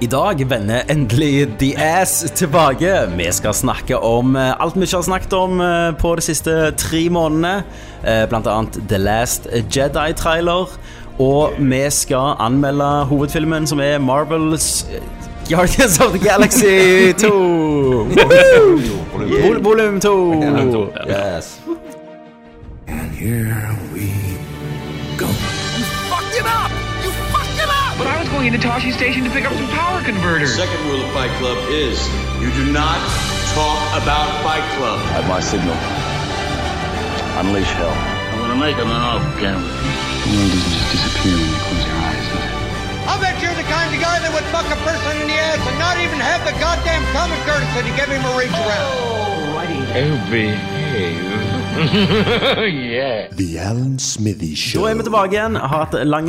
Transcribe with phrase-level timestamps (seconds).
[0.00, 2.92] I dag vender endelig The Ass tilbake.
[3.16, 6.54] Vi skal snakke om eh, alt vi ikke har snakket om eh, på de siste
[6.80, 7.62] tre månedene.
[8.04, 9.46] Eh, Blant annet The Last
[9.76, 10.74] Jedi-trailer.
[11.22, 14.86] Og vi skal anmelde hovedfilmen, som er Marvels
[15.48, 17.30] Guardians of the Galaxy 2.
[19.44, 20.14] Vol volum 2.
[21.08, 21.60] Yes.
[22.88, 23.83] fucked
[28.52, 28.60] up!
[28.60, 30.56] But I was going into Toshi Station to pick up some power converters.
[30.56, 31.96] Second rule of Fight Club is
[32.40, 32.98] you do not
[33.54, 35.00] talk about Fight Club.
[35.16, 35.76] At my signal,
[37.40, 37.94] unleash hell.
[38.34, 39.62] I'm gonna make him an off camera.
[39.64, 42.52] The world doesn't just disappear when you close your eyes, does it?
[43.08, 45.60] I'll bet you're the kind of guy that would fuck a person in the ass
[45.64, 48.92] and not even have the goddamn common courtesy to give him a reach around.
[49.96, 51.24] Oh, behave.
[52.74, 53.28] yeah.
[53.32, 54.86] The Alan Smithy Da Show.
[54.86, 55.56] er vi tilbake igjen.
[55.56, 56.28] Har hatt en lang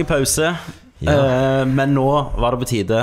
[1.03, 3.01] Eh, men nå var det på tide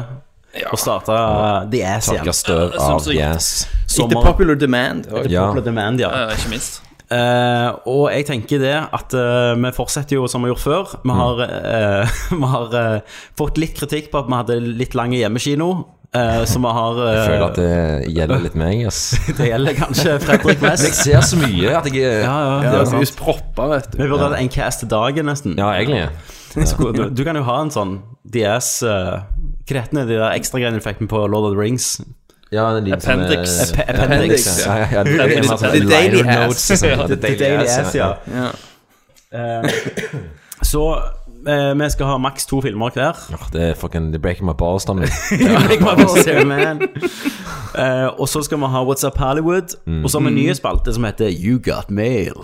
[0.69, 2.25] å starte uh, The Ass igjen.
[2.25, 3.51] Tørka støv av The Ass.
[3.89, 5.09] Etter popular demand.
[5.29, 5.49] Ja.
[5.49, 6.11] Popular demand, ja.
[6.13, 6.83] Uh, ikke minst.
[7.13, 10.95] Eh, og jeg tenker det at vi fortsetter jo som vi har gjort før.
[11.05, 12.77] Vi har, eh, vi har
[13.37, 15.73] fått litt kritikk på at vi hadde litt lang hjemmekino.
[16.13, 18.99] Uh, så vi har uh, Jeg føler at det gjelder litt meg, Yes.
[19.39, 23.09] det gjelder kanskje Fredrik Jeg ser så mye at jeg Ja, ja, Ja, ja, mye
[23.09, 23.17] sant.
[23.17, 23.97] propper, vet du.
[23.97, 25.57] Vi burde hatt en cast til dagen, nesten.
[25.57, 26.05] Ja, egentlig.
[26.69, 27.93] Så Du, du kan jo ha en sånn
[28.29, 29.23] DS uh,
[29.69, 31.87] Hva heter de der ekstragreiene du fikk med på Lord of the Rings?
[32.53, 33.73] Ja, en liten sånn, Appendix.
[33.73, 36.37] eh, App- appendix, Ja, ja, ja, mer sånn The Daily Ass.
[36.37, 37.07] notes sånn.
[37.09, 38.11] The The Daily Ass, ja.
[38.29, 38.51] Ja.
[39.33, 39.63] Eh,
[40.61, 40.83] så
[41.47, 43.19] eh, vi skal ha maks to filmer hver.
[43.35, 44.95] Åh, Det er fucking Det breaking my balls, da.
[44.95, 45.07] my
[45.81, 46.83] balls yeah, man.
[47.79, 49.75] Eh, og så skal vi ha What's Up Hollywood.
[50.05, 52.35] Og så har vi en ny spalte som heter You Got Mail.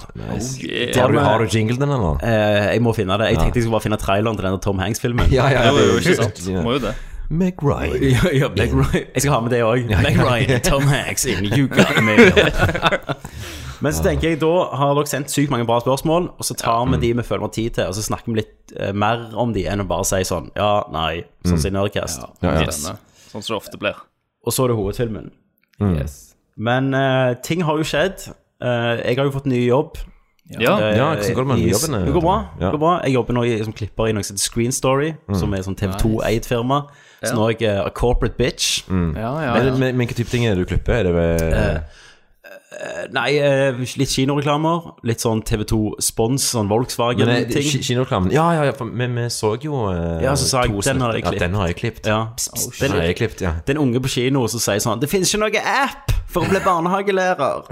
[0.97, 2.19] Har du, har du jinglen din, eller?
[2.23, 3.31] Eh, jeg må finne det.
[3.35, 5.31] Jeg tenkte jeg skulle bare finne traileren til denne Tom Hanks-filmen.
[5.33, 6.45] Ja, ja, det var jo, ikke sant.
[6.67, 6.95] Må jo det.
[7.31, 7.99] Meg Ryan.
[8.09, 9.05] Ja, ja, Meg Ryan.
[9.15, 9.91] Jeg skal ha med det òg.
[10.01, 12.33] Meg Ryan, Tom Hanks in You Got Mail.
[13.81, 16.87] Men så tenker jeg, da har dere sendt sykt mange bra spørsmål, og så tar
[16.91, 19.29] vi de vi føler vi har tid til, og så snakker vi litt eh, mer
[19.39, 22.25] om de enn å bare si sånn ja, nei, sånn som i Nerdcast.
[22.43, 22.67] Ja, ja.
[22.67, 22.97] Denne.
[23.31, 23.97] Sånn som det ofte blir.
[24.47, 25.31] Og så er det hovedfilmen.
[25.95, 26.35] Yes.
[26.59, 28.29] Men eh, ting har jo skjedd.
[28.59, 29.99] Eh, jeg har jo fått ny jobb.
[30.49, 30.79] Ja.
[30.81, 31.99] Eh, Ja, hvordan går det med i- jobben?
[32.07, 32.37] Det går bra.
[32.59, 32.65] Ja.
[32.65, 32.95] Det går bra.
[33.05, 35.77] Jeg jobber nå i, som klipper i noe som heter Screen Story, som er sånn
[35.79, 36.83] TV2-eid firma.
[37.23, 38.83] Så nå er jeg eh, a corporate bitch.
[38.89, 39.73] Ja, ja, Men, ja.
[39.77, 40.99] men, men hvilke type ting er det du klipper?
[40.99, 41.85] Er det ved
[43.15, 44.91] Nei, eh, litt kinoreklamer.
[45.09, 47.71] Litt sånn TV2-spons, sånn eh, Volkswagen-ting.
[47.87, 48.33] Kinoreklamen?
[48.35, 51.17] Ja, ja, ja, for vi, vi så jo uh, Ja, så sa jeg, den har
[51.17, 51.41] jeg klippet.
[51.41, 52.11] Ja, den har jeg klippet.
[52.13, 52.19] Ja.
[52.83, 53.55] Den har jeg klippet, ja.
[53.69, 56.61] Den unge på kino som sier sånn Det finnes ikke noe app for å bli
[56.61, 57.71] barnehagelærer.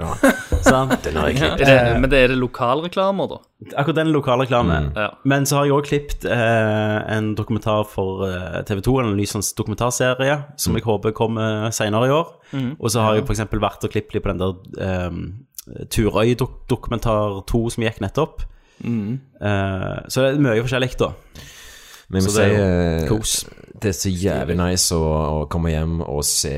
[0.65, 0.95] Sånn.
[1.05, 1.61] Den har jeg klippet.
[1.61, 3.37] Er det, men det er det lokalreklamer, da?
[3.73, 4.91] Akkurat den lokalreklame.
[4.95, 5.07] Ja.
[5.25, 9.25] Men så har jeg òg klippet eh, en dokumentar for eh, TV 2, en ny
[9.25, 12.29] sånn dokumentarserie, som jeg håper kommer senere i år.
[12.77, 13.41] Og så har jeg f.eks.
[13.57, 15.17] vært og klippet litt på den der eh,
[15.89, 18.45] Turøy-dokumentar 2 som gikk nettopp.
[18.85, 21.11] Eh, så det er mye forskjellig, da.
[22.07, 22.53] Men jeg må Så det
[23.01, 23.33] si kos.
[23.77, 25.03] Det er så jævlig nice å,
[25.41, 26.53] å komme hjem og se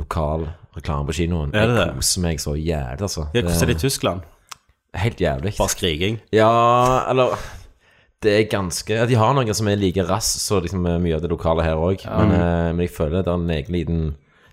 [0.00, 1.52] lokal reklame på kinoen.
[1.54, 1.94] Er det Jeg det?
[2.00, 3.28] koser meg så jævlig, altså.
[3.34, 4.26] Ja, Hvordan er det i Tyskland?
[4.98, 5.52] Helt jævlig.
[5.58, 6.18] Bare skriking?
[6.34, 6.50] Ja,
[7.10, 7.36] eller
[8.22, 11.14] Det er ganske ja, De har noen som er like rass så liksom eh, mye
[11.16, 12.02] av det lokale her òg.
[12.04, 14.02] Men, eh, men jeg føler det er en egen liten,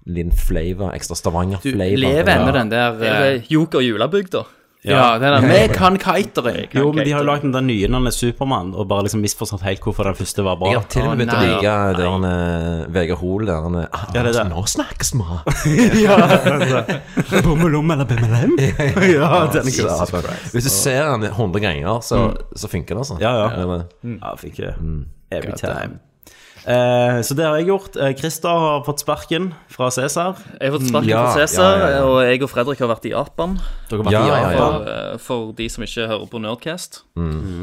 [0.08, 1.98] liten flavor, ekstra Du Stavanger-flavor.
[2.00, 3.48] lever ennå den der Eh, Er det
[4.86, 6.54] Joker det er Ja, den Vi kan kitere.
[6.72, 9.08] Jo, men de har jo lagd den der nye når han er Supermann, og bare
[9.08, 10.72] liksom misforstått helt hvorfor den første var bra.
[10.72, 11.50] Jeg har til og med begynt å nei.
[11.50, 14.48] like der han eh, Vegard Hoel der han er ah, Ja, det er det.
[14.54, 15.26] Nå snakkes vi!
[17.48, 18.58] Bommelom eller bimmelem?
[18.62, 19.94] ja, den er ikke kul.
[19.98, 20.24] altså,
[20.54, 23.22] Hvis du ser den 100 ganger, så, så funker det, altså.
[23.24, 23.82] Ja, ja.
[24.22, 24.78] Ja, fikk jeg.
[25.32, 26.00] Every time.
[26.68, 27.96] Eh, så det har jeg gjort.
[27.96, 30.36] Eh, Christer har fått sparken fra Cæsar.
[30.60, 32.02] Jeg har fått sparken Ja, fra Cæsar, ja, ja, ja.
[32.10, 33.54] og jeg og Fredrik har vært i Japan.
[33.88, 34.58] Dere har vært Ja, i ja, Japan.
[34.58, 34.66] ja.
[34.68, 37.00] For, eh, for de som ikke hører på Nerdcast.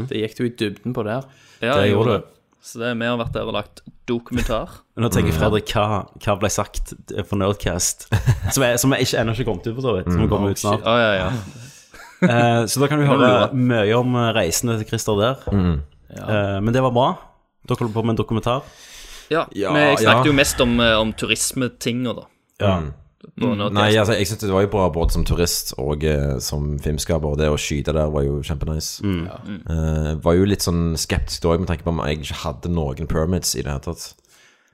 [0.08, 1.26] Det gikk du i dybden på der.
[1.60, 2.22] Ja, Det jeg gjorde det.
[2.64, 4.70] Så det, vi har vært der og lagt dokumentar.
[4.96, 6.94] Nå tenker Fredrik hva, hva ble sagt
[7.28, 8.08] for Nerdcast,
[8.54, 10.08] som, er, som er ikke, ennå ikke kommet ut, for så vidt.
[10.14, 10.80] Som kommer ut snart.
[10.80, 11.30] Ja, ja, ja.
[12.24, 15.42] Eh, så da kan vi høre mye om eh, reisene til Christer der.
[15.52, 17.08] Eh, men det var bra.
[17.68, 18.62] Dere holdt på med en dokumentar.
[19.30, 19.46] Ja.
[19.56, 20.30] Ja, men jeg snakket ja.
[20.30, 22.28] jo mest om, eh, om turismetinga, da.
[22.62, 22.76] Ja.
[23.40, 26.74] På Nei, altså, jeg synes det var jo bra både som turist og eh, som
[26.82, 27.32] filmskaper.
[27.32, 29.00] Og det å skyte der var jo kjempenice.
[29.00, 33.10] Eh, var jo litt sånn skeptisk da, med tanke på om jeg ikke hadde noen
[33.10, 34.10] permits i det hele tatt.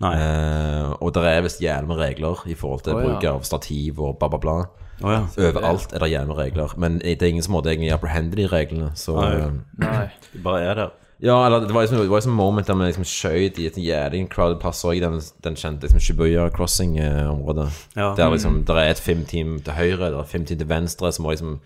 [0.00, 0.12] Nei.
[0.16, 4.00] Eh, og det er visst jævlig med regler i forhold til oh, bruk av stativ
[4.00, 4.58] og bla, bla, bla.
[5.00, 5.20] Oh, ja.
[5.48, 6.72] Overalt er det jævla regler.
[6.80, 8.90] Men det er ingen som måtte egentlig apprehende de reglene.
[8.98, 9.30] Så Nei.
[9.36, 10.08] eh, Nei.
[10.32, 10.96] Det bare er der.
[11.22, 13.76] Ja, eller det var liksom, det var liksom moment der vi liksom skjøt i et
[13.76, 17.68] jævlig crowded plass òg, den, den kjente liksom Shibuya Crossing-området.
[17.96, 18.14] Ja.
[18.16, 21.36] Der liksom, der er et filmteam til høyre, der er filmteam til venstre, som var
[21.36, 21.60] liksom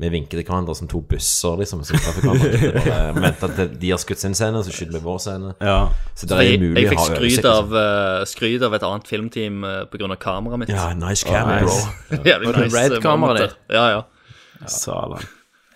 [0.00, 1.82] Vi vinker til hverandre som to busser, liksom.
[1.84, 2.22] Som Vent
[2.86, 5.50] at Venter til de har skutt sin scene, så skyter vi vår scene.
[5.60, 5.88] Ja.
[6.14, 9.10] Så det er Jeg, mulig jeg å fikk skryt av, uh, skryt av et annet
[9.10, 10.70] filmteam uh, av kameraet mitt.
[10.70, 11.90] Ja, nice camera, nice.
[12.06, 12.22] bro.
[12.30, 13.58] Jævlig Var det nice, Red-kameraet kamera ditt?
[13.74, 15.20] Ja, Ja, ja.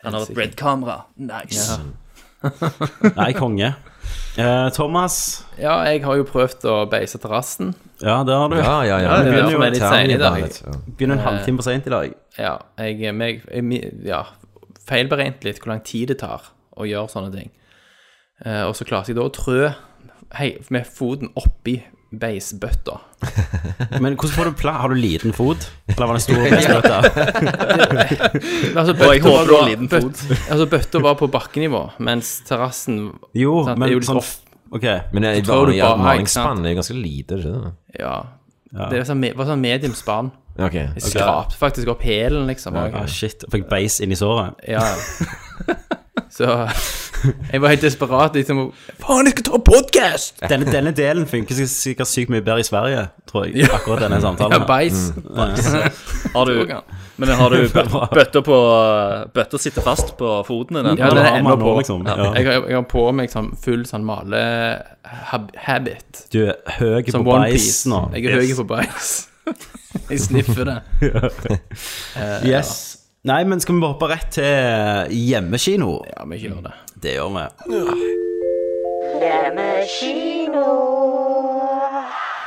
[0.04, 0.96] Han har et red kamera.
[1.16, 1.80] Nice.
[3.18, 3.72] Nei, konge.
[4.36, 5.16] Eh, Thomas.
[5.58, 7.72] Ja, jeg har jo prøvd å beise terrassen.
[8.02, 8.56] Ja, det har du.
[8.58, 9.18] Ja, ja, ja.
[9.22, 10.46] Du begynner jo jo litt sein i dag.
[10.98, 12.16] Begynner en halvtime for seint i dag.
[12.38, 14.24] Ja, jeg, meg, jeg ja,
[14.88, 17.52] feilberegnet litt hvor lang tid det tar å gjøre sånne ting.
[18.44, 19.70] Eh, og så klarte jeg da å trø
[20.34, 21.78] hei, med foten oppi
[22.20, 22.96] beisbøtta.
[24.02, 24.78] Men hvordan får du plass?
[24.82, 25.66] Har du liten fot?
[25.92, 26.98] Eller var det stor beisbøtte?
[28.78, 30.22] Altså, Og jeg håper du har liten fot.
[30.50, 33.00] Altså, bøtta var på bakkenivå, mens terrassen
[33.36, 34.32] Jo, Sant, men sånn off.
[34.74, 34.86] Ok.
[35.14, 37.76] Men det var, Så jeg, du bare, malingsspann er jo ganske lite, ikke sant?
[38.00, 38.14] Ja.
[38.74, 40.32] Det var sånn, me- var sånn medium spann.
[40.58, 40.88] Okay.
[40.98, 42.74] Jeg skrapte faktisk opp hælen, liksom.
[42.78, 43.44] og- Ah, shit.
[43.50, 44.54] Fikk beis inn i såret.
[44.66, 45.76] Ja, ja.
[46.34, 46.48] Så
[47.52, 48.34] jeg var helt desperat.
[48.38, 48.72] Liksom,
[49.02, 50.42] Faen, jeg skal ta podkast!
[50.50, 53.68] Denne, denne delen funker sik- sikkert sykt mye bedre i Sverige, tror jeg.
[53.72, 54.52] Akkurat denne samtalen.
[54.52, 54.66] Ja, her.
[54.68, 55.12] beis.
[56.34, 56.54] Har du,
[57.16, 58.56] men har du bø- bøtta på
[59.36, 60.86] Bøtta sitter fast på foten din?
[60.98, 61.76] Ja, det den er har ennå på.
[61.78, 62.02] liksom?
[62.08, 62.32] Ja.
[62.34, 64.02] Jeg, har, jeg har på meg sånn full sånn
[65.04, 66.24] male-habit.
[66.34, 67.88] Du er høy Som på One beis Piece.
[67.92, 68.00] nå.
[68.16, 69.12] Jeg er høy på beis.
[70.10, 70.78] jeg sniffer det.
[72.48, 72.93] Yes.
[73.24, 75.94] Nei, men skal vi bare hoppe rett til hjemmekino?
[76.10, 76.74] Ja, vi gjør det.
[77.00, 77.44] Det gjør vi.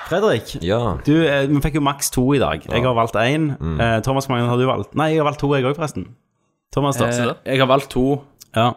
[0.08, 0.98] Fredrik, Ja.
[1.04, 2.62] du, eh, vi fikk jo maks to i dag.
[2.64, 3.52] Jeg har valgt én.
[3.82, 4.96] Eh, Thomas, hvor mange har du valgt?
[4.96, 6.06] Nei, jeg har valgt to, jeg òg, forresten.
[6.72, 7.08] Thomas, da.
[7.08, 8.22] Eh, jeg har valgt to.
[8.56, 8.72] ja.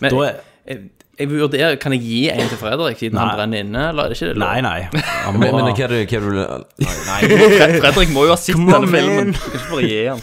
[0.00, 0.34] Men Da er-
[0.66, 0.78] jeg,
[1.18, 3.88] jeg vurderer Kan jeg gi en til Fredrik, siden han brenner inne?
[3.90, 4.36] Eller er det ikke det?
[4.38, 4.80] Nei, nei.
[5.24, 8.30] Han må Men, men hva er det hva er det du Fred- Fredrik må jo
[8.30, 9.16] ha sett Come on, denne filmen.
[9.16, 9.32] man.
[9.32, 10.20] Du kan ikke bare gi han.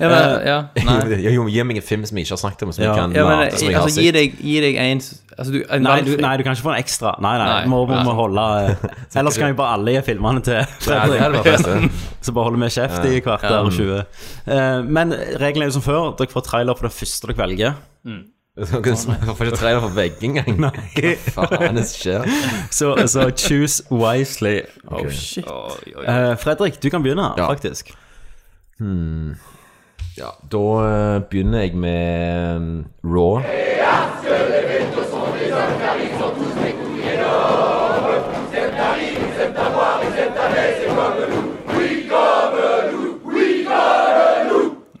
[0.00, 0.54] Ja, men, ja,
[0.88, 1.18] nei.
[1.20, 2.92] Jeg Gi meg en film som jeg ikke har snakket om, som Ja.
[2.94, 4.14] jeg kan Ja, men, late som jeg har altså, gi sett.
[4.16, 6.72] deg, gi deg en altså, du, en Nei valgfri- du, nei, du kan ikke få
[6.72, 7.12] en ekstra.
[7.20, 7.48] Nei, nei.
[7.52, 7.66] Nei.
[7.72, 11.20] Må, må, må holde eh, Ellers kan vi bare alle gi filmene til det Fredrik.
[11.20, 11.76] er det beste.
[12.24, 14.04] Så bare holder vi kjeft i kvarter og 20.
[14.46, 15.12] Eh, men
[15.42, 16.12] reglene er jo som før.
[16.20, 17.80] Dere får trailer for det første dere velger.
[18.52, 20.58] Jeg får ikke trailer for begge engang.
[20.60, 22.26] Hva faen er det som skjer?
[22.74, 24.58] Så, så choose wisely.
[24.88, 25.48] Oh, shit.
[25.48, 26.04] Oi, oi.
[26.04, 27.48] Eh, Fredrik, du kan begynne, Ja.
[27.52, 27.92] faktisk.
[30.12, 33.40] Ja, da eh, begynner jeg med um, Raw.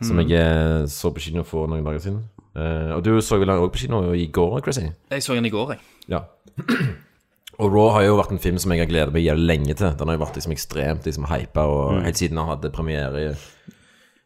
[0.02, 2.22] Som jeg eh, så på kino for noen dager siden.
[2.56, 4.88] Eh, og du så vel den også på kino i går, Chrissy?
[5.12, 5.84] Jeg så den i går, jeg.
[6.08, 6.24] Ja.
[7.60, 9.92] Og Raw har jo vært en film som jeg har gledet meg jævlig lenge til.
[9.92, 13.30] Den har jo vært liksom ekstremt liksom hypa, og helt siden den hadde premiere i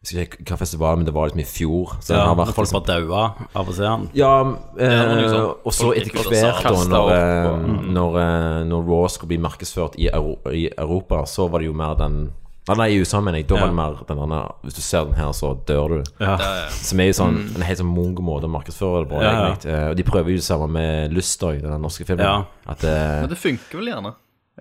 [0.07, 1.97] husker ikke hva festival, men det var liksom i fjor.
[2.01, 4.09] Så Ja, har Folk vært liksom bare daua av å se han.
[4.13, 4.33] Ja,
[4.79, 9.37] eh, liksom, og så etter hvert, da, når, eh, når, eh, når Raw skulle bli
[9.43, 12.31] markedsført i, Euro i Europa, så var det jo mer den
[12.67, 13.47] Nei, nei, i USA, mener jeg.
[13.47, 16.03] Da var det mer den andre Hvis du ser den her, så dør du.
[16.19, 16.35] Ja.
[16.67, 19.21] Som er jo sånn en helt sånn mung måte å markedsføre det på.
[19.23, 19.45] Ja, ja.
[19.53, 19.71] egentlig.
[19.71, 22.25] Eh, Og de prøver jo det samme med Lystøy, den norske filmen.
[22.27, 22.43] Ja.
[22.67, 24.11] At eh, Men det funker vel gjerne.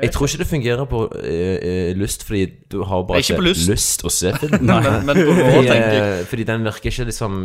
[0.03, 3.47] Jeg tror ikke det fungerer på eh, eh, Lyst, fordi du har bare Ikke på
[3.47, 3.69] Lyst.
[3.71, 4.67] lyst å se filmen.
[4.85, 6.19] Men, men på Raw, Fordi, tenker jeg.
[6.21, 7.39] eh, fordi den virker ikke liksom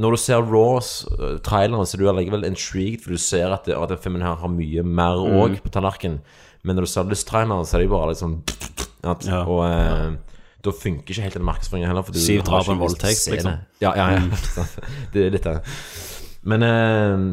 [0.00, 3.66] Når du ser Raws uh, traileren, så er du allikevel intrigued, for du ser at,
[3.68, 6.22] det, at den filmen her har mye mer òg på tallerkenen.
[6.64, 8.38] Men når du ser Lyst-traileren, så er det jo bare liksom
[9.04, 9.42] at, Ja.
[9.44, 10.14] Og eh,
[10.64, 12.06] da funker ikke helt den markedsføringen heller.
[12.08, 13.60] For du Syv har drap ikke en lyst til å voldtekt, se liksom.
[13.84, 14.40] Ja, ja, ja.
[14.54, 14.78] sant.
[15.12, 15.58] det er litt det.
[16.48, 17.26] Men eh,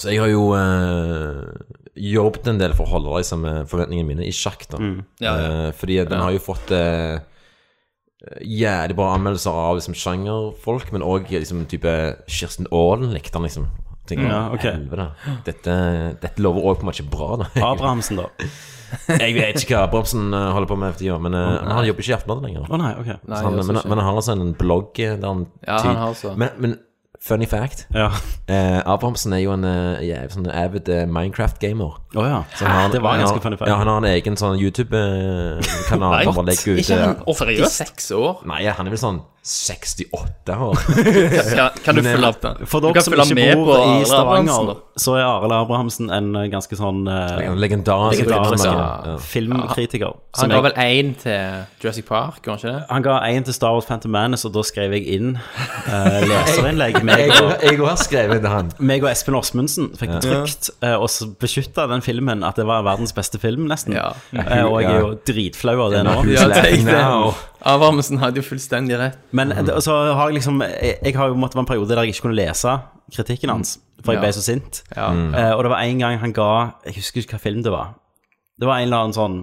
[0.00, 4.34] Så jeg har jo eh, jobbet en del for å holde liksom, forventningene mine i
[4.34, 4.66] sjakk.
[4.72, 5.32] da Ja, ja.
[5.68, 7.18] Eh, Fordi den har jo fått eh,
[8.42, 11.92] jævlig bra anmeldelser av liksom, sjangerfolk, men òg liksom, type
[12.28, 13.68] Kirsten Aalen likte den, liksom.
[14.06, 14.76] Tenker, Ja, okay.
[15.44, 15.72] Dette,
[16.22, 17.48] dette lover òg på en måte bra, da.
[17.72, 18.28] Abrahamsen, da.
[19.18, 22.12] Jeg vet ikke hva Abrahamsen eh, holder på med FTI, men eh, han jobber ikke
[22.12, 22.68] i Aftenbladet lenger.
[22.70, 23.08] Å nei, ok.
[23.26, 26.14] Nei, han, men, men han har altså en blogg eh, der han Ja, han har
[26.18, 26.36] så.
[26.38, 26.76] men, men
[27.26, 28.08] funny fact Ja.
[28.48, 31.96] eh, Abrahamsen er jo en eh, sånn avid eh, Minecraft-gamer.
[32.16, 32.42] Oh, ja.
[32.60, 33.68] Hæ, Det var en ganske funny fact.
[33.70, 36.26] Ja, han har en egen sånn YouTube-kanal.
[36.26, 37.80] Ut Ikke eh, han offeriøst?
[37.82, 38.06] seriøst?
[38.06, 38.44] 86 år?
[38.48, 40.76] Nei, han er vel sånn 68 år.
[41.56, 45.22] Kan, kan du følge følge eh, For dere som ikke bor i Stavanger, så er
[45.28, 48.66] Arild Abrahamsen en eh, ganske sånn uh, legendarisk legendar filmmaker.
[48.66, 49.16] ja, Ja.
[49.22, 50.16] filmkritiker.
[50.40, 52.84] Han ga vel én til Jurassic Park, gjorde han ikke det?
[52.90, 57.00] Han ga én til Star Wars Phantom Manus, og da skrev jeg inn uh, leserinnlegg.
[57.06, 58.72] Jeg òg har skrevet det, han.
[58.82, 62.66] meg og Espen Osmundsen fikk det trygt, uh, og så beskytta den filmen at det
[62.68, 63.94] var verdens beste film, nesten.
[63.94, 64.10] Ja.
[64.34, 66.18] Uh, og jeg er jo dritflau av det nå.
[66.34, 66.64] Ja, det.
[67.66, 69.18] Abrahamsen hadde jo fullstendig rett.
[69.34, 72.02] Men eh, så har jeg liksom Jeg, jeg har jo måttet være en periode der
[72.04, 72.76] jeg ikke kunne lese
[73.14, 74.24] kritikken hans, for jeg Ja.
[74.26, 74.82] ble så sint.
[74.96, 75.08] Ja.
[75.12, 76.48] Eh, og det var en gang han ga
[76.86, 77.94] Jeg husker ikke hva film det var.
[78.60, 79.36] Det var en eller annen sånn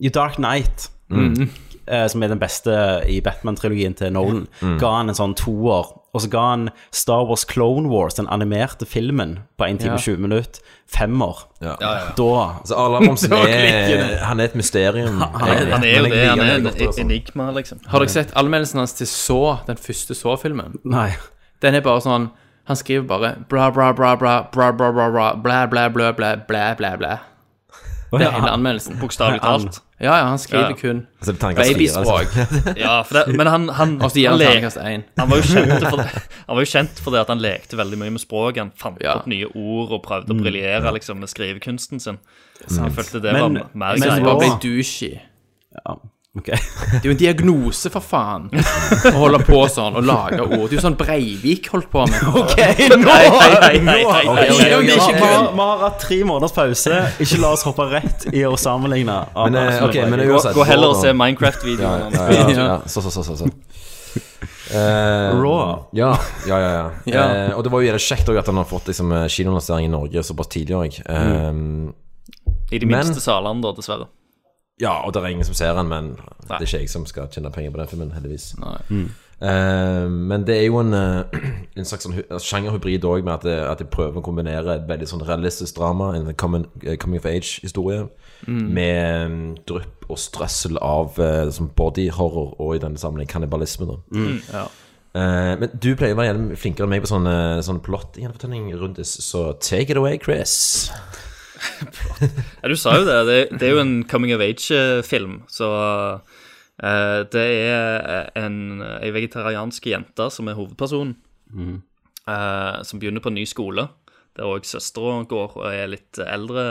[0.00, 2.72] You Dark Night, eh, som er den beste
[3.08, 4.46] i Batman-trilogien til Nolan,
[4.80, 5.90] ga han en sånn toer.
[6.12, 9.94] Og så ga han Star Wars Clone Wars, den animerte filmen, på 1 time Ja.
[9.94, 11.44] og 20 minutter, femmer.
[11.62, 11.76] Ja.
[12.18, 14.16] Da Altså, Arle Abrahamsen Da er.
[14.24, 15.20] Han er et mysterium.
[15.20, 16.28] Han er jo Men jeg det.
[16.28, 17.00] Han er en altså.
[17.00, 17.78] enigma, liksom.
[17.86, 20.80] Har dere sett anmeldelsen hans til Så, den første Så-filmen?
[20.84, 21.10] Nei.
[21.62, 22.30] Den er bare sånn
[22.66, 26.36] Han skriver bare bra, bra, bra, bra, bra, bra, bra, bra, bla, bla, bla, bla,
[26.46, 26.96] bla, bla.
[26.96, 27.16] blæ.
[28.18, 28.96] Det er hele anmeldelsen.
[29.00, 29.80] Bokstavelig talt.
[30.00, 30.76] Ja, ja, han skriver Ja.
[30.80, 32.32] kun Altså, babyspråk.
[32.80, 34.80] Ja, for det, men han, han, Og så han lekte,
[35.18, 36.06] han var jo kjent for det,
[36.48, 38.56] han var jo kjent for det at han lekte veldig mye med språk.
[38.58, 39.18] Han fant Ja.
[39.20, 42.18] opp nye ord og prøvde å briljere liksom, med skrivekunsten sin.
[42.66, 45.20] Så jeg følte det Men- var mer men Men så bare ble douchey.
[45.84, 45.94] Ja,
[46.38, 46.46] ok.
[46.46, 48.48] Det er jo en diagnose, for faen.
[49.10, 50.66] Å holde på sånn og lage ord.
[50.68, 52.20] Det er jo sånn Breivik holdt på med.
[52.40, 52.54] Ok,
[53.00, 53.16] nå!
[53.80, 57.00] vi, har, hatt tre måneders pause.
[57.24, 59.18] Ikke la oss hoppe rett i å sammenligne.
[59.34, 61.14] Men, eh, okay, men Gå, uansett gå heller og se.
[61.16, 62.14] Minecraft-videoen.
[62.14, 62.78] Ja, ja, ja, ja.
[62.86, 63.50] Så, så, så, så, så.
[64.70, 65.88] Uh, Raw.
[65.98, 66.12] Ja,
[66.46, 66.70] ja, ja.
[66.70, 66.90] ja.
[67.10, 67.24] Ja.
[67.50, 69.90] uh, og det var jo jævlig kjekt at han har fått liksom, eh, kinolansering i
[69.90, 71.02] Norge såpass tidlig òg.
[72.70, 74.06] I de minste salene, da, dessverre.
[74.80, 76.12] Ja, og det er ingen som ser den, men
[76.46, 78.54] det er ikke jeg som skal tjene penger på den filmen, heldigvis.
[78.88, 79.10] Mm.
[79.40, 81.22] Uh, men det er jo en, eh,
[81.80, 84.84] en slags sånn, hu- sjangerhybrid òg, med at jeg, at de prøver å kombinere et
[84.88, 88.02] veldig sånn realistisk drama, en coming, eh, coming of age-historie,
[88.46, 93.88] med um, drypp og strøssel av uh, som body horror og i denne sammenheng kannibalisme.
[93.88, 93.96] da
[94.52, 94.66] Ja.
[95.10, 99.00] Uh, men du pleier å være flinkere enn meg på sånn, plott sånn plott-gjenfortelling rundt
[99.00, 100.90] det, så take it away, Chris.
[102.62, 103.18] Ja, du sa jo det.
[103.28, 105.68] Det, det er jo en coming of age-film, så
[106.20, 108.58] uh, det er en,
[109.00, 111.14] ei vegetariansk jente som er hovedpersonen,
[112.30, 113.88] eh, som begynner på en ny skole,
[114.36, 116.64] der òg søstera går og er litt eldre.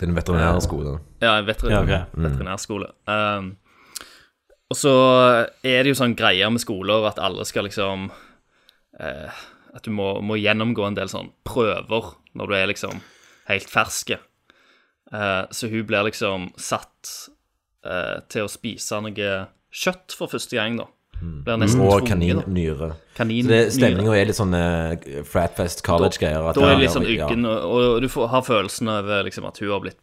[0.00, 0.98] Det er en veterinærskole.
[1.20, 2.16] Ja, en veterin Ja, ok.
[2.24, 2.90] veterinærskole.
[3.06, 3.54] Um,
[4.70, 4.94] og så
[5.66, 8.06] er det jo sånn greier med skoler at alle skal liksom
[9.00, 9.40] eh,
[9.74, 13.02] At du må, må gjennomgå en del sånn prøver når du er liksom
[13.50, 14.20] helt ferske.
[15.12, 17.12] Eh, så hun blir liksom satt
[17.86, 19.30] eh, til å spise noe
[19.70, 20.88] kjøtt for første gang, da.
[21.20, 22.94] Blir nesten Og tvunget, kaninnyre.
[23.18, 24.94] Kanin, Så det, stemninga er litt sånn uh,
[25.28, 26.46] Fratfest College-greier.
[26.46, 29.44] Da, Da er liksom sånn ja, uggen, og, og du får, har følelsen av liksom,
[29.50, 30.00] at hun har blitt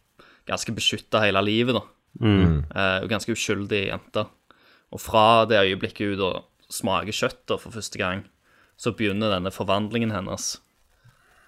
[0.48, 1.80] ganske beskytta hele livet.
[1.80, 1.84] da.
[2.18, 2.62] Mm.
[2.74, 4.24] er ganske uskyldig jente.
[4.94, 6.30] Og fra det øyeblikket hun da
[6.74, 8.24] smaker kjøtt da, for første gang,
[8.78, 10.58] så begynner denne forvandlingen hennes.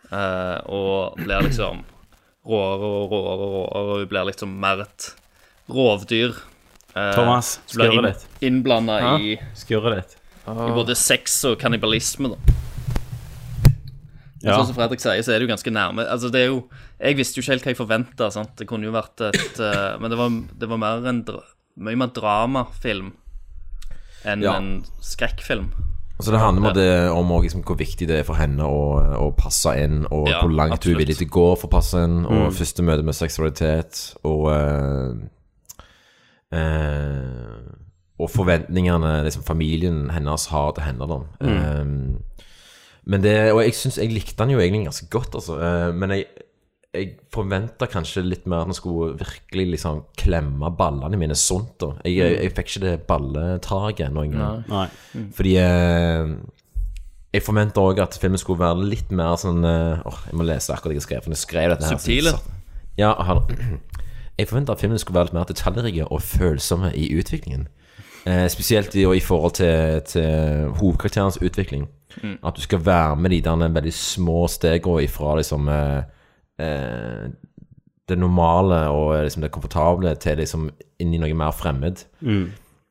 [0.10, 1.84] Eh, og blir liksom
[2.50, 5.10] råere og råere og råere, og hun blir liksom mer et
[5.70, 6.34] rovdyr.
[6.96, 8.24] Uh, Thomas, skurre blir inn, litt.
[8.42, 10.16] innblanda i, Skurret ditt.
[10.50, 12.32] i både sex og kannibalisme.
[12.34, 12.56] da.
[14.42, 14.56] Ja.
[14.56, 16.06] Sånn som Fredrik sier, så er det jo ganske nærme.
[16.08, 16.62] Altså, det er jo
[17.00, 18.30] Jeg visste jo ikke helt hva jeg forventa.
[18.58, 20.30] Det kunne jo vært et uh, Men det var,
[20.64, 21.44] det var mer en dra
[21.80, 23.14] mye mer dramafilm
[24.28, 24.58] enn Ja.
[24.58, 25.70] en skrekkfilm.
[26.20, 28.80] Så det handler det, om liksom, hvor viktig det er for henne å,
[29.24, 31.00] å passe inn, og Ja, hvor langt hun er absolutt.
[31.00, 35.14] villig til å gå for å passe inn, og første møte med seksualitet, og uh,
[36.52, 37.70] uh,
[38.20, 41.08] Og forventningene liksom, familien hennes har til henne.
[41.08, 41.22] Da.
[41.40, 41.86] Eh,
[43.10, 45.56] men det, og jeg syns jeg likte han jo egentlig ganske godt, altså.
[45.56, 46.26] Uh, men jeg,
[46.90, 51.76] jeg forventa kanskje litt mer at han skulle virkelig liksom klemme ballene mine sunt.
[51.82, 54.64] da Jeg, jeg, jeg fikk ikke det balletaket noen gang.
[54.72, 54.88] Nei.
[55.38, 56.32] Fordi eh,
[57.36, 60.74] jeg forventa òg at filmen skulle være litt mer sånn eh, Åh, jeg må lese
[60.74, 61.26] akkurat det jeg skrev.
[61.28, 62.34] For jeg skrev dette her Subtile.
[62.98, 63.14] Ja,
[64.40, 67.70] jeg forventa at filmen skulle være litt mer detaljrike og følsomme i utviklingen.
[68.26, 71.86] Eh, spesielt i, i forhold til, til hovedkarakterens utvikling.
[72.42, 76.02] At du skal være med de der veldig små stegene ifra liksom eh,
[76.60, 77.30] eh,
[78.10, 82.06] det normale og liksom det komfortable til liksom inn i noe mer fremmed.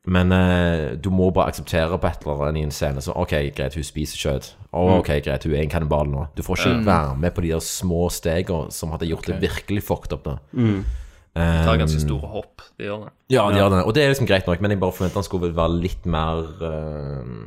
[0.09, 3.01] Men eh, du må bare akseptere battleren i en scene.
[3.03, 4.53] Så OK, greit, hun spiser kjøtt.
[4.71, 6.23] Oh, OK, greit, hun er en kannibal nå.
[6.37, 9.83] Du får ikke være med på de der små stegene som hadde gjort det virkelig
[9.85, 10.23] fucked up.
[10.25, 12.63] da Det tar ganske store hopp.
[12.79, 13.11] De gjør det.
[13.35, 13.83] Ja, de gjør det.
[13.85, 16.41] Og det er liksom greit nok, men jeg bare forventer han skulle være litt mer
[16.63, 17.45] uh,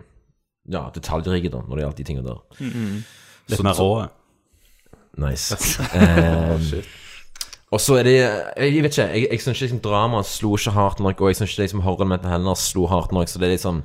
[0.71, 2.61] ja, detaljrike, da, når det gjaldt de tingene der.
[3.49, 3.93] Litt Så- mer rå.
[5.19, 5.55] Nice.
[5.95, 6.83] um,
[7.73, 8.13] og så er det
[8.57, 11.37] Jeg vet ikke, jeg, jeg syns ikke liksom, dramaet slo ikke hardt nok, og jeg
[11.37, 13.83] syns ikke liksom, horrorelementene heller slo hardt nok, så det er liksom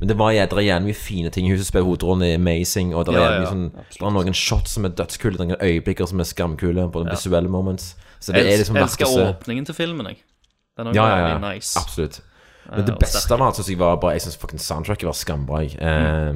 [0.00, 1.46] men det var jæ- det er mye fine ting.
[1.52, 2.94] Huset spiller hovedrollen, er amazing.
[2.96, 6.06] Og det er, Ja, jævlig ja, sånn, er noen shots som er dødskule, noen øyeblikker
[6.10, 6.88] som er skamkule.
[6.92, 7.94] På den visuelle moments.
[8.20, 9.26] Så det Jeg er liksom elsker å se.
[9.30, 10.16] åpningen til filmen, jeg.
[10.76, 11.38] Den er Ja, ja, ja.
[11.54, 11.78] nice.
[11.78, 12.20] Absolutt.
[12.70, 15.16] Men Eh, det beste av alt syns jeg var bare Jeg syns fucking soundtracket var
[15.18, 15.62] skambra.
[15.64, 16.32] Eh,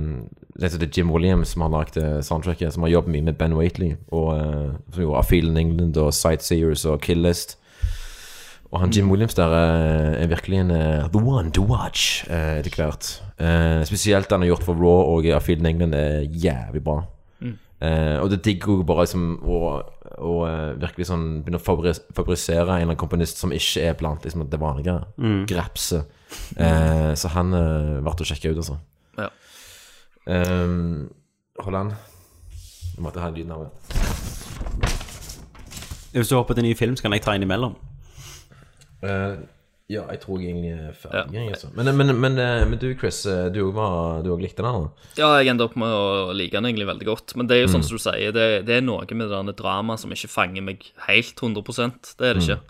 [0.58, 3.54] det er Jim Williams som har lagd eh, soundtracket, som har jobbet mye med Ben
[3.54, 3.96] Waitley.
[4.10, 7.58] Og uh, som gjorde A in England og Sightseers og Kill List.
[8.70, 12.58] Og han Jim Williams der eh, er virkelig en uh, the one to watch uh,
[12.58, 13.22] etter hvert.
[13.40, 17.02] Uh, spesielt han har gjort for Raw og A Feel in England er jævlig bra.
[17.78, 19.58] Eh, og det digger jo bare liksom å,
[20.16, 23.98] å eh, virkelig sånn begynne å favoris favorisere en eller annen komponist som ikke er
[23.98, 24.94] blant liksom, det vanlige.
[25.50, 26.08] Grepset.
[26.56, 28.78] Eh, så han eh, ble å sjekke ut, altså.
[29.18, 29.28] Ja.
[30.28, 31.08] Um,
[31.64, 31.92] hold an.
[32.94, 33.70] Jeg måtte ha en lyd av det.
[36.16, 37.76] Hvis du hopper til en ny film, så kan jeg ta inn imellom.
[39.88, 41.32] Ja, jeg tror jeg egentlig er ferdig.
[41.32, 41.44] Ja.
[41.48, 41.70] Altså.
[41.74, 44.74] Men, men, men, eh, men du, Chris, eh, du òg likte den?
[44.74, 44.90] eller?
[45.16, 47.34] Ja, jeg ender opp med å like den egentlig veldig godt.
[47.36, 47.74] Men det er jo Mm.
[47.78, 50.84] sånn som du sier, det, det er noe med det dramaet som ikke fanger meg
[51.06, 52.48] helt 100% Det er det Mm.
[52.50, 52.60] ikke.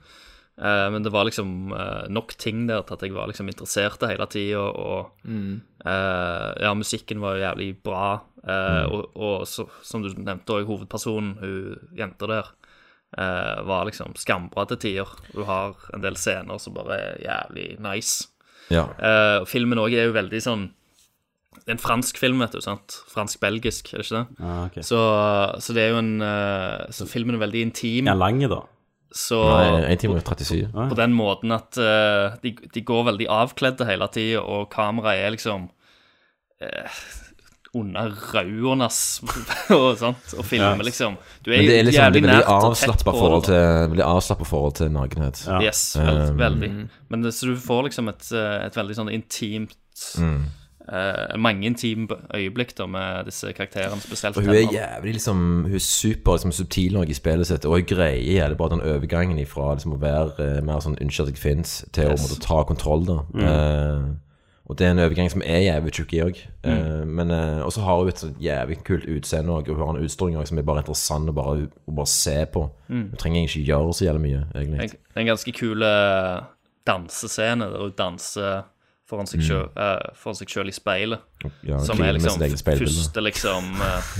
[0.58, 4.00] Eh, men det var liksom uh, nok ting der til at jeg var liksom interessert
[4.08, 8.20] hele tida, og eh, Ja, musikken var jo jævlig bra.
[8.46, 8.92] eh, Mm.
[8.92, 12.44] Og, og så, som du nevnte òg, hovedpersonen, hun jenta der,
[13.16, 15.12] eh, var liksom skambra til tider.
[15.34, 18.28] Du har en del scener som bare er jævlig nice.
[18.68, 18.84] Ja.
[19.00, 20.64] Uh, filmen òg er jo veldig sånn
[21.62, 22.60] Det er en fransk film, vet du.
[22.60, 22.98] sant?
[23.08, 24.42] Fransk-belgisk, er det ikke det?
[24.44, 24.84] Ah, okay.
[24.84, 24.98] Så,
[25.64, 28.10] så det er jo en uh, Så filmen er veldig intim.
[28.10, 29.14] Ja, lange, lang, da?
[29.16, 30.68] Så Nei, 1 time og 37.
[30.68, 31.78] på den måten at
[32.42, 35.64] de, de går veldig avkledde hele tida, og kameraet er liksom
[37.76, 38.86] under rauene
[39.76, 43.04] og sånt, og filmer liksom Du er, Men det er liksom jævlig nært og tett
[43.04, 43.50] på forhold det.
[43.50, 45.42] til, veldig avslappet forhold til nakenhet.
[45.46, 45.58] Ja.
[45.66, 46.70] Yes, veld, Um, veldig.
[47.10, 49.76] Men det, så du får liksom et, eh, et veldig sånn intimt
[50.18, 50.44] Mm.
[50.92, 55.74] uh, Mange intime øyeblikk da med disse karakterene, spesielt Og hun er jævlig liksom Hun
[55.74, 59.38] er super liksom, subtil nok i spillet sitt, og hun greier jævlig bra den overgangen
[59.42, 62.62] ifra liksom, å være eh, mer sånn unnskyld at jeg fins, til å måtte ta
[62.64, 63.18] kontroll, da.
[63.42, 64.08] Eh,
[64.68, 66.40] og det er en overgang som er jævlig tricky òg.
[67.08, 69.96] Men eh, Og så har hun et sånt jævlig kult utseende òg, og hun har
[69.96, 72.66] en utstråling også som er bare interessant å bare, å bare se på.
[72.88, 74.90] Hun trenger ikke gjøre så jævlig mye, egentlig.
[74.92, 76.34] Det er en ganske kul eh,
[76.88, 78.66] dansescene der hun danser
[79.08, 79.70] foran seg sjøl
[80.52, 81.24] selv i speilet.
[81.44, 81.54] Mm.
[81.70, 84.10] Ja, som er liksom første liksom eh,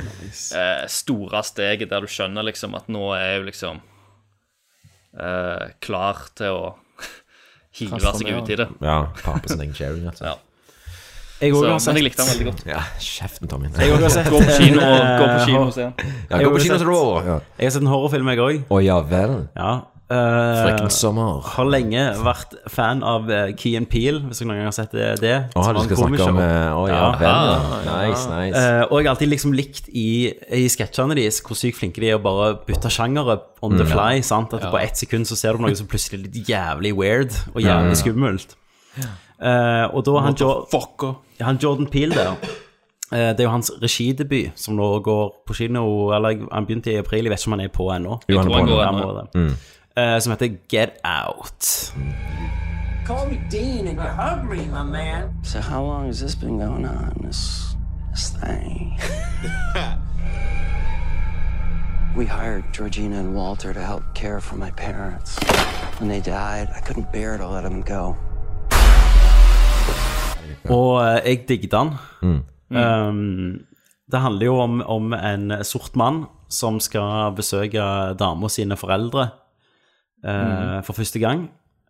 [0.58, 3.78] eh, store steget der du skjønner liksom at nå er hun liksom
[5.14, 6.74] eh, klar til å
[7.76, 8.68] hive seg ut i det.
[8.84, 10.24] Ja, pape sin egen sharing, altså.
[10.32, 10.36] Ja.
[11.36, 12.60] Jeg Så, òg har men sett jeg likte den veldig godt.
[12.70, 13.68] Ja, kjeften, Tommy.
[13.76, 16.14] Jeg har sett Gå på kino, gå på kino og se den.
[16.30, 17.40] Ja, gå på kino og se Raw.
[17.58, 18.62] Jeg har sett en horrorfilm, jeg òg.
[18.72, 19.34] Å ja vel.
[19.52, 19.74] Ja.
[20.08, 21.40] Eh, sommer.
[21.56, 24.92] har lenge vært fan av uh, Key and Peel, hvis dere noen gang har sett
[24.94, 25.08] det.
[25.18, 27.08] det Å, som du skal snakke om uh, oh, ja, Ja.
[27.18, 27.48] vel.
[27.88, 27.96] Ja.
[28.06, 28.60] Nice, nice.
[28.60, 30.06] Uh, og jeg har alltid liksom likt i,
[30.54, 33.90] i sketsjene deres hvor sykt flinke de er å bare bytte sjangere on the Mm.
[33.96, 34.20] fly.
[34.22, 34.54] sant?
[34.54, 37.60] At på ett sekund så ser du noe som plutselig er litt jævlig weird og
[37.66, 38.54] jævlig skummelt.
[39.42, 40.52] Uh, og da han, jo,
[41.42, 42.30] han Jordan Peele der
[43.12, 45.82] eh, Det er jo hans regidebut, som nå går på kino
[46.16, 48.16] Eller han begynte i april, jeg vet ikke om han er på ennå.
[48.32, 49.10] Jo, han tror han går ennå.
[49.42, 49.50] må
[49.98, 51.92] Eh, som heter Get Out.
[53.06, 55.32] Call me Dean and you hug me, my man.
[55.42, 57.12] So how long has this been going on?
[57.22, 57.76] This
[58.12, 59.00] this thing.
[62.16, 65.38] we hired Georgina and Walter to help care for my parents.
[65.98, 68.16] When they died, I couldn't bear to let them go.
[70.68, 71.94] Og eh, jeg digget den.
[72.68, 73.64] Um,
[74.12, 77.80] det handler jo om, om en sort mann som skal besøke
[78.18, 79.28] dama sine foreldre
[80.26, 81.46] eh, for første gang.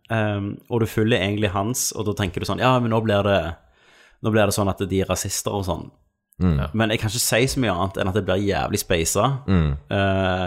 [0.07, 3.25] Um, og du følger egentlig hans, og da tenker du sånn Ja, men nå blir
[3.27, 3.39] det
[4.23, 5.89] Nå blir det sånn at de er rasister og sånn.
[6.73, 9.27] Men jeg kan ikke si så mye annet enn at det blir jævlig speisa.
[9.49, 10.45] Eh,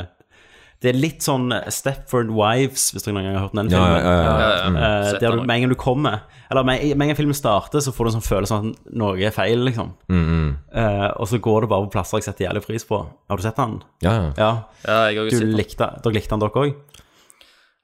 [0.81, 3.93] det er litt sånn Stepford Wives, hvis dere noen gang har hørt den filmen.
[3.93, 4.35] ja, ja, ja.
[4.41, 4.51] Ja,
[4.81, 4.91] ja.
[5.11, 7.93] Eh, der du, med en gang du kommer Eller med, en gang filmen starter, så
[7.93, 9.93] får du en sånn følelse av at noe er feil, liksom.
[10.09, 13.03] Uh, og så går det bare på plasser jeg setter jævlig pris på.
[13.29, 13.77] Har du sett den?
[14.03, 14.31] Ja, ja.
[14.41, 14.51] Ja.
[14.87, 15.57] Ja, jeg har jo Du sett den.
[15.61, 16.75] likte, dere likte den, dere òg?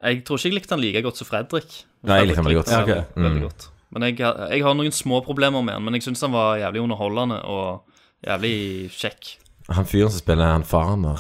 [0.05, 1.71] Jeg tror ikke jeg likte han like godt som Fredrik.
[2.07, 2.71] Nei, jeg likte han veldig godt.
[2.75, 3.03] Ja, okay.
[3.17, 3.25] mm.
[3.25, 3.69] veldig godt.
[3.97, 6.57] Men jeg, har- jeg har noen små problemer med han, men jeg syns han var
[6.61, 7.85] jævlig underholdende og
[8.27, 9.37] jævlig kjekk.
[9.75, 11.19] Han fyren som spiller han farmer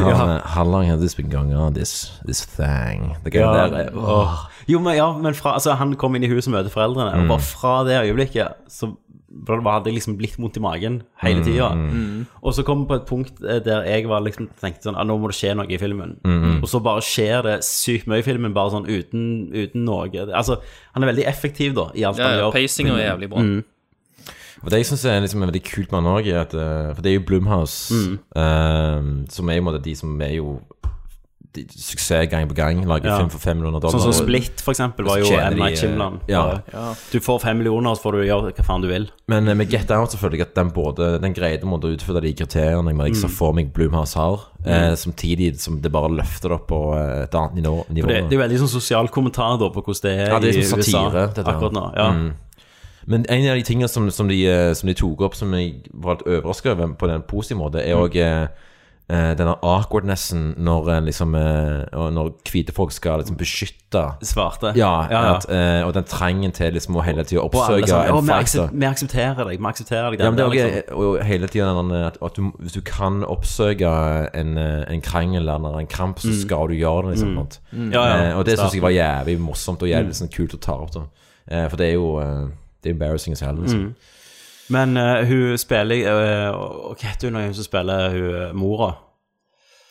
[0.00, 0.38] Han ja.
[0.56, 3.12] How long has this been going on, this, this thing?
[3.24, 3.52] Det Ja.
[3.68, 4.50] der er.
[4.66, 7.28] Jo, men, ja, men fra, altså, han kom inn i huset og møter foreldrene, og
[7.28, 8.88] bare fra det øyeblikket så
[9.48, 11.70] hadde jeg liksom litt vondt i magen hele tida.
[12.42, 15.06] Og så kom vi på et punkt eh, der jeg var liksom tenkte sånn ah,
[15.06, 16.16] Nå må det skje noe i filmen.
[16.60, 20.10] Og så bare skjer det sykt mye i filmen, bare sånn uten, uten noe.
[20.24, 20.60] Altså,
[20.94, 22.58] han er veldig effektiv, da, i alt Ja, han ja, gjør.
[22.58, 23.46] Pacinga er jævlig bra.
[24.64, 27.18] Og det jeg synes er liksom veldig kult med han òg, at For det er
[27.18, 27.98] jo Blumhouse,
[28.32, 30.54] eh, som er jo de som er jo
[31.54, 32.82] de, suksess gang på gang.
[32.88, 33.18] Lager Ja.
[33.18, 33.98] film for fem millioner dollar.
[33.98, 35.58] Sånn som Split, for eksempel, var jo M.
[35.58, 35.82] Night
[36.28, 36.60] ja.
[37.12, 39.08] Du får fem millioner, så får du gjøre hva faen du vil.
[39.28, 42.32] Men eh, med Get Out jeg at den både Den greide å måtte utfylle de
[42.34, 46.68] kriteriene jeg, ser for meg Bloomhouse har, eh, samtidig som det bare løfter det opp
[46.68, 47.84] på eh, et annet nivå.
[47.88, 48.08] nivå.
[48.08, 50.58] Det, det er veldig sånn sosial kommentar da, på hvordan det er, Ja, det er
[50.58, 51.86] i satire, USA dette akkurat nå.
[51.96, 52.10] Ja.
[52.12, 52.32] Mm.
[53.06, 55.82] Men en av de tingene som, som, de, eh, som de tok opp som jeg
[55.92, 58.48] var litt overraska over på den positive måten, er òg eh, eh,
[59.04, 64.72] denne awkwardnessen når eh, liksom eh, Når hvite folk skal liksom beskytte Svarte.
[64.78, 65.34] Ja, ja, ja.
[65.36, 68.72] At, eh, og den trangen til liksom å hele tida oppsøke sånn, en vi, fight.
[68.72, 70.24] vi aksepterer deg, vi aksepterer deg.
[70.24, 71.02] Ja, men det er også, liksom.
[71.04, 73.92] og hele tiden den, at, du, hvis du kan oppsøke
[74.32, 77.18] en, eh, en krangel eller en kramp, så skal du gjøre det.
[77.18, 77.36] Liksom?
[77.76, 77.92] Mm.
[77.92, 80.62] Ja, ja, eh, og det syns jeg var jævlig morsomt og jævlig sånn, kult å
[80.64, 80.96] ta opp.
[80.96, 81.04] Da.
[81.52, 82.44] Eh, for det er jo eh,
[82.80, 83.56] Det er embarrassing as hell.
[83.60, 83.80] Liksom.
[83.80, 84.13] Mm.
[84.72, 88.94] Men uh, hun spiller uh, Hva heter hun når hun som spiller hun eh, mora?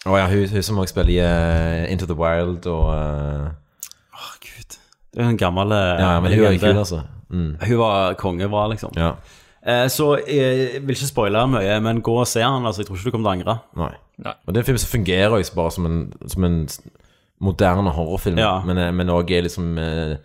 [0.03, 4.33] Å ja, hun, hun som også spiller i uh, Into the Wild og Åh, oh,
[4.41, 4.79] gud.
[5.13, 6.73] Det er jo en gammel Ja, men hun er legende.
[6.73, 7.03] kul, altså.
[7.29, 7.55] Mm.
[7.61, 8.97] Hun var kongebra, liksom.
[8.97, 9.13] Ja.
[9.67, 12.65] Eh, så jeg vil ikke spoile mye, men gå og se han.
[12.65, 13.55] Altså, jeg tror ikke du kommer til å angre.
[13.79, 13.93] Nei.
[14.25, 14.33] Nei.
[14.45, 16.59] Og det er en film som fungerer jo bare som en, som en
[17.43, 18.59] moderne horrorfilm, Ja.
[18.65, 20.17] men, òg også er liksom eh,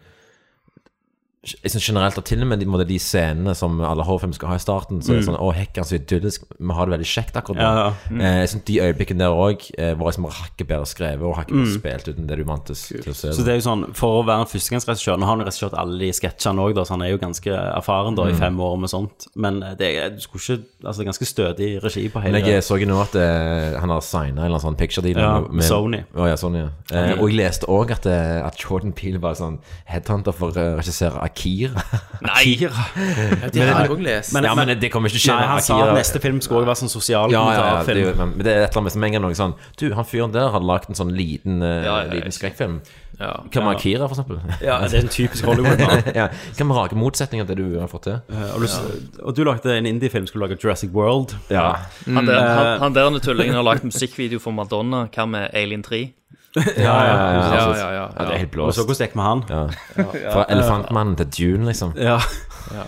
[1.62, 4.48] jeg synes generelt at til og med de, måte, de scenene som alle H5 skal
[4.48, 6.44] ha i starten, så er det sånn Å, hekk, han er så idyllisk.
[6.58, 7.62] Vi har det veldig kjekt akkurat nå.
[7.62, 8.20] Ja, Ja, Mm.
[8.20, 11.54] Eh, jeg synes De øyeblikkene der òg eh, var liksom hakket bedre skrevet og hakket
[11.56, 13.28] bedre spilt uten det du vant til, til å se.
[13.28, 13.34] Mm.
[13.36, 15.98] Så det er jo sånn, For å være en førstegangsregissør Nå har han regissert alle
[15.98, 18.38] de sketsjene òg, så han er jo ganske erfaren da i Mm.
[18.38, 19.26] fem år med sånt.
[19.36, 22.44] Men det er, du skulle ikke, altså, det er ganske stødig regi på hele Men
[22.48, 25.18] jeg så jo nå at eh, han har signa en eller annen sånn picture deal
[25.18, 26.02] Ja, med, med Sony.
[26.14, 26.68] Å, ja, Sony ja.
[26.92, 29.58] Eh, og jeg leste òg at, eh, at Jordan Peel var sånn
[29.88, 31.84] headhunter for å regissere Akira.
[32.26, 32.56] Nei!
[32.58, 32.70] Ja,
[33.54, 34.32] de har jeg òg lest.
[34.34, 35.38] Men- ja, men det kommer ikke til å skje.
[35.38, 37.54] Nei, han sa Akira- at neste film skulle også være sånn sosial ja, ja, ja,
[37.54, 38.06] det, er kommentarfilm.
[38.08, 40.04] jo- men men det er et eller annet som en gang noe sånn Du, han
[40.04, 42.80] fyren der hadde lagd en sånn liten, eh, Ja, ja, liten skrekkfilm.
[43.20, 43.32] Ja.
[43.50, 44.38] Hva med Akira, for eksempel?
[44.62, 46.02] Ja, det er en typisk Hollywood-mann.
[46.20, 46.28] ja.
[46.58, 48.20] Hva med rake motsetninger til det du har fått til?
[48.30, 51.34] Eh, og, du, og du lagde en indie-film, skulle lage Jurassic World.
[51.50, 51.76] Ja.
[52.06, 52.58] Han der, Mm.
[52.58, 55.06] han, han der tullingen har lagd musikkvideo for Madonna.
[55.08, 56.12] Hva med Alien 3?
[56.56, 58.88] Ja, ja, ja, Ja, ja, ja, ja, Det er helt Og så blåst.
[58.88, 59.42] hvordan det gikk med han.
[59.48, 60.30] Ja.
[60.32, 61.92] Fra Elefantmannen til Dune, liksom.
[61.96, 62.18] Ja.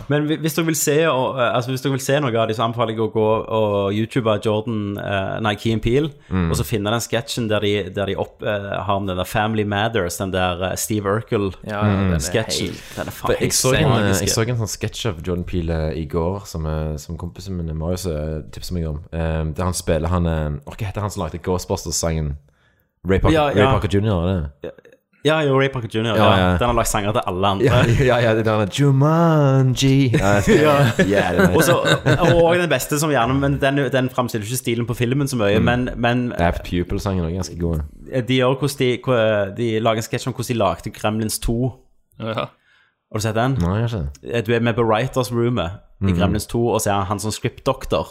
[0.09, 2.57] Men hvis dere vil se og, eh, Altså hvis dere vil se noe av det,
[2.57, 6.51] så anbefaler jeg å gå og YouTube Jordan uh, Nei, Key and Peel, Mm.
[6.51, 9.65] og så finne den sketsjen der de, der de opp, uh, har den der Family
[9.65, 11.51] Matters, den der uh, Steve Urkel.
[11.67, 12.67] Ja, ja, den Sketsjen.
[12.75, 15.79] helt- Den For faen jeg, så en, jeg så en sånn sketsj av Jordan Peele
[15.93, 16.67] eh, i går, som,
[16.99, 19.01] som kompisen min Marius uh, tipset meg om.
[19.13, 20.25] Eh, der han spiller han
[20.65, 22.37] Hva heter han som lagde Ghostbusters-sangen?
[23.09, 23.55] Ray Parker, Ja, ja.
[23.55, 24.27] Ray Parker Jr., er
[24.63, 24.71] det?
[25.25, 26.07] Ja, jo, Ray Parker Jr.
[26.07, 26.57] Ja, Ja, ja.
[26.59, 27.65] Den har lagt sanger til alle andre.
[27.65, 30.15] Ja, ja, ja, det er Jumanji.
[32.45, 35.59] Og den beste som gjerne Men den, den framstiller ikke stilen på filmen så mye,
[35.61, 37.81] men, men Apt Pupil-sangen er ganske god.
[38.29, 38.99] de gjør hvordan de,
[39.59, 41.59] de lager en sketsj om hvordan de lagde Kremlins 2.
[42.21, 42.35] Ja.
[43.11, 43.53] Har du sett den?
[43.61, 44.11] Nei, jeg har ikke.
[44.37, 47.31] Eh, Du er med på writers roomet i Gremlins 2, og så er han som
[47.35, 48.07] scriptdoktor.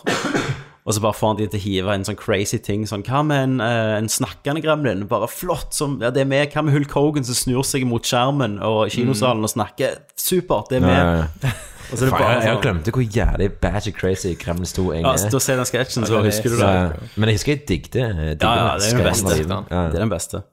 [0.89, 3.21] Og så bare får han de til å hive en sånn crazy ting sånn Hva
[3.21, 5.05] med en, eh, en snakkende gremlin?
[5.09, 6.49] Bare flott som Ja, det er med.
[6.49, 9.99] Hva med Hulk Hogan som snur seg mot skjermen og kinosalen og snakker?
[10.17, 10.97] Supert, det er med.
[10.97, 11.51] Ja, ja.
[11.89, 14.83] Og så er det bare jeg, jeg sånn glemte hvor jævlig batchy crazy Kremlis 2
[14.83, 15.31] ja, egentlig så er.
[15.33, 17.07] Da ser den sketsjen, så er husker du Så, det.
[17.15, 18.03] men jeg husker jeg digget det.
[18.05, 19.37] Ja, ja, det er den beste.
[19.39, 19.79] Ja.
[19.89, 20.43] Det er den beste.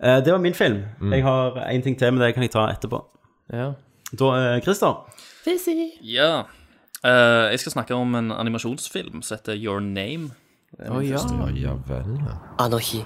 [0.00, 0.78] Uh, det var min film.
[1.12, 3.02] Jeg har én ting til, men det kan jeg ta etterpå.
[3.52, 3.74] Ja.
[4.08, 5.04] Da, uh, Christer.
[6.00, 6.32] ja.
[7.05, 10.31] Eh, jeg skal snakke om en animasjonsfilm som heter Your Name.
[10.79, 11.21] Å ja.
[11.21, 12.17] Ja, ja vel.
[12.19, 12.35] ja.
[12.57, 13.05] あの日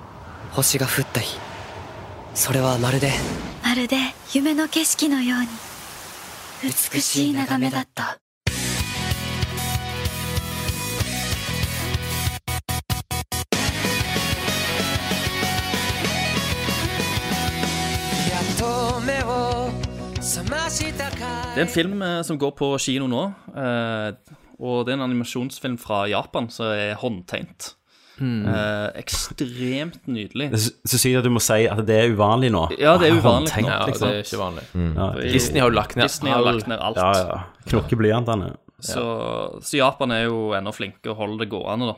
[0.51, 1.37] 星が降った日
[2.33, 3.11] それはまるで
[3.63, 3.97] まるで
[4.33, 5.47] 夢の景色のように
[6.63, 8.19] 美しい眺めだった
[20.24, 23.22] det er en film eh, som går på kino nå.
[23.52, 27.74] eh, og det er en animasjonsfilm fra Japan som er håndtegnet.
[28.22, 30.46] Eh, ekstremt nydelig.
[30.56, 32.62] Så- så sykt at du må si at det er uvanlig nå.
[32.78, 33.68] Ja, det er uvanlig nå.
[33.68, 34.08] ja, liksom.
[34.08, 34.64] det er ikke vanlig.
[34.96, 35.10] Ja.
[35.12, 36.96] Det er Disney har jo lagt ned Disney har lagt ned alt.
[36.96, 37.42] Ja, ja.
[37.68, 38.56] Knokke blyantene.
[38.80, 39.02] Så,
[39.62, 41.96] så Japan er jo ennå flinke og holder det gående, da.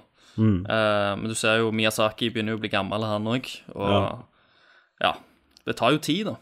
[0.67, 3.47] Eh, men du ser jo Miyazaki begynner jo å bli gammel, han òg.
[3.77, 4.25] Og
[5.01, 5.15] ja.
[5.67, 6.37] Det tar jo tid, da.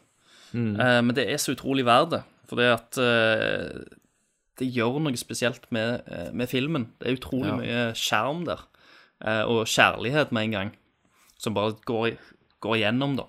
[0.55, 2.23] Eh, men det er så utrolig verdt det.
[2.49, 3.83] For det at uh,
[4.61, 6.89] det gjør noe spesielt med, eh, med filmen.
[7.01, 7.57] Det er utrolig Ja.
[7.59, 8.61] mye skjerm der,
[9.49, 10.71] og kjærlighet med en gang,
[11.41, 12.19] som bare går,
[12.61, 13.25] går igjennom, da.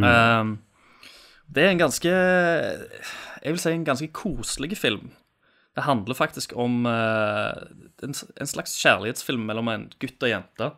[0.00, 0.56] Eh,
[1.54, 5.12] det er en ganske Jeg vil si en ganske koselig film.
[5.76, 7.52] Det handler faktisk om uh,
[8.02, 10.70] en, en slags kjærlighetsfilm mellom en gutt og jente,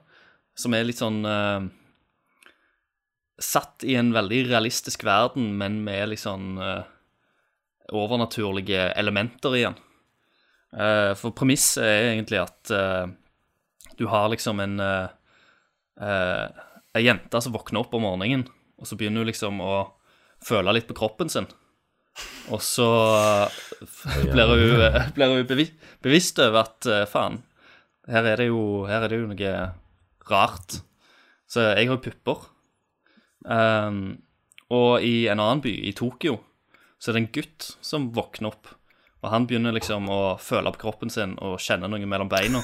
[0.56, 1.66] som er litt sånn eh,
[3.42, 6.86] Satt i en veldig realistisk verden, men med sånn eh,
[7.92, 9.76] overnaturlige elementer igjen.
[10.76, 13.06] Uh, for premisset er egentlig at uh,
[13.96, 15.06] du har liksom en uh,
[16.96, 18.42] Ei jente som våkner opp om morgenen,
[18.76, 19.76] og så begynner hun liksom å
[20.44, 21.46] føle litt på kroppen sin.
[22.52, 22.88] Og så
[24.32, 24.84] blir hun,
[25.16, 25.72] blir hun bevis,
[26.04, 27.38] bevisst over at faen,
[28.08, 29.54] her er det jo, her er det jo noe
[30.28, 30.78] rart.
[31.48, 32.44] Så jeg har jo pupper.
[33.46, 34.18] Um,
[34.74, 36.40] og i en annen by, i Tokyo,
[36.98, 38.72] så er det en gutt som våkner opp.
[39.22, 42.60] Og han begynner liksom å føle på kroppen sin og kjenne noe mellom beina.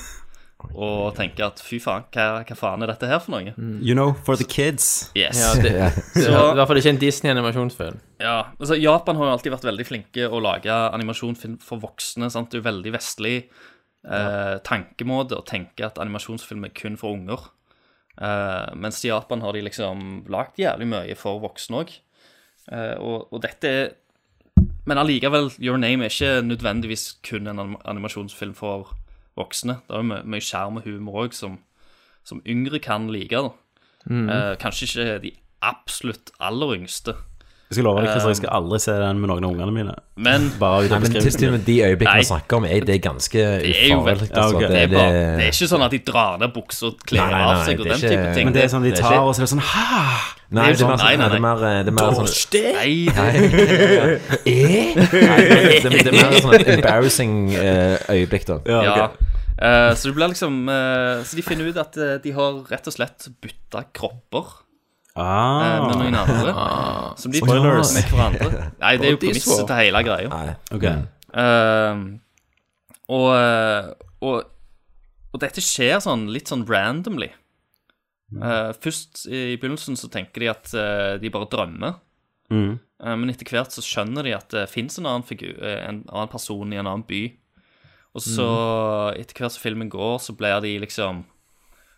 [0.79, 3.51] Og tenke at fy faen, hva, hva faen er dette her for noe?
[3.83, 5.11] You know, for the kids.
[5.19, 5.41] Yes.
[5.41, 5.73] Ja, det,
[6.15, 7.97] Så- I hvert fall ikke en Disney-animasjonsfilm.
[8.23, 12.31] Ja, altså Japan har jo alltid vært veldig flinke å lage animasjonsfilm for voksne.
[12.31, 12.51] sant?
[12.53, 13.35] Det er jo veldig vestlig
[14.07, 17.49] eh, tankemåte å tenke at animasjonsfilm er kun for unger.
[18.21, 21.93] Eh, mens i Japan har de liksom lagd jævlig mye for voksne òg.
[22.71, 23.89] Uh, og, og dette er
[24.87, 28.93] Men allikevel, Your Name er ikke nødvendigvis kun en anim- animasjonsfilm for
[29.39, 29.81] voksne.
[29.89, 31.59] Det er jo my mye skjerm og humor òg som,
[32.25, 33.39] som yngre kan like.
[34.07, 34.29] Mhm.
[34.31, 37.15] Eh, kanskje ikke de absolutt aller yngste.
[37.73, 39.73] Jeg skal love deg, Christer, jeg Um, skal aldri se den med noen av ungene
[39.73, 39.95] mine.
[40.21, 42.21] Men Bare ut av men til, til og med de øyeblikkene Nei.
[42.21, 44.11] vi snakker om, er, det er ganske Det er jo ufarlig.
[44.13, 44.61] veldig Ja, ok.
[44.61, 47.23] det, det, er bare, det er ikke sånn at de drar ned buksa og kler
[47.25, 48.45] Nei, nei, av nei, seg og det er den ikke- type ting.
[48.47, 49.89] Men det er sånn de tar, ikke- og så er det sånn ha!
[50.53, 52.13] Nei, det er det er mer sånn- nei, nei, det er mer, det er mer
[52.13, 53.33] sånn Nei, det, Nei,
[55.83, 58.59] det, det er mer sånn et embarrassing eh, øyeblikk, da.
[58.69, 59.07] Ja, ja.
[59.09, 59.29] ok.
[59.63, 62.89] Eh, så det blir liksom eh, Så de finner ut at eh, de har rett
[62.89, 64.62] og slett bytta kropper eh,
[65.19, 65.89] Ah.
[65.89, 66.53] med noen andre.
[67.21, 67.93] Som de Spoilers.
[67.97, 68.63] med hverandre.
[68.83, 70.31] Nei, det er jo premisset til hele greia.
[70.33, 70.55] Nei.
[70.73, 70.87] Ok.
[71.43, 72.05] Eh,
[73.13, 73.91] og, eh,
[74.25, 74.39] og,
[75.33, 77.33] og dette skjer sånn litt sånn randomly.
[78.33, 81.99] Uh, først i begynnelsen så tenker de at uh, de bare drømmer.
[82.53, 82.79] Mm.
[83.03, 86.03] Eh, Men etter hvert så skjønner de at det fins en annen figur, eh, en
[86.09, 87.25] annen person i en annen by.
[88.13, 88.47] Og så,
[89.17, 91.23] etter hvert som filmen går, så blir de liksom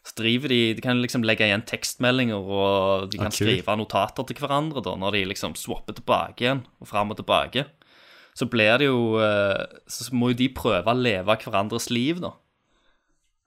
[0.05, 4.27] Så driver de De kan liksom legge igjen tekstmeldinger, og de kan Ah, skrive notater
[4.29, 7.65] til hverandre da, når de liksom swapper tilbake igjen, og fram og tilbake.
[8.37, 12.33] Så blir det jo eh, Så må jo de prøve å leve hverandres liv, da.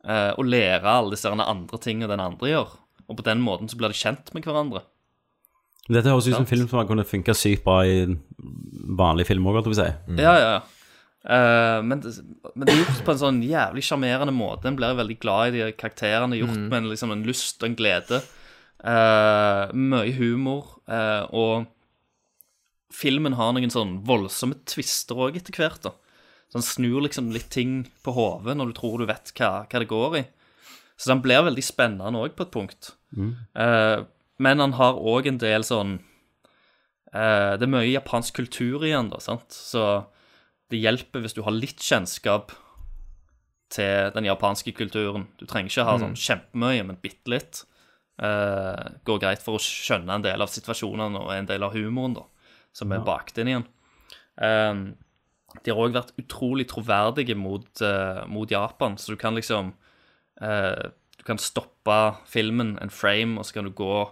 [0.08, 2.78] Eh, Og lære alle disse andre tingene den andre gjør.
[3.08, 4.82] Og på den måten så blir de kjent med hverandre.
[5.88, 8.02] Dette høres ut som en film som kunne funka sykt bra i
[8.98, 10.20] vanlig film òg, holdt jeg på å si.
[10.20, 10.62] Ja, ja, ja.
[11.28, 12.14] Eh, men, det,
[12.56, 14.70] men det er gjort på en sånn jævlig sjarmerende måte.
[14.70, 16.40] En blir veldig glad i de karakterene.
[16.40, 18.22] Gjort med en, liksom, en lyst og en glede.
[18.78, 20.78] Uh, mye humor.
[20.88, 25.84] Uh, og filmen har noen sånn voldsomme twister òg etter hvert.
[25.84, 25.96] da.
[26.48, 29.82] Så han snur liksom litt ting på hodet når du tror du vet hva, hva
[29.84, 30.28] det går i.
[30.98, 32.94] Så den blir veldig spennende òg på et punkt.
[33.18, 34.00] Eh,
[34.42, 35.98] men han har òg en del sånn
[37.08, 39.48] Det er mye japansk kultur igjen, da, sant.
[39.54, 39.82] Så
[40.72, 42.52] det hjelper hvis du har litt kjennskap
[43.74, 45.28] til den japanske kulturen.
[45.40, 47.64] Du trenger ikke ha sånn kjempemye, men bitte litt.
[48.18, 52.16] Uh, går greit for å skjønne en del av situasjonene og en del av humoren,
[52.18, 52.24] da,
[52.76, 53.68] som er bakt inn igjen.
[54.42, 54.80] Eh,
[55.64, 59.72] de har òg vært utrolig troverdige mot, uh, mot Japan, så du kan liksom
[60.42, 61.96] eh, Du kan stoppe
[62.30, 64.04] filmen en frame, og så kan du gå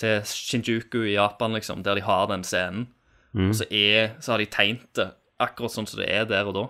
[0.00, 2.88] til Shinjuku i Japan, liksom, der de har den scenen.
[3.36, 5.06] Og så, er, så har de tegnet det
[5.40, 6.66] akkurat sånn som det er der og da.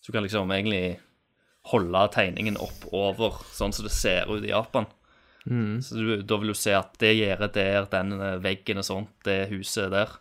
[0.00, 0.98] Så du kan liksom egentlig
[1.70, 4.88] holde tegningen opp over sånn som det ser ut i Japan.
[5.82, 9.14] Så du, da vil du se at det gjerdet der, den eh, veggen og sånt,
[9.26, 10.12] det huset er der.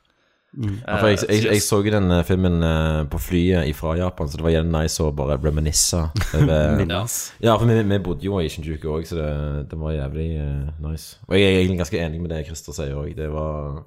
[0.52, 4.28] Ja, for jeg, jeg, jeg så jo den eh, filmen eh, på flyet fra Japan,
[4.28, 6.02] så det var jævlig nice å bare reminisse.
[6.42, 7.06] Ja.
[7.40, 9.30] ja, for vi, vi bodde jo i Shinjuku òg, så det,
[9.72, 11.22] det var jævlig eh, nice.
[11.30, 13.14] Og jeg er egentlig ganske enig med det Christer sier òg.
[13.16, 13.84] Det var,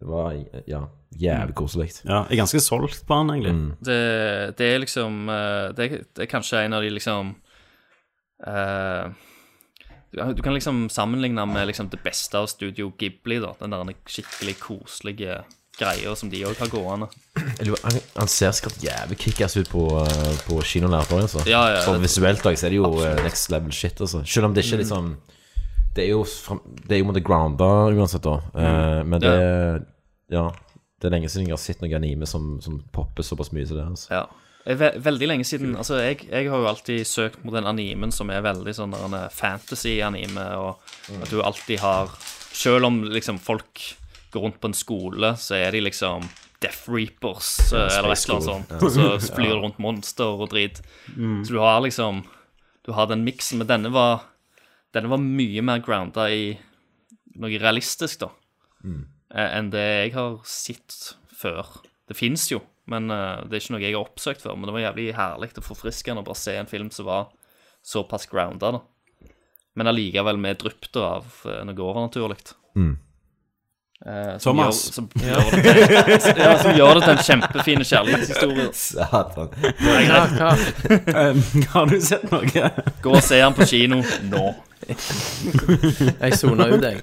[0.00, 0.32] det var
[0.66, 0.80] ja,
[1.20, 1.90] jævlig koselig.
[2.06, 3.54] Ja, jeg er ganske solgt på han, egentlig.
[3.84, 3.98] Det,
[4.56, 7.34] det er liksom eh, det, er- det er kanskje en av de liksom
[8.48, 9.10] uh,
[10.10, 13.52] du kan- liksom sammenligne med liksom det beste av Studio Ghibli, da.
[13.60, 15.42] Den der skikkelig koselige
[15.78, 17.06] greia som de òg har gående.
[17.84, 21.44] Han, han ser sikkert jævlig kickass ut på, eh, på kinolerper, altså.
[21.48, 23.22] Ja, ja, sånn visuelt òg, så er det jo absolutt.
[23.24, 24.24] next level shit, altså.
[24.26, 25.12] Selv om det ikke er liksom
[25.94, 26.24] Det er jo,
[26.86, 28.36] det er jo måtte grounda uansett, da.
[28.54, 29.86] Eh, men det
[30.30, 30.50] Ja.
[31.00, 33.76] Det er lenge siden jeg har sett noe anime som, som popper såpass mye som
[33.78, 33.86] det.
[33.88, 34.10] altså.
[34.12, 34.26] Ja.
[35.00, 38.42] veldig lenge siden Altså, jeg, jeg har jo alltid søkt mot den animen som er
[38.44, 38.92] veldig sånn
[39.32, 40.76] fantasy-anime, og
[41.08, 41.22] Mm.
[41.22, 42.08] at du alltid har
[42.52, 43.96] Selv om liksom folk
[44.32, 46.28] går rundt på en skole, så er de liksom
[46.60, 48.70] Death Reapers Ja, eh, eller et eller annet sånt.
[48.70, 49.18] Ja.
[49.18, 50.82] Så flyr rundt monster og drit.
[51.16, 51.44] Mm.
[51.46, 52.24] Så du har liksom
[52.84, 54.20] Du har den miksen, men denne var
[54.94, 56.52] Denne var mye mer grounda i
[57.40, 58.30] noe realistisk, da,
[58.84, 59.02] Mm.
[59.34, 61.66] eh, enn det jeg har sett før.
[62.08, 64.56] Det fins jo, men eh, det er ikke noe jeg har oppsøkt før.
[64.56, 67.28] Men det var jævlig herlig og forfriskende å bare se en film som var
[67.86, 68.80] såpass grounda, da.
[69.76, 72.40] Men allikevel med drypp av eh, noe overnaturlig.
[72.74, 72.96] Mm.
[74.06, 74.80] Eh, som Thomas.
[74.88, 78.66] Gjør, som, gjør det til, ja, som gjør det til en kjempefin kjærlighetshistorie.
[78.86, 79.54] Satan.
[79.84, 80.02] Nei.
[81.20, 81.40] Um,
[81.74, 82.70] har du sett noe?
[83.04, 84.00] Gå og se den på kino
[84.32, 84.44] nå.
[86.24, 87.00] Jeg soner ut, jeg.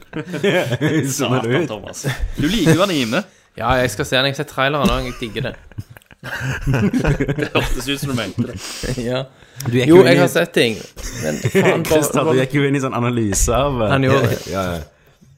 [1.11, 1.67] Soner du Satan, ut?
[1.69, 2.05] Thomas.
[2.37, 3.23] Du liker jo anime.
[3.57, 4.25] Ja, jeg skal se den.
[4.29, 5.05] Jeg har sett traileren òg.
[5.07, 5.55] Jeg digger det.
[7.37, 8.57] Det hørtes ut som du mente det.
[9.05, 9.23] ja.
[9.65, 10.75] Du gikk Jo, inn i- jeg har sett ting.
[11.23, 14.29] Men faen, Christer, bare, du gikk jo inn i sånn analyse av eh, Han gjorde
[14.33, 14.39] det.
[14.51, 14.81] Ja, ja.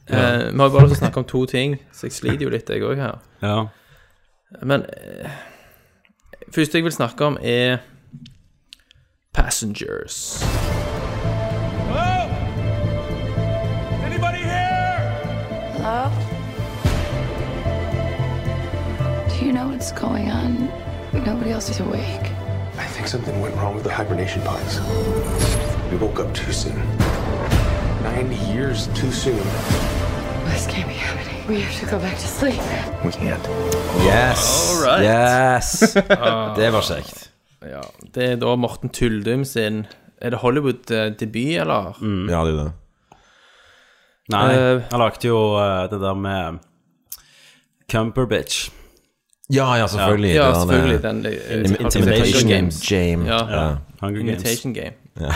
[0.10, 2.48] Eh, Vi har jo bare lyst til å snakke om to ting, så jeg sliter
[2.48, 3.20] jo litt, jeg òg her.
[3.46, 3.58] Ja.
[4.66, 5.30] Men eh,
[6.52, 7.80] første jeg vil snakke om, er
[9.36, 10.40] Passengers.
[19.80, 20.68] What's going on?
[21.14, 22.26] Nobody else is awake.
[22.78, 24.82] I think something went wrong with the hibernation pods.
[25.90, 26.76] We woke up too soon.
[28.04, 29.40] Nine years too soon.
[30.52, 31.48] This can't be happening.
[31.48, 32.60] We have to go back to sleep.
[33.06, 33.42] We can't.
[34.04, 34.42] Yes.
[34.76, 35.02] All right.
[35.02, 35.94] Yes.
[36.60, 37.30] Det var kjekt.
[37.62, 37.82] Ja,
[38.16, 39.86] det er da Morten Tyldum sin
[40.22, 41.96] Er det Hollywood-debut, eller?
[42.32, 42.72] Ja, det er det.
[44.30, 46.60] Nei, Eh, han lagde jo eh, det der med
[47.92, 48.70] Cumberbitch.
[49.50, 50.36] Ja, ja, selvfølgelig.
[50.36, 51.04] Ja, Det selvfølgelig.
[51.04, 52.82] Den, uh, Intimidation Imitation Games.
[52.90, 53.26] Game.
[53.26, 53.40] Ja.
[53.50, 53.76] Ja.
[54.02, 54.32] Hunger Games.
[54.32, 54.94] Invitation Game.
[55.20, 55.34] Ja.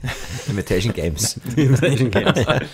[0.50, 1.36] Imitation Games.
[1.56, 2.46] Imitation Games.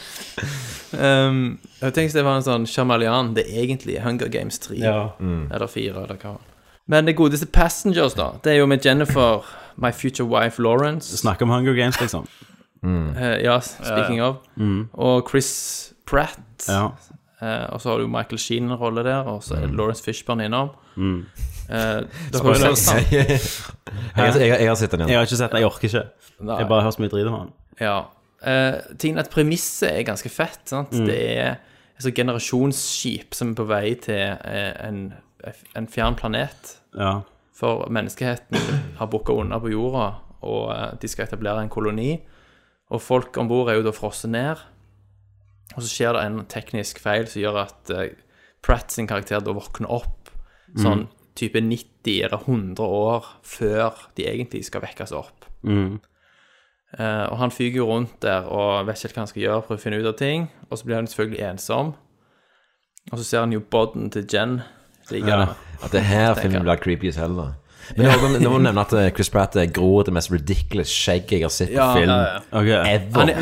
[0.93, 3.33] Um, jeg tenkte det var en sånn Shamalian.
[3.35, 4.77] det egentlige Hunger Games 3.
[4.81, 5.01] Ja.
[5.21, 6.37] Eller 4, eller hva.
[6.87, 9.43] Men det godeste Passengers, da, det er jo med Jennifer,
[9.77, 11.17] my future wife Lawrence.
[11.19, 12.29] Snakk om Hunger Games, liksom.
[12.87, 14.37] Eh, ja, speaking of.
[14.95, 16.39] Og Chris Pratt.
[16.69, 16.89] Ja.
[17.43, 20.03] Eh, og så har du Michael Sheen en rolle der, og så er det Lawrence
[20.05, 20.71] Fishburne innom.
[20.97, 21.29] Eh,
[21.69, 22.75] dere har Spoiler.
[22.75, 23.21] sett den?
[23.29, 23.41] jeg,
[24.17, 26.05] jeg, har- jeg har sett den Jeg har ikke sett den, jeg orker ikke.
[26.41, 26.59] Nei.
[26.63, 27.53] Jeg bare hører så mye drit om den.
[27.81, 27.97] Ja.
[28.47, 30.63] Eh, tingen er at premisset er ganske fett.
[30.71, 30.93] Sant?
[30.97, 31.07] Mm.
[31.11, 31.51] Det er
[31.97, 35.03] et sånt generasjonsskip som er på vei til eh, en,
[35.77, 36.77] en fjern planet.
[36.97, 37.19] Ja.
[37.57, 38.57] For menneskeheten
[38.99, 40.09] har booka unna på jorda,
[40.45, 42.15] og eh, de skal etablere en koloni.
[42.93, 44.61] Og folk om bord er jo da frosset ned.
[45.75, 48.07] Og så skjer det en teknisk feil som gjør at uh,
[48.67, 50.31] Pratt sin karakter da våkner opp
[50.81, 51.05] sånn
[51.39, 55.45] type 90 eller 100 år før de egentlig skal vekkes opp.
[55.63, 56.01] Mm.
[56.99, 59.63] Uh, og han fyker jo rundt der og vet ikke helt hva han skal gjøre,
[59.67, 60.49] prøver å finne ut av ting.
[60.71, 61.93] Og så blir han selvfølgelig ensom.
[63.13, 64.61] Og så ser han jo boden til Jen
[65.11, 65.37] ligge Ja.
[65.45, 65.55] der.
[65.85, 67.47] At det her filmen blir creepy selv, da.
[67.97, 70.89] Men jeg må- jeg må nevne at eh, Chris Pratt er gror det mest ridiculous
[70.91, 72.39] skjegget jeg har sett på Ja, film ja, ja.
[72.51, 72.71] Ok.
[72.91, 73.21] ever.
[73.21, 73.37] Han er,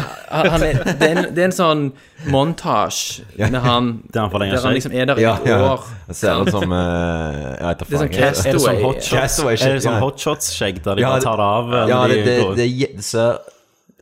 [0.50, 1.84] han er, det, er en, det er en sånn
[2.28, 5.86] montasje med han Der han Der han liksom er der i et år.
[6.08, 9.54] Det ser ut som uh, Jeg vet da Det er sånn faen.
[9.54, 11.74] Er det sånn hotshots-skjegg der de Ja, bare tar det av?
[11.74, 13.38] eh, Ja, det, de det, det, det ser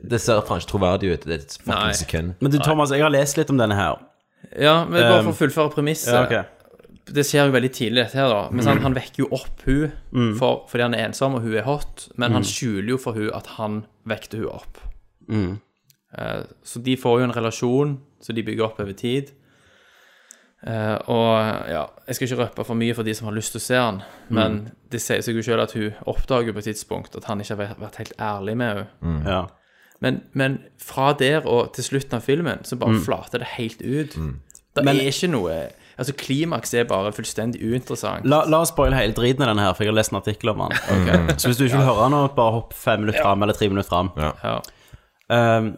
[0.02, 1.26] Det ser faen ikke troverdig ut.
[1.28, 2.34] Det er et fucking sekund.
[2.42, 4.00] Men du, Thomas, jeg har lest litt om denne her.
[4.58, 6.10] Ja, men bare Um, for å fullføre premisset.
[6.12, 6.61] Ja, ok.
[7.06, 8.42] Det skjer jo veldig tidlig, dette her, da.
[8.54, 9.90] Men han, han vekker jo opp hun
[10.38, 12.08] for, fordi han er ensom, og hun er hot.
[12.16, 14.78] Men han skjuler jo for hun at han vekte hun opp.
[15.28, 15.58] Mm.
[16.18, 19.32] Eh, så de får jo en relasjon som de bygger opp over tid.
[20.62, 23.58] Eh, og ja, jeg skal ikke røpe for mye for de som har lyst til
[23.58, 23.96] å se han,
[24.30, 24.60] men
[24.92, 27.62] det sier seg jo selv at hun oppdager på et tidspunkt at han ikke har
[27.64, 28.68] vært- vært helt ærlig med
[29.02, 29.24] henne.
[29.26, 29.40] Ja.
[30.02, 34.14] Men, men fra der og til slutten av filmen så bare flater det helt ut.
[34.74, 35.56] Det er ikke noe
[35.98, 38.26] Altså, klimaks er bare fullstendig uinteressant.
[38.28, 40.52] La, la oss spoile hele driten i denne her, for jeg har lest en artikkel
[40.54, 41.32] om den.
[41.36, 43.88] Så hvis du ikke vil høre den, bare hopp fem minutter fram eller tre minutter
[43.90, 44.12] fram.
[44.16, 44.58] Ja.
[45.32, 45.74] Um,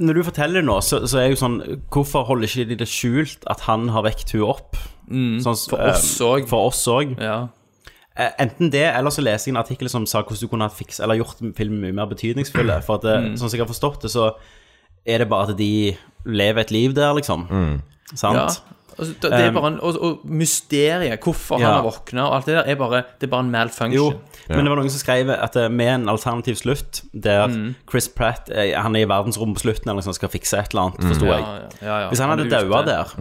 [0.00, 1.56] når du forteller det nå, så, så er jeg jo sånn
[1.92, 4.78] Hvorfor holder ikke de det skjult at han har vekt hun opp?
[5.44, 6.94] Sånn, for oss um.
[6.96, 7.16] Òg.
[7.20, 7.40] ja.
[8.40, 11.04] Enten det, eller så leser jeg en artikkel som sa hvordan du kunne ha fikset
[11.06, 12.72] Eller gjort filmen mye mer betydningsfull.
[12.84, 13.36] For at mm.
[13.40, 14.32] sånn som jeg har forstått det, så
[15.08, 15.94] er det bare at de
[16.28, 17.46] lever et liv der, liksom.
[18.14, 18.36] Sant?
[18.36, 18.76] ja.
[19.00, 21.66] Altså, det, er Um, bare en, og, og mysteriet, hvorfor Ja.
[21.70, 23.94] han har våkna og alt det der, er bare, det er bare en malfunction.
[23.96, 24.10] Jo,
[24.50, 27.74] men det var noen som skrev at eh, med en alternativ slutt, der Mm.
[27.90, 31.06] Chris Pratt Han er i verdensrommet på slutten eller liksom skal fikse et eller annet,
[31.06, 31.44] forsto ja, jeg.
[31.80, 32.08] ja, ja, ja.
[32.10, 33.14] Hvis han hadde daua der,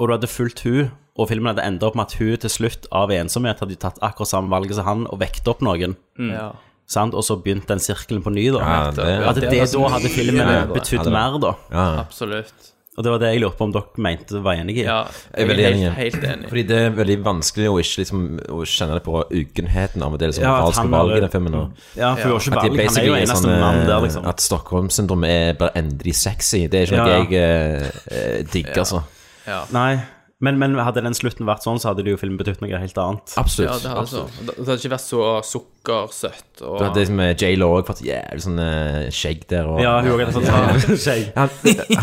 [0.00, 2.86] og du hadde fulgt hun og filmen hadde endt opp med at hun til slutt
[2.90, 5.94] av ensomhet hadde tatt akkurat samme valget som han og vekket opp noen.
[6.18, 6.52] Ja.
[6.88, 7.14] Sant?
[7.14, 8.58] Og så begynte den sirkelen på ny, da.
[8.58, 11.54] Ja, det- at det, det det da hadde filmen betydd mer, da.
[11.70, 12.00] Ja.
[12.00, 12.72] Absolutt.
[13.00, 14.82] Og det var det jeg lurte på om dere mente var enig i.
[14.84, 14.98] Ja,
[15.32, 15.92] Jeg er veldig helt, enig.
[15.96, 16.48] helt enig.
[16.50, 20.28] Fordi det er veldig vanskelig å ikke liksom Å kjenne det på ukenheten av det
[20.28, 21.54] liksom, Ja, at moralske han valg er- i den filmen.
[21.54, 22.84] Og, Ja, for det var ikke at valg.
[22.90, 24.26] Han er jo eneste sånn, mann der, eh, liksom.
[24.28, 26.66] At Stockholm-syndrom er bare endelig sexy.
[26.68, 27.24] Det er ikke noe ja.
[27.24, 29.02] jeg eh, eh, digger, altså.
[29.46, 29.64] Ja.
[29.72, 30.02] Nei,
[30.40, 32.96] men, men hadde den slutten vært sånn, så hadde det jo filmen betydd noe helt
[32.98, 33.32] annet.
[33.36, 33.82] Ja, Absolutt.
[33.84, 34.22] det hadde, så.
[34.40, 36.62] det det hadde ikke vært så sukkersøtt.
[36.64, 36.78] Og...
[36.80, 39.68] Du hadde liksom eh, J.Lo òg fått jævlig sånn eh, skjegg der.
[39.68, 41.26] Og, Ja, hun hadde hadde fått skjegg.
[41.36, 41.52] Han,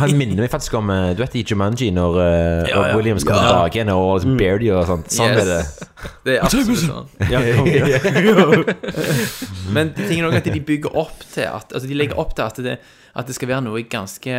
[0.04, 2.28] han minner meg faktisk om eh, Du vet i Jumanji, når uh,
[2.70, 2.94] Ja, ja.
[3.00, 3.56] Williams kommer Ja.
[3.56, 5.10] tilbake igjen, og liksom Beardy og sånt.
[5.18, 5.42] Sånn Yes.
[5.42, 5.90] er det.
[6.28, 7.10] Det er absolutt sånn.
[7.34, 8.78] Ja, konge.
[9.76, 12.62] Men tingen er at de bygger opp til at Altså, de legger opp til at
[12.64, 12.78] det,
[13.18, 14.38] at det skal være noe ganske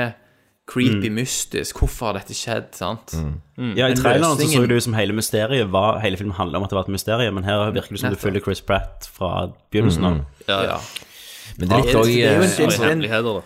[0.69, 1.79] creepy, mystisk.
[1.81, 3.15] Hvorfor har dette skjedd, sant?
[3.17, 6.35] Ja, I traileren traileren så, så løsningen- det ut som hele mysteriet var Hele filmen
[6.37, 8.61] handla om at det var et mysterium, men her virker det som du følger Chris
[8.61, 10.21] Pratt fra begynnelsen av.
[10.49, 10.79] Ja, Ja.
[11.59, 12.05] Men det er litt Det er- òg
[13.33, 13.43] det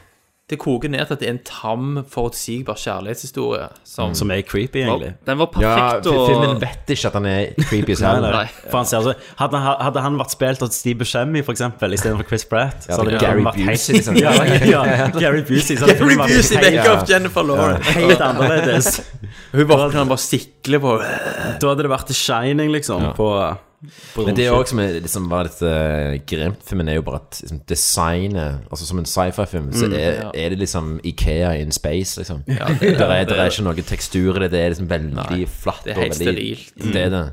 [0.53, 4.82] Det koker ned til at det er en tam, forutsigbar kjærlighetshistorie som Som er creepy,
[4.84, 5.14] egentlig.
[5.26, 8.26] Den var perfekt ja, og filmen vet ikke at han er creepy selv.
[8.36, 8.44] nei.
[8.68, 11.96] For han ser altså, hadde, han- hadde han vært spilt av Steve Buscemi, for eksempel,
[11.96, 14.20] istedenfor Chris Pratt, Ja, så hadde Gary Busey, liksom.
[14.24, 14.32] ja,
[14.74, 14.84] ja,
[15.16, 15.76] Gary Busey.
[15.80, 17.96] Så hadde Busey opp Jennifer Lawrence.
[17.96, 19.00] Helt annerledes.
[19.53, 23.28] Hun bare kan bare sikle på Da hadde det vært The Shining, liksom, på
[24.16, 26.61] Men det er òg også som er, liksom, var litt uh, grimt.
[26.68, 30.59] Filmen er jo bare at liksom, designet Altså Som en sci-fi-film, så er, er det
[30.61, 32.45] liksom Ikea in space, liksom.
[32.47, 34.51] det er- der, er, der er ikke noe tekstur i det.
[34.55, 35.83] Det er liksom veldig flatt.
[35.85, 36.93] det er helt veldig, sterilt.
[36.95, 37.24] Det er det.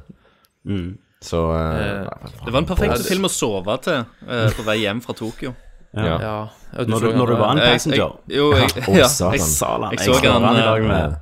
[1.21, 2.07] Så eh,
[2.45, 4.05] Det var en perfekt film å sove til
[4.55, 5.53] på vei hjem fra Tokyo.
[5.93, 6.05] ja.
[6.05, 6.17] Ja.
[6.21, 7.97] ja Når du, når du var en Jeg- passenger.
[8.27, 9.91] Jeg, jo, jeg, ja, oh, jeg, Salan.
[9.91, 11.15] jeg Jeg så han i dag med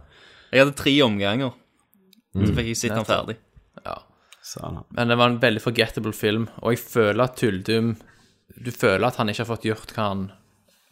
[0.51, 1.51] Jeg hadde tre omganger.
[2.37, 3.37] Så fikk jeg sett den ferdig.
[4.55, 4.61] Ja.
[4.61, 4.83] Salan.
[4.95, 7.95] Men det var en veldig forgettable film, og jeg føler at Tuldum
[8.63, 10.31] Du føler at han ikke har fått gjort hva han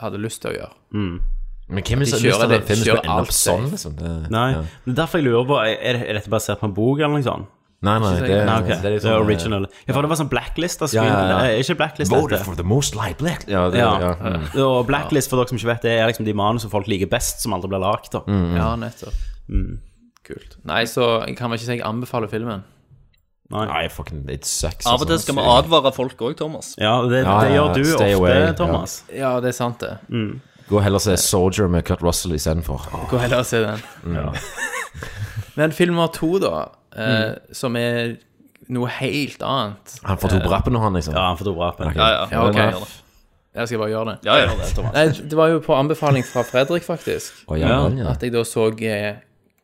[0.01, 0.73] hadde lyst til å gjøre.
[0.91, 3.31] Men hvem er De det som har lyst til at det- filmen skal ende opp
[3.33, 3.69] sånn?
[3.71, 3.95] Liksom?
[3.97, 4.61] Det, Nei, ja.
[4.85, 7.23] det er derfor jeg lurer på Er, er dette basert på en bok eller noe
[7.23, 7.47] sånt?
[7.85, 8.67] Nei, nei, det, Nei, okay.
[8.67, 9.65] det er det er sånn, eh, original.
[9.87, 11.05] Ja, for det var sånn blacklist av screen.
[11.05, 11.37] ja, ja.
[11.41, 12.45] Det er ikke blacklist Voted dette.
[12.45, 13.43] for the most light black.
[13.47, 13.99] Ja, det, Ja.
[13.99, 14.13] ja.
[14.15, 14.55] mm.
[14.63, 17.05] Og blacklist, for dere som ikke vet det, er liksom de manus som folk liker
[17.11, 18.09] best, som aldri blir lagd.
[18.11, 18.21] da.
[18.25, 18.55] Mm.
[18.57, 19.13] Ja, nettopp.
[20.25, 20.57] Kult.
[20.65, 22.63] Nei, så jeg kan vel ikke si jeg anbefaler filmen.
[23.53, 23.65] Nei.
[23.69, 24.87] Nei, fucking, it sucks.
[24.89, 25.27] Av og til altså.
[25.27, 26.71] skal vi advare folk òg, Thomas.
[26.81, 28.95] Ja, det, Ja, det ja, gjør du ofte, away, Thomas.
[29.13, 29.97] Ja, det er sant, det.
[30.65, 32.87] Gå heller og se Soldier med Kurt Russell istedenfor.
[33.11, 33.83] Gå heller og se den.
[35.59, 36.65] Men film nummer to, da,
[36.97, 38.15] eh, som er
[38.73, 41.13] noe helt annet Han får to brappen nå, han, liksom.
[41.13, 41.91] Ja, han får to brappen.
[41.91, 42.01] Okay.
[42.01, 42.49] Ja, ja.
[42.49, 42.95] Ja, ok.
[43.55, 44.15] Jeg skal bare gjøre det.
[44.27, 44.97] Ja, gjør det, Thomas.
[44.97, 48.09] Nei, det var jo på anbefaling fra Fredrik, faktisk, oh, ja, Ja, ja.
[48.11, 49.21] at jeg da så eh,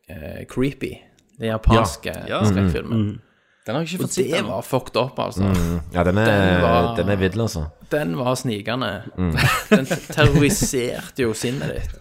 [0.08, 0.94] eh, Creepy,
[1.36, 2.44] den japanske Ja.
[2.46, 3.18] skrekkfilmen.
[3.66, 4.48] Den har jeg ikke Og fått sett det ennå.
[4.56, 5.46] var fucked up, altså.
[5.94, 7.60] ja, den er, Den var- den er vill, altså.
[7.92, 8.88] Den var snikende.
[9.70, 11.92] Den terroriserte jo sinnet ditt.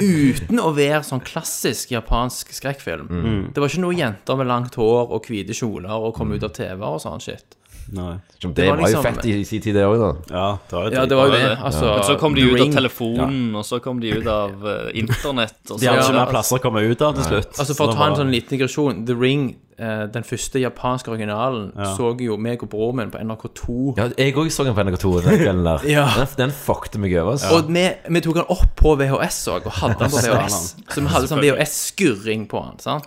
[0.00, 3.50] Uten å være sånn klassisk japansk skrekkfilm.
[3.52, 6.54] Det var ikke noe jenter med langt hår og hvite kjoler og komme ut av
[6.56, 7.56] TV og sånn shit.
[7.92, 8.14] Nei.
[8.40, 10.34] Det, Det var var jo liksom- fett i sin tid, det òg, da.
[10.34, 11.40] Ja, det var jo Ja, det var jo det.
[11.42, 11.56] Ja.
[11.64, 12.72] Altså, Men så kom de The ut av Ring.
[12.74, 15.54] telefonen, og så kom de ut av eh, internett.
[15.70, 16.24] Og De så, hadde ikke Ja.
[16.24, 17.58] mer plasser å komme ut av til slutt.
[17.58, 21.72] Altså For å ta en sånn liten digresjon The Ring, eh, den første japanske originalen,
[21.96, 23.94] så jo meg og broren min på NRK2.
[23.98, 25.88] Ja, jeg òg så den på NRK2 den kvelden der.
[25.88, 26.06] Ja.
[26.16, 27.32] Den, den fuckte meg over.
[27.32, 27.52] Altså.
[27.58, 30.76] Og vi, vi tok den opp på VHS òg, og hadde den på VHS.
[30.88, 32.78] Så vi hadde sånn VHS-skurring på den.
[32.78, 33.06] sant?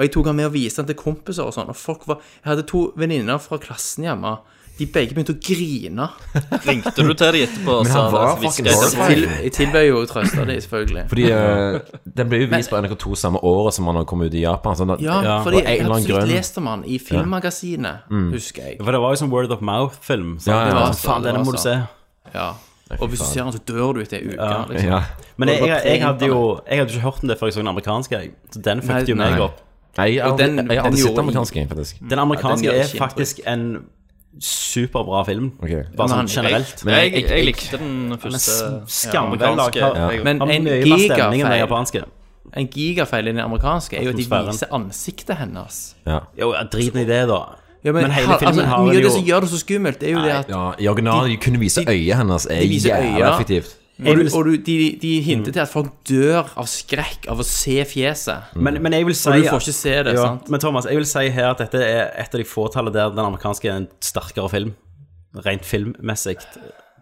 [0.00, 1.68] Og jeg tok han med og viste den til kompiser og sånn.
[1.68, 4.38] Og folk var Jeg hadde to venninner fra klassen hjemme.
[4.80, 6.06] De begge begynte å grine.
[6.64, 10.46] ringte du til dem etterpå Men han var fucking til- jeg tilbød jo å trøste
[10.48, 11.02] dem, selvfølgelig.
[11.10, 14.46] Fordi uh, den ble jo vist på NRK2 samme året som han kom ut i
[14.46, 14.78] Japan.
[14.80, 18.80] Sånn at, Ja, Ja, fordi jeg har absolutt lest om han i Filmmagasinet, husker jeg.
[18.80, 20.38] For det var jo sånn Word of Mouth-film.
[20.48, 20.90] Ja, ja, ja.
[20.96, 21.84] faen, denne må du sånn.
[21.84, 22.32] se.
[22.32, 22.48] Ja.
[22.98, 24.40] Og hvis du ser han, så dør du etter ei uke.
[24.40, 24.64] Ja.
[24.66, 24.88] Liksom.
[24.88, 25.02] Ja.
[25.36, 27.60] Men jeg, jeg, jeg, hadde jo Jeg hadde ikke hørt om det før jeg så
[27.62, 28.22] den amerikanske.
[28.56, 29.60] Så den fikk jo meg opp.
[29.98, 31.96] Nei, jeg, den- jeg, jeg hadde sett den amerikanske, faktisk.
[32.10, 33.64] Den amerikanske Ja, den er faktisk en
[34.40, 35.52] superbra film.
[35.62, 35.82] Okay.
[35.96, 36.84] Bare Men sånn generelt.
[36.84, 39.80] Men Jeg, jeg- jeg likte den første skamvel amerikanske.
[39.80, 39.96] lagd.
[40.16, 40.22] Ja.
[40.24, 42.04] Men en gigafeil.
[42.56, 45.94] En gigafeil i den amerikanske er jo at de viser ansiktet hennes.
[46.06, 46.20] Ja.
[46.38, 47.40] Jo, drit i det, da.
[47.84, 50.02] Ja, men, Men hele filmen altså, har Mye av det som gjør det så skummelt,
[50.02, 52.46] er jo det at ja, I originalen de kunne vise øyet hennes.
[52.50, 53.76] Er jævlig effektivt.
[54.00, 57.44] Og, du, og du, de, de hinter til at folk dør av skrekk av å
[57.46, 58.54] se fjeset.
[58.56, 60.48] Men, men jeg vil si Og du får ikke se det, ja, sant?
[60.52, 63.24] Men Thomas, jeg vil si her at dette er et av de fåtallene der den
[63.26, 64.74] amerikanske er en sterkere film.
[65.44, 66.38] Rent filmmessig.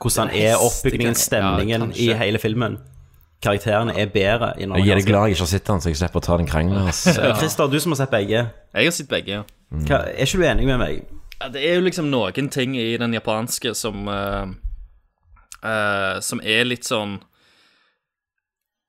[0.02, 2.78] Hvordan Den er, oppbyggingen, stemningen ja, stemningen i hele filmen.
[3.42, 5.98] karakterene er bedre i den Jeg er glad jeg ikke har sett den, så jeg
[6.00, 6.86] slipper å ta den krangelen.
[6.90, 7.14] Altså.
[7.28, 7.34] ja.
[7.38, 9.44] Christer, du som har sett begge, Jeg har sett begge, ja.
[9.70, 11.04] hva, er ikke du enig med meg?
[11.38, 14.54] Ja, Det er jo liksom noen ting i den japanske som eh,
[15.64, 17.18] eh, Som er litt sånn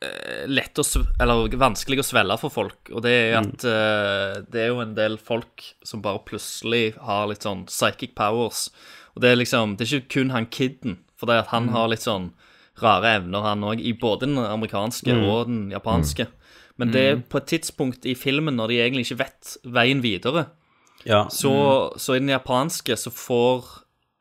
[0.04, 0.86] uh, Lett å
[1.20, 2.80] Eller vanskelig å svelge for folk.
[2.94, 7.30] Og det er at uh, det er jo en del folk som bare plutselig har
[7.32, 8.68] litt sånn psychic powers.
[9.16, 11.72] Og det er liksom Det er ikke kun han kiden, for det er at han
[11.76, 12.32] har litt sånn
[12.80, 16.30] rare evner, han òg, i både den amerikanske og den japanske.
[16.80, 20.46] Men det er på et tidspunkt i filmen når de egentlig ikke vet veien videre.
[21.04, 21.26] Ja.
[21.32, 21.52] Så,
[22.00, 23.68] så i den japanske så får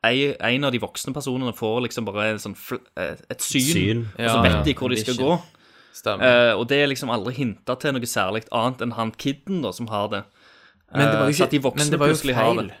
[0.03, 4.03] en av de voksne personene får liksom bare en sånn fl eh, et syn, Syn.
[4.17, 4.61] og så vet ja.
[4.63, 5.31] de hvor de skal gå.
[6.07, 9.71] Eh, og det er liksom aldri hinta til noe særlig annet enn han kiden da,
[9.75, 10.21] som har det.
[10.93, 12.67] Men det var Eh, jo ikke, at de Men det var jo feil.
[12.67, 12.77] det.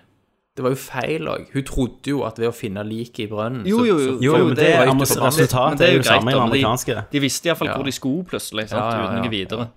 [0.55, 1.43] Det var jo feil òg.
[1.53, 4.17] Hun trodde jo at ved å finne liket i brønnen Jo, så- jo, så- jo.
[4.21, 6.41] Jo, jo, men det det er er jo resultatet er jo greit, samme i det
[6.41, 6.95] amerikanske.
[6.95, 7.05] de-.
[7.11, 7.75] De visste iallfall Ja.
[7.75, 9.69] hvor de skulle plutselig, sant, Ja, ja, uten noe videre.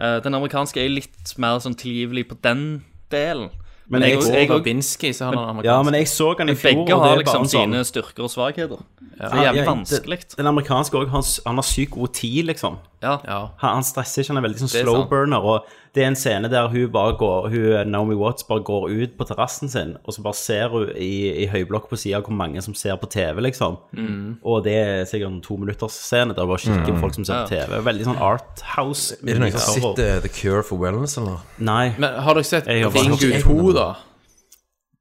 [0.00, 3.50] Uh, den amerikanske er litt mer sånn tilgivelig på den delen.
[3.90, 5.64] Men jeg, jeg- jeg, Og Babinski, så han er amerikansk.
[5.66, 8.78] Ja, men jeg så han i fjor, begge har liksom sånn sine styrker og svakheter.
[9.00, 10.18] Det er jævlig ja, vanskelig.
[10.30, 12.78] Den, den amerikanske òg, han, han har sykt god tid, liksom.
[13.00, 13.18] Ja.
[13.24, 13.38] Ja.
[13.62, 15.40] Han, han stresser ikke, han er veldig sånn slow burner.
[15.40, 19.14] Og det er en scene der hun bare går Hun, Naomi Watts bare går ut
[19.18, 22.62] på terrassen sin, og så bare ser hun i, i høyblokk på sida hvor mange
[22.62, 23.80] som ser på TV, liksom.
[23.96, 24.36] Mm.
[24.44, 27.42] Og det er sikkert en tominuttersscene scene der hun bare kikker på folk som ser
[27.46, 27.80] på TV.
[27.88, 29.16] Veldig sånn Art House.
[29.22, 31.42] Er det noen som har sett eh, The Cure for Wellness, eller?
[31.58, 31.90] Nei.
[32.00, 33.88] Men har dere sett Ringu 2, da?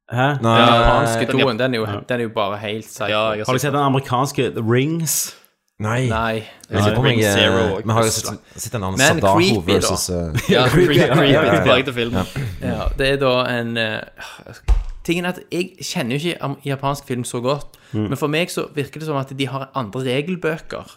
[0.09, 0.39] Hæ?
[0.41, 0.55] Nei.
[0.57, 3.11] Den japanske doen, toen, den er jo, den er jo bare helt seig.
[3.13, 5.19] Ja, Har dere sett den amerikanske The Rings?
[5.79, 6.07] Nei.
[6.11, 6.43] Nei.
[6.69, 9.55] Jeg lurer på om Ring jeg, Zero eh, har sett, en annen Men Sadaho creepy,
[9.55, 9.75] da.
[9.77, 12.25] versus eh, Ja, creepy, creepy, tilbake til filmen.
[12.61, 13.99] Ja, det er da en eh,
[15.07, 18.51] Tingen er at jeg kjenner jo ikke am- japansk film så godt, men for meg
[18.51, 20.91] så virker det som at de har andre regelbøker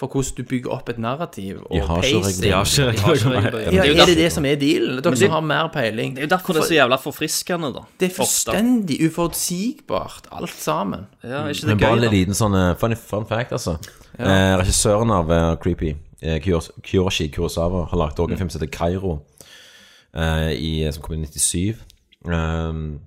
[0.00, 2.30] for hvordan du bygger opp et narrativ og De har ikke pacing.
[2.30, 3.50] Ikke De har ikke regler.
[3.50, 3.60] regler.
[3.60, 5.02] Ja, Det er det det som er dealen?
[5.04, 6.14] Dere som har mer peiling.
[6.16, 7.82] Det er jo derfor det er så jævla forfriskende, da.
[8.00, 11.04] Det er fullstendig uforutsigbart, alt sammen.
[11.22, 13.76] Ja, ikke det Men bare en liten sånn eh, funny fun fact, altså.
[14.16, 15.92] Eh, regissøren av uh, Creepy,
[16.22, 19.18] eh, Kyoshi Kurosawa, har lagd også en film som heter Kairo,
[20.16, 21.76] eh, i, som kom i 97.
[22.24, 23.00] Um,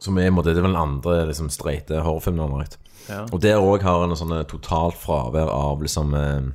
[0.00, 2.66] som er, i en måte, det er vel den andre liksom, streite horrorfilmen han har
[2.66, 2.76] lagd.
[3.08, 3.24] Ja.
[3.32, 6.48] Og der òg har han en sånn eh, totalt fravær av liksom eh,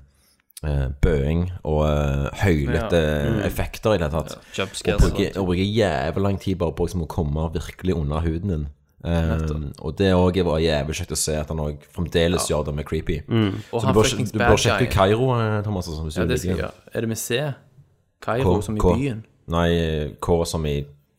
[0.67, 3.01] eh, bøing og eh, høylete
[3.47, 4.37] effekter i det hele tatt.
[4.57, 4.67] Ja.
[4.67, 8.55] Og bruker, og bruker jævlig lang tid bare på liksom, å komme virkelig under huden
[8.55, 8.67] din.
[9.01, 12.75] Um, og det òg var jævlig kjekt å se at han òg fremdeles gjør det
[12.77, 13.15] med creepy.
[13.73, 14.91] Og Så han du bør, du bør sjekke guy.
[14.93, 15.87] Kairo, eh, Thomas.
[15.89, 16.71] Sånn, hvis Ja, det skal jeg gjøre.
[16.93, 17.39] Er det med C?
[18.21, 18.93] Kairo K- som i K.
[18.99, 19.23] byen?
[19.49, 19.69] Nei,
[20.21, 20.75] K som i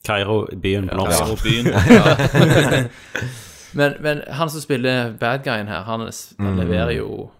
[0.06, 1.42] Kairo, byen på norsk.
[1.90, 2.14] Ja.
[2.22, 2.88] byen.
[3.78, 6.04] Men, men han som spiller bad guyen her, han,
[6.38, 7.30] han leverer jo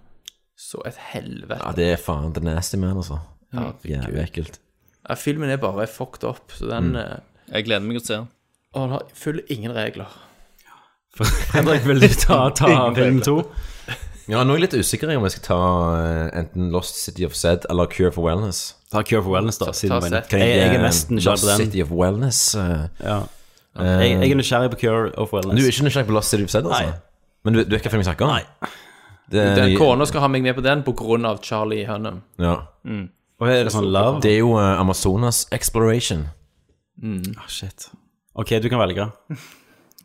[0.57, 1.59] så et helvete.
[1.61, 3.19] Ja, det er faen The Nasty Man, altså.
[3.53, 3.89] Herregud.
[3.91, 4.59] Jævlig ekkelt.
[5.09, 7.19] Ja, filmen er bare fucked up, så den eh,
[7.53, 8.29] Jeg gleder meg til å se den.
[8.73, 10.13] Og han har- følger ingen regler.
[11.53, 13.35] Henrik, vil du ta, ta film to?
[14.31, 15.59] Ja, nå er jeg litt usikker om jeg skal ta
[15.99, 18.77] eh, enten Lost City of Zed eller Cure for Wellness.
[18.95, 19.73] Ta Cure for Wellness, da.
[19.77, 20.39] Siden ta jeg, Zed.
[20.39, 21.65] jeg, jeg er nesten nysgjerrig Lost på den.
[21.67, 23.19] City of Wellness eh, Ja.
[23.73, 25.57] Jeg, jeg er nysgjerrig på Cure of Wellness.
[25.57, 26.67] Du er ikke nysgjerrig på Lost City of Sed?
[26.69, 26.93] altså?
[27.45, 28.37] Men du, du ikke hva film jeg snakker om?
[28.37, 28.71] Nei.
[29.33, 32.23] Det er, Den Kona skal ha meg med på den av Charlie Hunnam.
[32.39, 32.59] ja.
[33.43, 34.21] Og er det sånn love?
[34.23, 36.29] Det er jo uh, Amazonas Exploration.
[37.03, 37.89] Ah, shit.
[38.39, 39.09] Ok, du kan velge.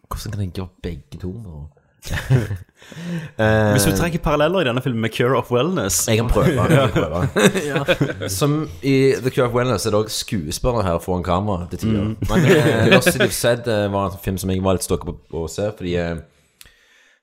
[0.07, 1.68] Hvordan kan jeg gjøre begge to nå?
[3.73, 6.47] Hvis du trekker paralleller i denne filmen med Cure of Wellness Jeg kan prøve.
[6.71, 8.29] Jeg kan prøve.
[8.31, 12.13] Som i The Cure of Wellness er det òg skuespillere her foran kamera til tider.
[12.29, 15.19] Men eh, Lost City of Zed eh, var en film som jeg var litt stokket
[15.31, 16.15] på å se, fordi eh,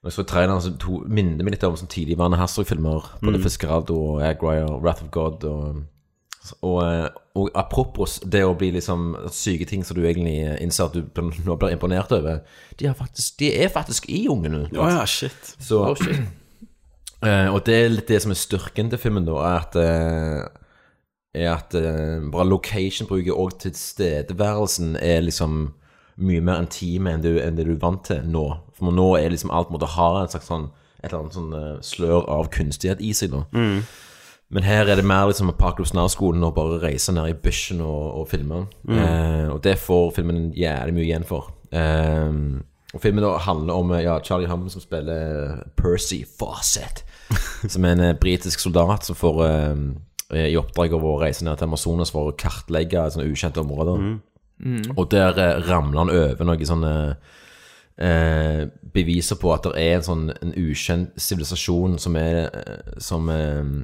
[0.05, 3.07] når jeg så traileren, så to, minner meg litt om sånn Werner Herzog-filmer.
[3.25, 5.43] Både Fiskeraldo og Aguirre og Wrath of God.
[5.49, 5.79] Og,
[6.61, 10.95] og, eh, og apropos det å bli liksom syke ting som du egentlig innser at
[10.95, 12.41] du nå blir imponert over,
[12.79, 14.65] de er faktisk, de er faktisk i ungen nå.
[14.77, 15.55] Å ja, shit.
[15.59, 15.83] Så,
[17.25, 20.41] Eh, og det er litt det som er styrken til filmen, da, er at eh,
[21.33, 21.73] er at
[22.29, 25.55] bare location-bruket og tilstedeværelsen er liksom
[26.21, 28.43] mye mer intime enn, du, enn det du er vant til nå.
[28.77, 30.67] For nå er liksom alt måtte ha en slags sånn
[30.99, 33.33] et eller annet sånn slør av kunstighet i seg.
[33.33, 33.41] da
[34.55, 38.21] Men her er det mer liksom Apocalypse Now-skolen og bare reise ned i bushen og,
[38.21, 38.61] og filme.
[38.87, 41.51] Eh, og det får filmen jævlig mye igjen for.
[41.75, 42.31] Eh,
[42.95, 47.03] og filmen da handler om ja, Charlie Hammond som spiller Percy Fawcett.
[47.73, 49.75] som er en eh, britisk soldat som får eh,
[50.51, 54.07] i oppdrag av å reise ned til Amazonas for å kartlegge sånne ukjente områder.
[54.95, 56.93] Og der eh, ramler han over noen sånne
[57.99, 58.63] eh,
[58.95, 62.47] beviser på at det er en sånn en ukjent sivilisasjon som er
[63.03, 63.75] som, eh,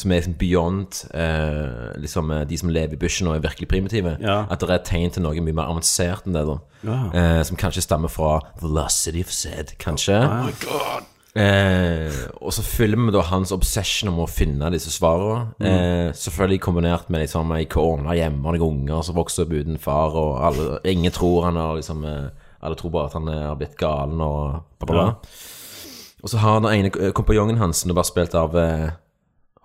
[0.00, 3.68] som er liksom beyond eh, liksom eh, de som lever i bushen og er virkelig
[3.68, 4.16] primitive.
[4.24, 4.40] Ja.
[4.50, 6.46] At det er tegn til noe mye mer avansert enn det.
[6.48, 6.98] da Ja.
[7.12, 10.18] eh, Som kanskje stammer fra The Lost City of Zed, kanskje.
[10.24, 11.08] Oh my God.
[11.36, 12.10] Eh,
[12.42, 15.52] og så følger vi da hans obsession om å finne disse svarene.
[15.60, 15.66] Mm.
[15.68, 19.78] Eh, selvfølgelig kombinert med liksom ei kone hjemme og noen unger som vokser opp uten
[19.78, 22.30] far, og alle, ingen tror han har liksom eh,
[22.62, 25.04] Alle tror bare at han er- har blitt galen og bla, bla, bla.
[25.06, 25.14] Ja.
[26.22, 28.90] Og så har den ene eh, kompanjongen hans, som var spilt av eh,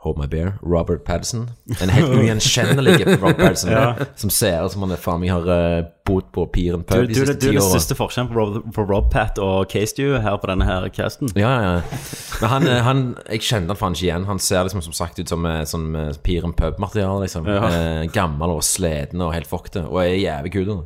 [0.05, 1.47] Hold My Beer, Robert Patterson.
[1.81, 3.95] En helt ugjenkjennelig Robert Patterson, Ja.
[4.15, 7.15] som ser ut som han er faen meg har eh, bodd på Piren pub de
[7.17, 7.57] siste ti årene.
[7.57, 10.67] du er den største forskjellen på Rob, på Rob Pat og K-Stew her på denne
[10.69, 11.33] her casten.
[11.33, 11.99] Ja, ja, ja.
[12.43, 13.03] Men han, eh, han
[13.33, 14.29] Jeg kjente han faen ikke igjen.
[14.29, 15.89] Han ser liksom som sagt ut som sånn
[16.23, 17.49] Piren Pub-materiale, liksom.
[17.49, 17.65] Ja.
[17.73, 19.87] Eh, gammel og sliten og helt fuckete.
[19.89, 20.71] og er jævlig kul.
[20.75, 20.79] da.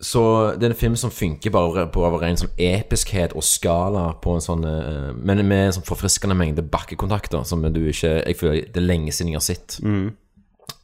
[0.00, 0.22] Så
[0.56, 4.32] det er en film som funker bare på over en sånn episkhet og skala på
[4.32, 8.62] en sånn eh, Men med en sånn forfriskende mengde bakkekontakter som du ikke Jeg føler
[8.64, 9.76] det er lenge siden jeg har sett.
[9.84, 10.06] Mm.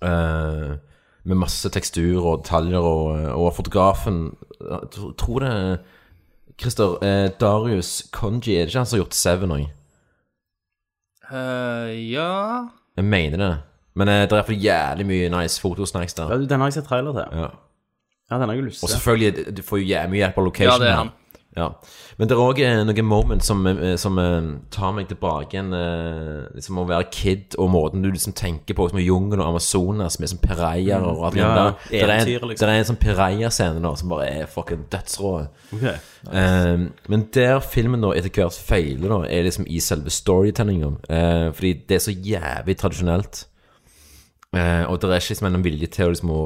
[0.04, 0.76] Uh,
[1.26, 5.78] med masse tekstur og detaljer, og, og fotografen Jeg tror, det er
[6.60, 9.64] Christer eh, Darius Konji, er det ikke han som har gjort Seven òg?
[11.26, 13.54] Uh, ja Jeg mener det.
[13.96, 16.32] Men eh, det er iallfall jævlig mye nice fotosnacks der.
[16.32, 17.40] Ja, Den har jeg sett trailer til.
[17.40, 17.48] Ja.
[18.30, 20.72] Ja, den har jeg lyst Og selvfølgelig, du får jo jævlig hjelp av location.
[20.72, 21.14] Ja, det er han.
[21.56, 21.70] Ja.
[22.18, 26.42] Men det er òg noen moments som, eh, som eh, tar meg tilbake igjen eh,
[26.52, 30.18] Liksom å være kid, og måten du liksom tenker på som er jungel og Amazonas
[30.20, 31.78] med sånn pirajaer og alt Ja, det der.
[31.88, 32.60] Det er, en- liksom.
[32.60, 35.32] det er en sånn piraja-scene nå som bare er fucking dødsrå.
[35.78, 35.96] Okay.
[36.26, 36.44] Nice.
[36.74, 40.92] Um, men der filmen da etter hvert feiler, da er liksom i selve storytellinga.
[41.08, 43.46] Uh, fordi det er så jævlig tradisjonelt.
[44.52, 46.44] Uh, og det er ikke liksom en vilje til å liksom å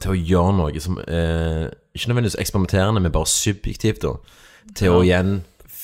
[0.00, 4.16] til å gjøre noe som eh, Ikke nødvendigvis eksperimenterende, men bare subjektivt, da.
[4.78, 5.42] Til å igjen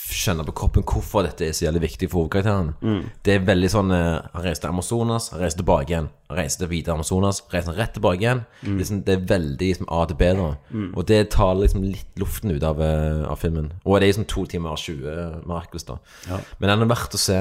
[0.08, 2.70] skjønne på kroppen hvorfor dette er så jævlig viktig for hovedkarakteren.
[2.80, 3.10] Mm.
[3.24, 6.08] Det er veldig sånn eh, Han reiser til Amazonas, han reiser tilbake igjen.
[6.30, 8.42] Han reiser til videre Amazonas, reiser rett tilbake igjen.
[8.62, 8.78] Mm.
[8.80, 10.48] Liksom, det er veldig liksom, A til B, da.
[10.72, 10.88] Mm.
[10.94, 13.72] Og det tar liksom litt luften ut av, eh, av filmen.
[13.84, 15.98] Og det er liksom to timer og 20 mirakulous, da.
[16.30, 16.40] Ja.
[16.58, 17.40] Men den er verdt å se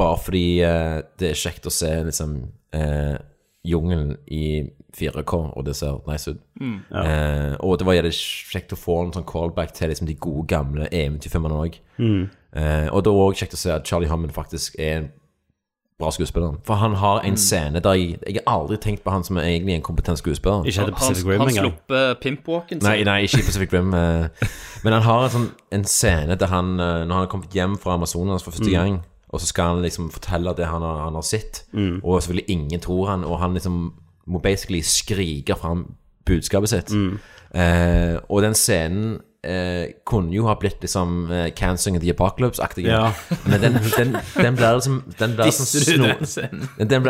[0.00, 2.38] bare fordi eh, det er kjekt å se liksom
[2.76, 3.16] eh,
[3.66, 4.44] jungelen i
[4.96, 6.40] 4K, og det ser nice ut.
[6.60, 6.80] Mm.
[6.90, 7.02] Ja.
[7.04, 8.12] Eh, og det var jævlig
[8.52, 11.78] kjekt å få en sånn callback til liksom de gode, gamle eventyrfilmene òg.
[11.98, 12.28] Mm.
[12.56, 15.10] Eh, og det var òg kjekt å se at Charlie Hummond faktisk er en
[16.00, 16.56] bra skuespiller.
[16.64, 17.36] For han har en Mm.
[17.36, 20.64] scene der jeg, jeg har aldri tenkt på han som er egentlig en kompetent skuespiller.
[20.64, 21.40] Ikke heter Pacific Rim engang.
[21.40, 21.72] Han engang.
[21.76, 23.92] slipper pimpwalken Nei, nei, ikke i Pacific Rim.
[23.94, 24.28] eh,
[24.82, 27.76] Men han har en, sånn, en scene der han, eh, når han har kommet hjem
[27.78, 28.72] fra Amazonas for første Mm.
[28.72, 32.00] gang, og så skal han liksom fortelle det han har, han har sett, Mm.
[32.02, 33.92] og selvfølgelig ingen tror han, og han liksom
[34.30, 35.88] må basically skrike fram
[36.28, 36.92] budskapet sitt.
[36.94, 37.18] Mm.
[37.54, 41.48] Eh, og den scenen eh, kunne jo ha blitt liksom eh,
[41.96, 43.08] of the Apocalypse-aktig, Ja.
[43.48, 46.14] men den, den, den blir liksom Den blir liksom sno-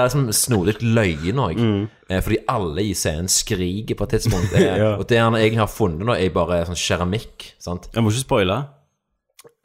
[0.06, 1.58] liksom snodig løyen òg.
[1.60, 1.88] Mm.
[2.08, 4.54] Eh, fordi alle i scenen skriker på et tidspunkt.
[4.60, 4.94] Ja.
[4.96, 7.50] Og det han egentlig har funnet nå, er bare sånn keramikk.
[7.60, 7.90] Sant?
[7.94, 8.62] Jeg må ikke spoile.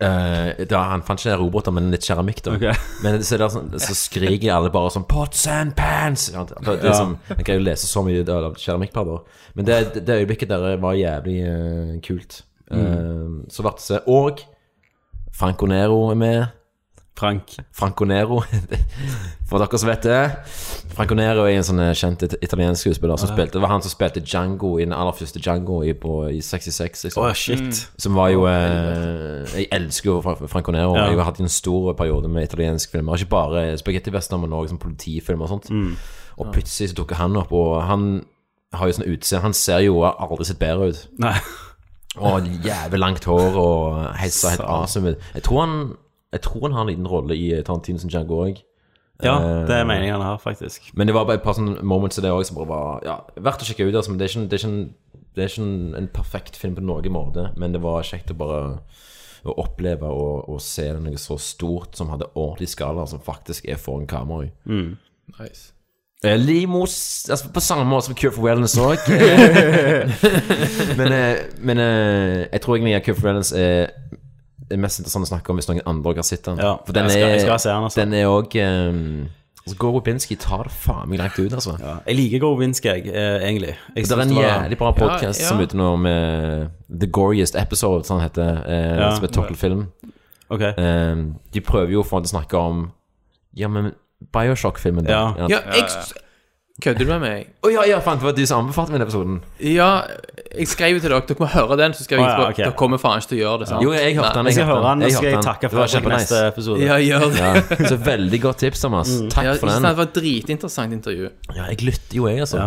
[0.04, 2.56] Eh, da, han fant ikke roboter, men litt keramikk, da.
[2.58, 2.74] okay.
[3.04, 6.82] Men så, er det sånn, så skriker alle bare sånn 'Pots and pants!' Ja, Det,
[6.82, 6.98] det Ja.
[7.00, 9.24] som, jeg kan jo lese så mye av keramikkpadder.
[9.56, 12.42] Men det, det, det øyeblikket der var jævlig uh, kult.
[12.72, 12.84] Mm.
[12.84, 14.02] Eh, så ble se.
[14.12, 14.44] Og
[15.32, 16.46] Franco Nero er med.
[17.18, 17.54] Frank.
[17.72, 18.42] Franco Nero,
[19.50, 20.18] for dere som vet det.
[20.96, 23.36] Franco Nero er en sånn eh, kjent it- italiensk skuespiller som Ja.
[23.36, 26.42] spilte Det var han som spilte Django i den aller første Django i, på, i
[26.44, 27.04] 66.
[27.08, 27.24] Liksom.
[27.24, 27.60] Oh, shit.
[27.62, 27.72] Mm.
[27.98, 30.96] Som var jo eh, Jeg elsker jo Fra- Franco Nero.
[30.98, 31.08] Ja.
[31.10, 33.10] Jeg har hatt en stor periode med italiensk film.
[33.16, 35.70] Ikke bare spagettivester, men òg sånn politifilmer og sånt.
[35.72, 35.96] Mm.
[36.38, 38.26] Og plutselig så dukker han opp, og han
[38.76, 41.06] har jo sånn utseende Han ser jo aldri sett bedre ut.
[41.24, 41.38] Nei.
[42.20, 45.24] Og jævlig langt hår og helt, helt awesome ut.
[45.36, 45.78] Jeg tror han
[46.36, 48.62] Jeg tror han har en liten rolle i Tarantino som Django òg.
[49.24, 50.90] Ja, det er meningen han har, faktisk.
[50.94, 53.16] Men det var bare et par sånne moments i det òg som bare var ja,
[53.40, 53.96] verdt å sjekke ut.
[53.96, 56.60] Altså, men det er ikke, det er ikke, en, det er ikke en, en perfekt
[56.60, 58.66] film på noen måte, men det var kjekt å bare
[59.46, 63.80] å oppleve og, og se noe så stort som hadde ordentlig skala, som faktisk er
[63.80, 64.50] foran kamera.
[64.66, 64.98] Mm.
[65.38, 65.72] Nice.
[66.24, 69.02] Eh, Limos altså På samme måte som Cure for Wellness òg.
[71.00, 73.94] men eh, men eh, jeg tror egentlig at Cure for Wellness er
[74.72, 76.58] er mest interessant å snakke om hvis noen andre har sett den.
[76.58, 77.96] Ja, For den jeg skal- jeg skal se den, altså.
[78.02, 78.56] Den er òg
[79.66, 81.78] altså, Gore Robinski tar det faen meg langt ut, altså.
[82.08, 83.76] Jeg liker Gorovinski, jeg, eh, egentlig.
[83.96, 85.64] Jeg det er en det var- jævlig bra podkast Ja, som ja.
[85.64, 88.64] er ute nå med The Goriest Episode, sånn heter.
[88.68, 89.16] Eh, Ja.
[89.16, 89.58] Som er Tokkelfilm.
[89.58, 89.88] Film.
[90.50, 90.62] Ok.
[90.62, 91.16] Eh,
[91.52, 92.92] de prøver jo for å snakke om
[93.56, 93.94] Ja, men
[94.34, 95.12] Bioshock-filmen da.
[95.38, 95.48] Ja.
[95.48, 95.90] Ja, jeg
[96.84, 97.46] Kødder du med meg?
[97.64, 99.36] Å ja, ja, faen, det var du som anbefalte meg den episoden.
[99.64, 100.04] Ja,
[100.56, 102.58] Jeg skrev jo til dere Dere må høre den, så skal jeg Å, ja, ok.
[102.60, 103.68] Dere kommer faen ikke til å gjøre det.
[103.70, 103.84] sant?
[103.86, 104.50] Jo, jeg hørte den.
[104.50, 105.94] Jeg skal hørte høre den, og så skal jeg hørte takke Det for var deg
[105.94, 106.20] i kjempenice.
[106.26, 106.82] neste episode.
[106.84, 107.40] Ja, gjør det.
[107.80, 109.14] Ja, så veldig godt tips, Thomas.
[109.32, 109.76] Takk Ja, for ikke den.
[109.78, 111.30] sant, Det var et dritinteressant intervju.
[111.56, 112.58] Ja, jeg lytter jo, jeg, altså.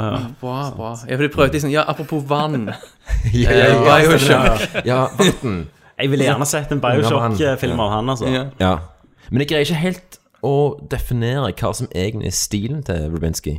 [0.41, 0.91] Bra, bra.
[1.05, 2.69] Ja, for de prøvde liksom Ja, apropos vann.
[3.33, 4.85] Ja, Eh, ja, Bioshock.
[4.89, 5.67] Ja, vann.
[5.99, 8.27] Jeg ville gjerne sett en Bioshock-film av han, altså.
[8.33, 8.47] Ja.
[8.59, 8.75] Ja.
[9.31, 10.57] Men jeg greier ikke helt å
[10.89, 13.59] definere hva som egentlig er stilen til Rubinski.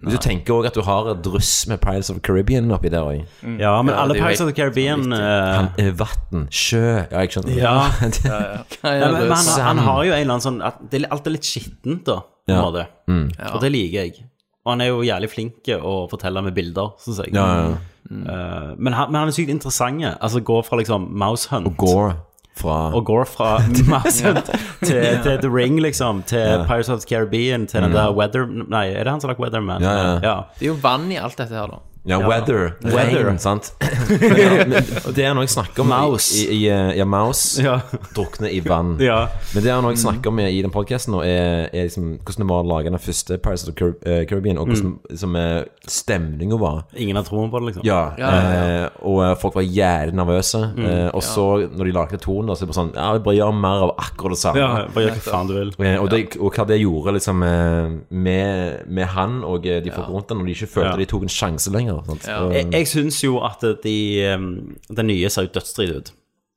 [0.00, 2.88] Hvis du tenker også at du har et druss med Pirates of the Caribbean oppi
[2.88, 3.18] der òg.
[3.60, 6.80] Ja, men Ja, alle Pirates of the Caribbean uh, er vann, sjø
[7.10, 7.56] Ja, jeg skjønner.
[7.58, 7.74] Ja.
[8.24, 8.40] ja,
[8.80, 9.28] Hva Ja, er men, det?
[9.28, 12.04] men han, han har jo en eller annen sånn at det, Alt er litt skittent,
[12.08, 12.20] da.
[12.24, 12.62] På en Ja.
[12.64, 12.86] måte.
[13.12, 13.26] Mm.
[13.52, 14.24] Og det liker jeg.
[14.64, 17.34] Og han er jo jævlig flink å fortelle med bilder, syns jeg.
[17.36, 17.78] Ja, ja, ja.
[18.10, 20.00] Uh, men, han, men han er sykt interessant.
[20.16, 22.16] Altså gå fra liksom Mouse Hunt Gore
[22.58, 23.50] fra og går fra
[23.92, 24.50] Mouse Hunt
[24.84, 26.64] til, til The Ring, liksom, til Ja.
[26.66, 28.46] Pirates of the Caribbean, til den der Weather...
[28.46, 29.82] Nei, er det han som har lagt Weatherman?
[29.82, 30.18] Ja, ja.
[30.24, 30.34] ja.
[30.58, 31.80] Det er jo vann i alt dette her, da.
[32.08, 32.74] Ja, weather.
[32.82, 33.36] Weather.
[33.38, 33.72] Sant?
[34.10, 36.32] Ja, det noe jeg snakker om Mouse.
[36.34, 37.74] I, i, i, ja, mouse Ja.
[38.16, 38.94] drukner i vann.
[39.02, 39.26] Ja.
[39.54, 42.48] Men det noe jeg snakker om i, i den podcasten er, er liksom hvordan det
[42.50, 46.58] var å lage den første Pirates of the eh, Caribbean, og hvordan liksom, eh, stemninga
[46.60, 46.80] var.
[46.96, 47.84] Ingen har troen på det, liksom.
[47.86, 48.64] Ja, Ja, ja, ja.
[48.86, 50.62] Eh, og eh, folk var jævlig nervøse.
[50.80, 53.36] eh, og så, når de lagde tonen, så er det bare sånn Ja, vi bare
[53.42, 54.64] gjør mer av akkurat det samme.
[54.64, 55.74] Ja, bare gjør hva faen du vil.
[55.84, 59.92] Eh, Og, det, og hva det gjorde liksom eh, med, med han og eh, de
[59.94, 60.96] folk rundt han, når de ikke følte Ja.
[61.04, 61.89] de tok en sjanse lenger.
[62.06, 62.26] Sant?
[62.28, 62.38] Ja.
[62.54, 63.96] Jeg, jeg syns jo at de,
[64.34, 66.12] um, den nye ser jo dødsdrit ut.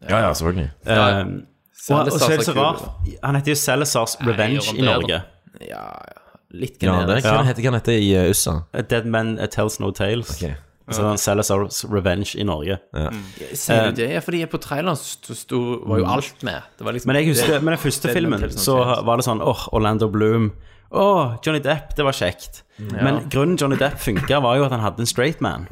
[0.10, 0.70] ja, ja, selvfølgelig.
[0.86, 1.22] Ja.
[1.22, 1.34] Um,
[1.90, 2.84] og, og så er det så rart
[3.24, 5.22] Han heter jo Salazars Revenge Nei, i Norge.
[5.62, 6.20] Ja, ja.
[6.54, 7.26] Litt Ja, det generisk.
[7.26, 7.34] Ja.
[7.40, 8.54] hva heter han heter i uh, USA.
[8.90, 10.30] Dead Man Tells No Tales.
[10.38, 10.54] Okay.
[10.92, 12.76] Så den Celesars Revenge i Norge.
[12.94, 13.10] Ja.
[13.56, 14.10] Sier du det?
[14.12, 16.62] Ja, fordi på traileren sto, var jo alt med.
[16.78, 18.76] Det var liksom Men jeg husker, det- men den første filmen så
[19.08, 20.52] var det sånn åh, Orlando Bloom.
[20.94, 22.64] Åh, Johnny Depp, det var kjekt.
[22.78, 25.68] Men grunnen Johnny Depp funka, var jo at han hadde en straight man.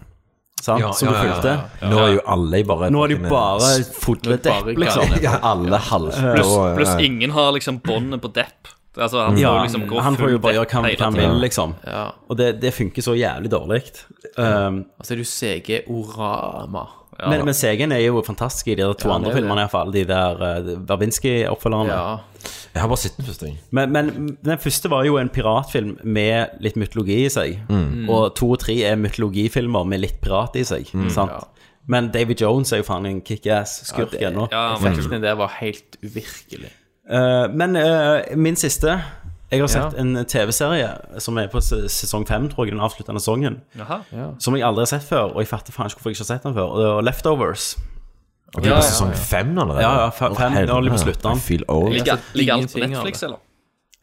[0.62, 0.96] Sant?
[0.98, 1.56] Som du fulgte.
[1.90, 3.72] Nå er jo alle bare Nå er det jo bare
[4.28, 5.16] bare Depp, liksom.
[5.24, 8.70] Ja, alle halvt Pluss og, pluss eh, ingen har liksom båndet på Depp.
[8.98, 11.76] Altså, han får Ja, liksom gå han får jo bare gjøre hva han vil, liksom.
[11.88, 12.04] Ja.
[12.30, 13.82] Og det, det funker så jævlig dårlig.
[14.38, 16.86] Um, Og så er det jo CG Orama.
[17.20, 19.92] Men, men CG-en er jo fantastisk i de der to Ja, andre filmene, iallfall.
[19.94, 21.92] De der uh, Verbinski-oppfølgerne.
[21.92, 22.52] Ja.
[22.72, 23.52] Jeg har bare sett den første.
[23.76, 27.60] Men, men den første var jo en piratfilm med litt mytologi i seg.
[28.08, 30.90] Og to og tre er mytologifilmer med litt pirat i seg.
[31.14, 31.52] Sant?
[31.92, 34.48] Men David Jones er jo faen en kickass-skurk ennå.
[34.54, 36.72] Ja, Effekten det var helt uvirkelig.
[37.12, 39.00] Uh, men uh, min siste
[39.52, 40.00] Jeg har sett Ja.
[40.00, 43.62] en TV-serie som er på sesong fem, tror jeg, den avsluttende sesongen.
[43.78, 44.00] Jaha.
[44.40, 46.36] Som jeg aldri har sett før, og jeg fatter faen ikke hvorfor jeg ikke har
[46.38, 46.70] sett den før.
[46.72, 47.66] Og det var Leftovers.
[48.56, 49.62] Og det er på sesong fem eller?
[49.62, 49.82] allerede?
[49.82, 51.92] Ja, ja, fe- fem, Å, nå er det på slutten.
[52.36, 53.38] Ligger, alt på Netflix, eller?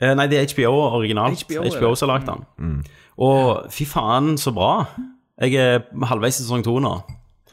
[0.00, 1.42] Eh, nei, det er HBO originalt.
[1.42, 2.84] HBO, HBO, som har lagd den.
[3.18, 4.86] Og fy faen, så bra.
[5.40, 6.92] Jeg er halvveis i sesong to nå.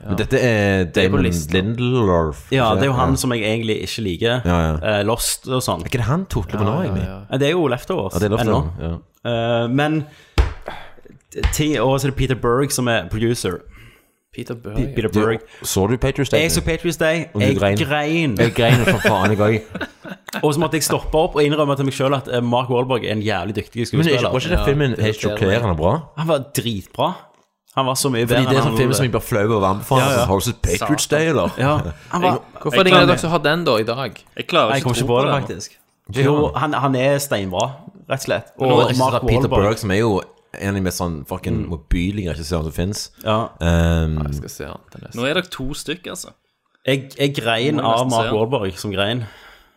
[0.03, 1.23] Men dette er Damon.
[1.23, 2.45] Lindelof.
[2.51, 3.15] Ja, det er jo han Ja.
[3.15, 4.41] som jeg egentlig ikke liker.
[4.45, 5.81] Ja, Eh, Lost og sånn.
[5.81, 7.05] Er ikke det han totler på nå, egentlig?
[7.07, 7.37] ja.
[7.37, 8.59] Det er jo Leftovers Ja, det er ennå.
[8.81, 8.97] Ja.
[9.63, 10.05] Eh, men
[11.53, 13.61] ti år så er det Peter Berg som er producer.
[14.35, 14.93] Peter Berg.
[14.95, 16.41] Peter Du, så du Patriots Day?
[16.41, 17.25] Jeg så Patriots Day.
[17.33, 17.77] Og Jeg grein.
[17.77, 18.35] grein.
[18.37, 19.61] Jeg grein for faen jeg.
[20.43, 23.05] Og så måtte jeg stoppe opp og innrømme til meg sjøl at eh, Mark Wahlberg
[23.07, 24.31] er en jævlig dyktig Men er ikke- skuespiller.
[24.31, 25.93] var ikke den filmen det helt sjokkerende bra?
[26.17, 27.13] Han var dritbra.
[27.75, 29.65] Han var så mye Fordi bedre det er sånn film som jeg blir flau over
[29.67, 29.99] å for.
[29.99, 30.27] Ja, ja.
[30.29, 31.57] Har du sett Patriots Day, eller?
[31.59, 31.73] ja,
[32.13, 34.21] han var, Hvorfor er det ingen av dere som har den, da, i dag?
[34.37, 35.75] Jeg klarer ikke jeg å ikke tro på på det, faktisk.
[36.15, 37.65] Jo, han, han er steinbra,
[38.07, 38.53] rett og slett.
[38.61, 39.27] Og Og Mark Wahlberg.
[39.33, 40.13] Peter Berg, som er jo
[40.55, 43.37] en av de mest sånn fucking motbydelige regissørene som fins ja.
[43.59, 45.19] um, Jeg skal se han til neste.
[45.19, 46.31] Nå er dere to stykker, altså.
[46.87, 48.31] jeg, jeg grein av Mark.
[48.31, 49.25] Wahlberg som grein.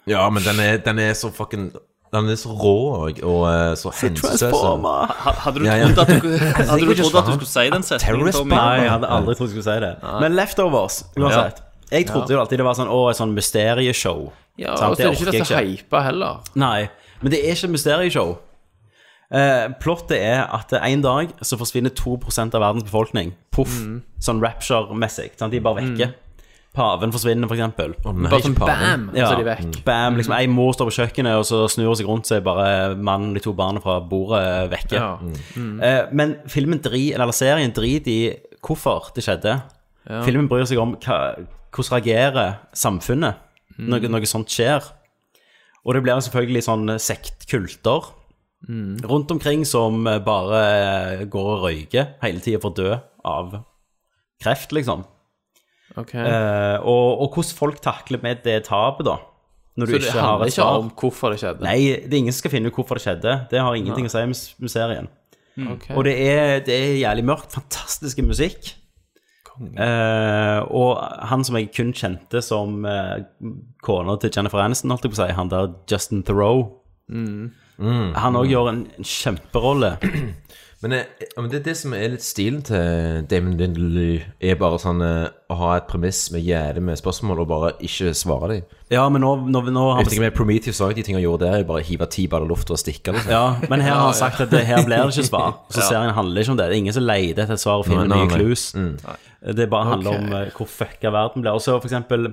[0.09, 1.73] Ja, men den er, den er så fucking
[2.13, 4.55] Den er så rå og, og eh, så hensynsløs.
[5.45, 5.89] Hadde du Ja, ja.
[5.93, 6.31] trodd at du,
[6.71, 8.33] hadde du, trodd at du skulle si den setningen?
[8.33, 8.55] Tommy?
[8.57, 9.95] Nei, jeg hadde aldri trodd jeg skulle si det.
[10.25, 11.63] Men Leftovers, uansett.
[11.93, 14.27] Jeg trodde jo alltid det var sånn Å, et sånn mysterieshow.
[14.61, 16.41] Ja, og så er det ikke det så hypa heller.
[16.59, 16.89] Nei,
[17.23, 18.35] men det er ikke et mysterieshow.
[19.29, 23.35] Eh, plottet er at en dag så forsvinner 2% av verdens befolkning.
[23.53, 23.77] Poff.
[24.25, 25.35] Sånn rapture-messig.
[25.41, 26.11] De er bare vekke.
[26.77, 27.95] Paven forsvinner, for eksempel.
[28.05, 29.79] Nei, Bare sånn bam, bam, så er de vekk.
[29.87, 32.45] Bam, liksom Ei mor står på kjøkkenet, og så snur hun seg rundt, så er
[32.47, 35.01] bare mannen og de to barna fra bordet vekke.
[35.01, 35.09] Ja.
[35.57, 38.21] Eh, men filmen dri, eller serien driter i
[38.63, 39.57] hvorfor det skjedde.
[40.25, 41.19] Filmen bryr seg om hva,
[41.75, 43.45] hvordan reagerer samfunnet
[43.79, 44.87] når noe sånt skjer.
[45.87, 48.13] Og det blir selvfølgelig sånn sektkulter
[49.09, 52.97] rundt omkring som bare går og røyker hele tida for å dø
[53.29, 53.61] av
[54.43, 55.05] kreft, liksom.
[55.99, 56.15] Ok.
[56.15, 59.19] Eh, og, og hvordan folk takler med det tapet, da.
[59.79, 60.81] Når du Så det ikke har handler et ikke svar.
[60.83, 61.63] om hvorfor det skjedde?
[61.67, 63.35] Nei, det er ingen som skal finne ut hvorfor det skjedde.
[63.53, 65.11] Det har ingenting å si med, med serien.
[65.59, 65.87] Ok.
[65.95, 67.55] Og det er, det er jævlig mørkt.
[67.55, 68.73] Fantastisk musikk.
[69.59, 70.99] Eh, og
[71.31, 73.19] han som jeg kun kjente som uh,
[73.83, 76.69] kona til Jennifer Aniston, holdt jeg på å si, han der Justin Theroux.
[77.11, 77.49] Mm.
[78.19, 79.97] Han òg gjør en, en kjemperolle.
[80.83, 84.79] Men, eh, men det er det som er litt stilen til Damon Lindley, er bare
[84.79, 88.77] sånn eh, å ha et premiss med jævlig med spørsmål og bare ikke svare dem.
[88.95, 91.27] Ja, men nå, nå, nå har Jeg vi tenker med Prometheus òg, de tingene han
[91.27, 93.17] gjorde der, er bare hive ti baller luft og stikke.
[93.17, 93.33] Liksom.
[93.35, 95.57] Ja, men her har han sagt at det, her blir det ikke svar.
[95.75, 95.89] Så Ja.
[95.89, 96.69] serien handler ikke om det.
[96.71, 98.69] Det er ingen som leter etter et svar og finner Nei, nei, nye clues.
[98.79, 98.95] Mm.
[99.59, 100.23] Det bare handler okay.
[100.23, 101.59] om eh, hvor fucka verden blir.
[101.59, 102.31] Og så for eksempel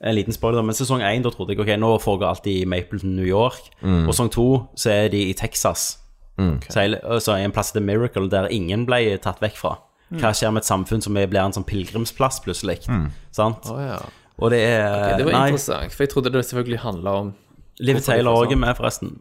[0.00, 3.16] en liten spoiler, men sesong én, da trodde jeg ok, nå foregår alt i Mapleton,
[3.18, 3.66] New York.
[3.82, 4.06] Mm.
[4.06, 4.46] Og sesong to
[4.78, 5.96] så er de i Texas.
[6.40, 6.56] Mm.
[6.72, 9.74] Så, og så er en plass til Miracle der ingen ble tatt vekk fra.
[10.10, 12.80] Hva skjer med et samfunn som er- blir en sånn pilegrimsplass plutselig?
[12.88, 13.10] Mm.
[13.30, 13.68] Sant?
[13.70, 13.98] Oh, ja.
[14.40, 17.34] Og det er okay, det var nei, interessant, for jeg trodde det selvfølgelig handla om
[17.78, 18.58] Liv Taylor òg er sånn.
[18.64, 19.12] med, forresten.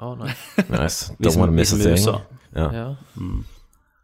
[0.00, 0.32] Oh, nei.
[0.72, 1.12] Nice.
[1.18, 1.92] Vi Don't som- wanna vi miss a som thing.
[1.92, 2.20] musa.
[2.56, 2.70] Ja.
[2.72, 2.86] Ja.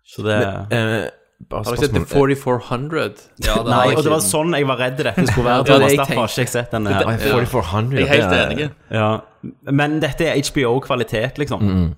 [0.07, 0.37] Så det
[0.71, 1.11] Eh,
[1.51, 3.15] bare Har du sett The 4400?
[3.45, 5.57] Ja, det Nei, og det var sånn jeg var redd dette skulle være.
[5.57, 6.87] Ja, Det det jeg derfor har ikke jeg sett den.
[6.87, 7.19] Her.
[7.19, 8.71] 4400, Jeg er helt er- enig.
[8.91, 9.21] Ja.
[9.71, 11.61] Men dette er HBO-kvalitet, liksom.
[11.63, 11.97] Mm.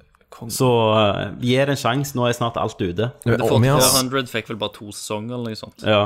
[0.49, 2.15] Så uh, gi det en sjanse.
[2.17, 3.11] Nå er snart alt ute.
[3.25, 5.83] The vi har- 4400 fikk vel bare to sesonger eller noe sånt.
[5.85, 6.03] Ja.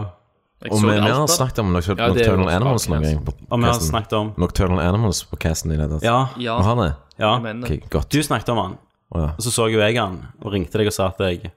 [0.65, 3.19] Og vi, vi har snakket om Nocturnal, Ja, Nocturnal Animals noen gang.
[3.51, 5.83] Og vi har snakket om Nocturnal Animals på casten din.
[6.01, 6.29] Ja.
[6.41, 6.95] Ja, har det?
[7.19, 7.35] ja.
[7.35, 7.83] jeg mener det.
[7.83, 8.09] Ok, godt.
[8.13, 8.79] Du snakket om han,
[9.15, 9.27] ja.
[9.37, 11.51] og så så jo jeg han, og ringte deg og sa at jeg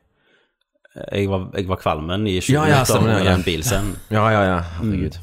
[0.97, 3.31] jeg var, jeg var kvalmen i 20 Ja, ja, minutter under ja.
[3.31, 3.95] den bilscenen.
[4.11, 4.59] Ja, ja, ja.
[4.81, 5.19] Herregud.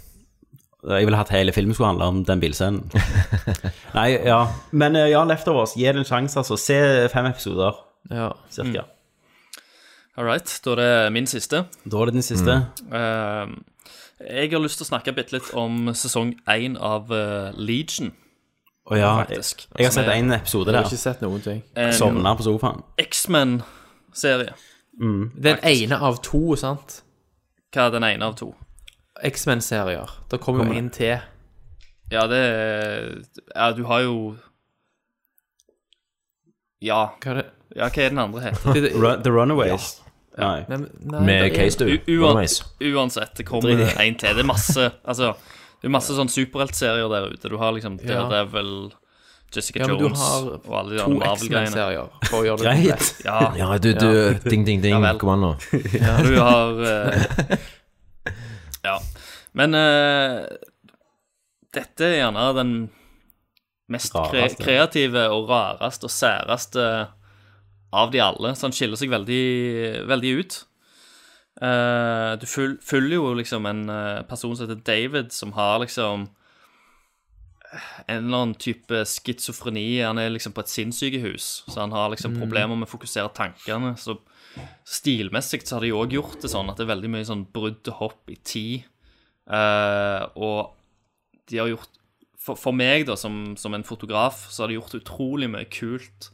[0.84, 2.82] Jeg ville hatt hele filmen skulle handle om den bilscenen.
[3.96, 4.40] Nei, ja.
[4.76, 6.58] Men eh, ja, Leftovers, gi det en sjanse, altså.
[6.60, 6.76] Se
[7.12, 7.78] fem episoder,
[8.10, 8.32] Ja.
[8.52, 8.84] cirka.
[10.16, 11.64] All right, da er det min siste.
[11.90, 12.58] Da er det den siste.
[12.92, 13.54] Eh,
[14.24, 18.12] jeg har lyst til å snakke bitte litt om sesong én av uh, Legion.
[18.86, 19.64] Og ja, jeg, faktisk.
[19.78, 21.62] jeg har sett én en episode Jeg har ikke sett noen ting.
[21.96, 22.84] Sovna på sofaen.
[23.00, 24.52] X-Men-serie.
[25.00, 27.00] Den ene av to, sant?
[27.74, 28.52] Hva er den ene av to?
[29.22, 30.10] X-Men-serier.
[30.30, 31.18] Det kommer jo en til.
[32.12, 33.22] Ja, det er
[33.54, 34.36] Ja, du har jo
[36.82, 37.12] Ja.
[37.22, 37.44] Hva er det?
[37.76, 38.72] Ja, hva er den andre heter?
[38.74, 38.92] det
[39.24, 40.00] The Runaways.
[40.36, 40.64] Nei.
[40.68, 41.98] Nei, men- nei, Med det case, du.
[42.08, 42.60] Runaways.
[42.82, 44.34] uansett, det kommer en til.
[44.34, 45.34] Det er masse Altså,
[45.80, 47.48] det er masse sånn superheltserier der ute.
[47.48, 48.28] Du har liksom Ja.
[48.28, 48.92] Daredevil,
[49.54, 52.58] Jessica Ja, men du Jones og alle de andre Marvel-greiene.
[52.58, 53.24] Greit.
[53.24, 55.00] Ja, Ja, du, du Ding, ding, ding.
[55.00, 55.14] Ja.
[55.16, 55.56] Kom an nå.
[55.70, 57.56] du har eh,
[58.84, 58.98] Ja.
[59.56, 60.44] Men uh,
[61.74, 62.74] dette er gjerne den
[63.92, 66.84] mest kre kreative og rareste og særeste
[67.94, 68.54] av de alle.
[68.56, 69.42] Så han skiller seg veldig,
[70.10, 70.60] veldig ut.
[71.62, 76.24] Uh, du føl- følger jo liksom en eh, person som heter David, som har liksom
[78.08, 80.00] en eller annen type schizofreni.
[80.02, 83.94] Han er liksom på et sinnssykehus, så han har liksom problemer med å fokusere tankene.
[83.98, 84.16] Så
[84.88, 87.90] stilmessig så har de òg gjort det sånn at det er veldig mye sånn brudd
[87.92, 88.86] og hopp i tid.
[89.44, 90.74] Uh, og
[91.50, 92.00] de har gjort
[92.44, 96.28] For, for meg, da, som, som en fotograf, så har de gjort utrolig mye kult.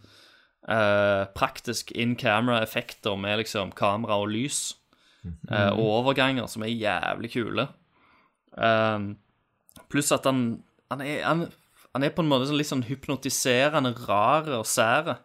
[0.66, 4.72] Uh, praktisk in camera-effekter med liksom kamera og lys.
[5.46, 7.68] Uh, og overganger som er jævlig kule.
[8.58, 9.04] Eh,
[9.92, 10.40] pluss at han
[10.90, 11.44] han er, han,
[11.94, 15.20] han er på en måte sånn litt sånn hypnotiserende rar og sære,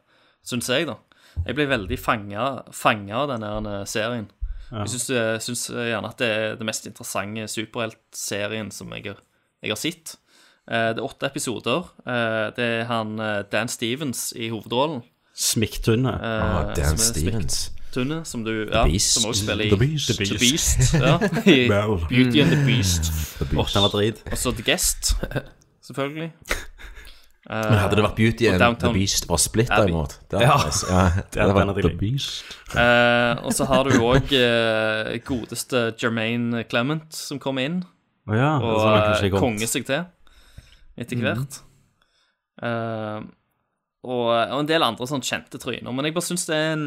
[0.45, 0.99] syns jeg, da.
[1.45, 4.27] Jeg ble veldig fanga av denne serien.
[4.71, 9.19] Jeg syns, jeg syns gjerne at det er den mest interessante superheltserien som jeg har,
[9.61, 10.15] jeg har sett.
[10.67, 11.85] Eh, Det er åtte episoder.
[12.07, 15.03] Eh, Det er han eh, Dan Stevens i hovedrollen.
[15.35, 16.09] Smikktunne.
[16.15, 17.69] eh, Ah, Dan Stevens.
[17.69, 19.13] Smikktunne, som du Ja, Beast.
[19.21, 20.17] som også spiller i The Beast.
[20.17, 20.93] The Beast.
[20.93, 21.67] ja, i
[22.09, 23.11] Beauty and the Beast.
[23.39, 24.23] Den var drit.
[24.31, 25.13] Og så The Guest,
[25.85, 26.31] selvfølgelig.
[27.45, 30.55] Men hadde det vært Beauty and and the Beast var splitt derimot Det Ja.
[30.57, 31.91] hadde vært- ja, det hadde vært The.
[31.99, 32.55] Beast.
[32.73, 37.83] Uh, og så har du òg uh, godeste Jermaine Clement som kommer inn
[38.27, 39.39] oh, ja, og eh, kom.
[39.51, 40.05] konger seg til
[40.97, 41.59] etter hvert.
[42.63, 43.21] Eh,
[44.05, 45.91] og, og en del andre sånn kjente tryner.
[45.93, 46.85] Men jeg bare syns det er en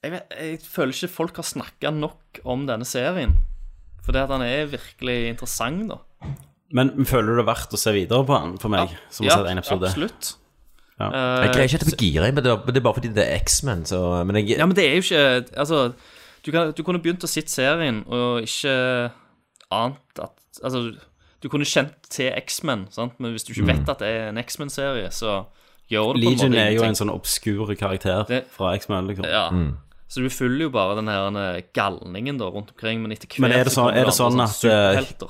[0.00, 3.34] jeg, vet, jeg føler ikke folk har snakka nok om denne serien.
[4.00, 5.98] For det at han er virkelig interessant, da.
[6.72, 9.26] Men men føler du det er verdt å se videre på den for meg, som
[9.26, 9.88] har sett en episode?
[9.90, 10.34] absolutt.
[11.00, 11.06] Ja.
[11.08, 13.24] Uh, Jeg greier ikke å gire, men det er- men det er bare fordi det
[13.26, 15.94] er X-Men, så Men jeg Ja, men det er jo ikke Altså,
[16.44, 19.10] du, kan, du kunne begynt å sitte serien og ikke
[19.72, 20.94] ant at Altså,
[21.40, 24.36] du kunne kjent til X-Men, sant, men hvis du ikke vet at det er en
[24.42, 25.46] X-Men-serie, så
[25.90, 29.06] gjør det på en måte Legion er jo en sånn obskur karakter Det- fra X-Men,
[29.08, 29.24] liksom.
[29.24, 29.48] Ja.
[30.10, 33.40] Så du følger jo bare den her eh, galningen da rundt omkring, men etter hvert
[33.40, 35.22] Men er det så sånn- er det sånn andre at,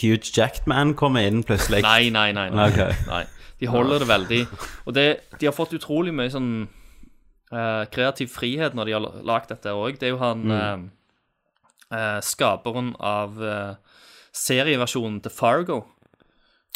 [0.00, 1.82] Hugh Jackman kommer inn plutselig.
[1.84, 2.48] Nei, nei, nei.
[2.50, 2.68] nei.
[2.70, 2.94] okay.
[3.08, 3.24] nei.
[3.62, 4.38] De holder det veldig
[4.88, 5.04] Og det,
[5.38, 6.48] de har fått utrolig mye sånn
[7.52, 9.98] uh, kreativ frihet når de har lagd dette òg.
[10.00, 10.86] Det er jo han Mm.
[11.92, 13.74] uh, skaperen av uh,
[14.32, 15.82] serieversjonen til Fargo.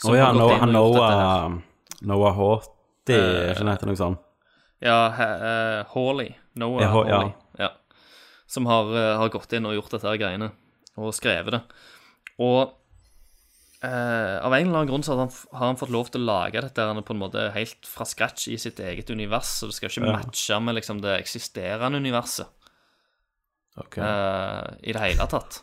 [0.05, 0.73] Å ja, har Noah, han.
[0.77, 1.57] Noah,
[2.05, 4.21] Noah Hawty, ikke heter noe sånt?
[4.85, 6.35] Ja, eh, Hawley.
[6.61, 7.31] Noah Ja, Hawley.
[7.57, 7.65] ja.
[7.65, 7.71] Ja.
[8.47, 10.51] Som har, har gått inn og gjort dette greiene,
[11.01, 11.63] og skrevet det.
[12.45, 12.75] Og
[13.87, 16.29] eh, av en eller annen grunn så har han, har han fått lov til å
[16.29, 19.69] lage dette han er på en måte helt fra scratch i sitt eget univers, så
[19.71, 20.17] det skal ikke Ja.
[20.19, 22.49] matche med liksom det eksisterende universet.
[23.77, 23.99] Ok.
[24.01, 25.61] Uh, I det hele tatt.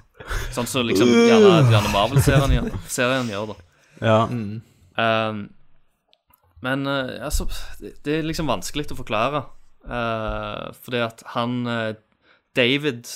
[0.54, 3.56] Sånn som liksom gjerne, gjerne Marvel-serien gjør, da.
[4.04, 4.20] Ja.
[4.30, 5.50] Um,
[6.64, 7.48] men eh, altså,
[7.82, 9.44] det, det er liksom vanskelig å forklare.
[9.84, 11.58] fordi at han
[12.56, 13.10] David,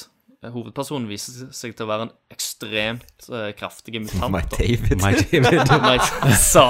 [0.45, 4.29] hovedpersonen, viser seg til å være en ekstremt uh, kraftig mutant.
[4.31, 4.41] My.
[4.53, 5.01] David.
[5.01, 5.71] My David.
[5.88, 5.97] My
[6.38, 6.65] sa.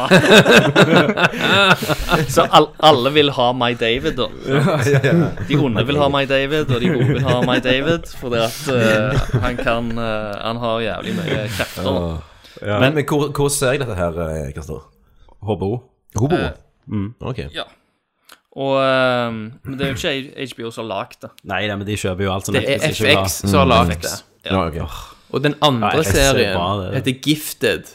[2.35, 4.29] Så all, alle vil ha My David, da.
[4.47, 5.29] Ja, ja, ja.
[5.49, 8.61] De onde vil ha My David, og de gode vil ha My David, fordi at
[8.71, 11.83] uh, han kan uh, Han har jævlig mye krefter.
[11.83, 11.97] da.
[12.61, 12.79] Ja.
[12.81, 14.15] Men, men hvor, hvor ser jeg dette her,
[14.55, 14.87] Kristoffer?
[15.43, 15.73] HBO.
[16.17, 16.39] HBO?
[16.39, 16.55] Eh,
[16.87, 17.09] Mm.
[17.19, 17.37] Ok.
[17.51, 17.65] Ja.
[18.57, 19.31] Og eh,
[19.67, 21.29] Men det er jo ikke HBO som har lagd det.
[21.45, 23.23] Nei, nei, men de kjøper jo alt som Det er Netflix ikke vil ha.
[23.27, 24.15] FX som har lagd det.
[24.47, 24.97] Ja, ok.
[25.35, 26.91] Og den andre Ja, er serien bra, det.
[26.97, 27.89] heter Gifted,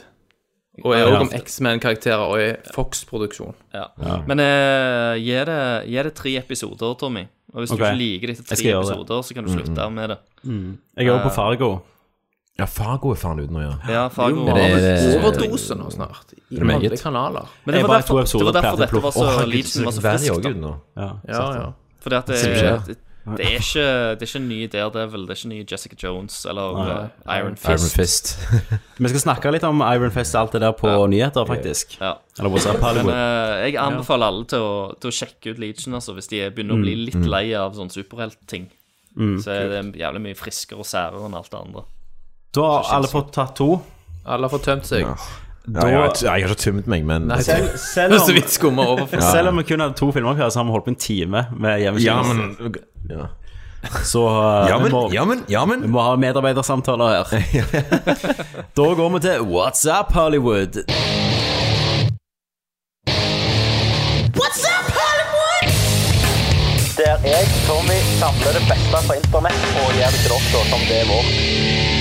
[0.84, 1.06] og er Ja.
[1.08, 3.54] også om X-Men-karakterer og er Fox-produksjon.
[3.74, 3.86] Ja.
[4.28, 5.58] Men eh, gi, det,
[5.88, 7.24] gi det tre episoder, Tommy.
[7.54, 7.78] Og hvis Ok.
[7.78, 8.92] du ikke liker det etter Jeg tre skal gjøre det.
[8.92, 10.18] episoder, så kan du slutte med det.
[10.44, 10.78] Mm.
[10.96, 11.70] Jeg er jo på Eh, Fargo.
[12.58, 13.76] Ja, Fargo er faen uten nå, ja.
[13.88, 16.34] Ja, Fargo Er det- det er det- overdose nå snart.
[16.50, 17.46] I det alle kanaler.
[17.64, 19.26] Men det var, derfor, det var derfor dette var så oh,
[19.84, 20.60] var så friskt.
[20.60, 20.74] da.
[20.96, 21.10] Ja.
[21.28, 21.72] Ja, ja.
[22.18, 22.96] At det, ikke det,
[23.38, 23.84] det, er ikke,
[24.18, 27.54] det er ikke en ny Daredevil, det er ikke ny Jessica Jones eller eh, Iron
[27.56, 27.68] Fist.
[27.68, 28.38] Iron Fist.
[28.98, 31.96] Vi skal snakke litt om Iron Fist og alt det der på nyheter, faktisk.
[32.00, 32.16] Ja.
[32.38, 36.28] Eller Men eh, jeg anbefaler alle til å, til å sjekke ut Legion, altså, hvis
[36.28, 37.04] de begynner å bli Mm.
[37.06, 38.68] litt lei av sånne superheltting.
[39.40, 41.84] Så er det jævlig mye friskere og særere enn alt det andre.
[42.54, 43.80] Da har alle fått tatt to.
[44.24, 45.06] Alle har fått tømt seg.
[45.06, 49.60] Ja, jeg, har, jeg har ikke tømt meg, men Nei, Selv, selv, om, selv om
[49.60, 51.92] vi kun hadde to filmer hver, så har vi holdt på en time med Ja,
[51.94, 53.28] men ja.
[54.04, 58.10] Så uh, Ja, vi, må, ja, men, ja, vi må ha medarbeidersamtaler her.
[58.78, 60.82] da går vi til What's Up Hollywood.
[66.98, 71.00] Der jeg, Tommy, samler det beste fra internett og gjør det til dere som det
[71.00, 71.91] er vårt.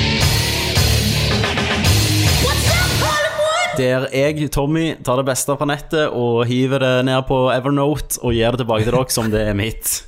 [3.78, 8.36] Der jeg, Tommy, tar det beste fra nettet og hiver det ned på Evernote og
[8.36, 9.94] gir det tilbake til dere som det er mitt.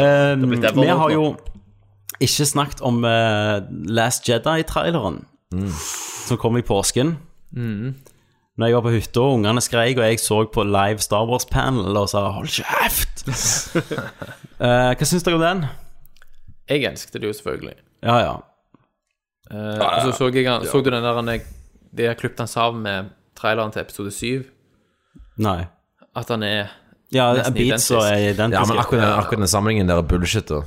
[0.00, 1.24] Um, vi har jo
[2.20, 3.60] ikke snakket om uh,
[3.90, 5.24] Last Jedi-traileren
[6.26, 7.16] som kom i påsken.
[7.50, 11.96] Når jeg var på hytta, og ungene skreik, og jeg så på live Star Wars-panel
[11.96, 13.24] og sa 'hold kjeft'!
[14.60, 15.66] uh, hva syns dere om den?
[16.70, 17.74] Jeg elsket det jo selvfølgelig.
[18.02, 18.36] Ja, ja.
[19.50, 21.40] Eh, og så så jeg Så du den der
[21.96, 24.44] De har klippet han sammen med traileren til episode 7?
[25.38, 25.66] Nei.
[26.16, 26.68] At han er
[27.12, 28.54] Ja, Nesten Beats og er identiske.
[28.54, 30.60] Ja, men akkurat, den- akkurat den sammenhengen der er bullshit, da.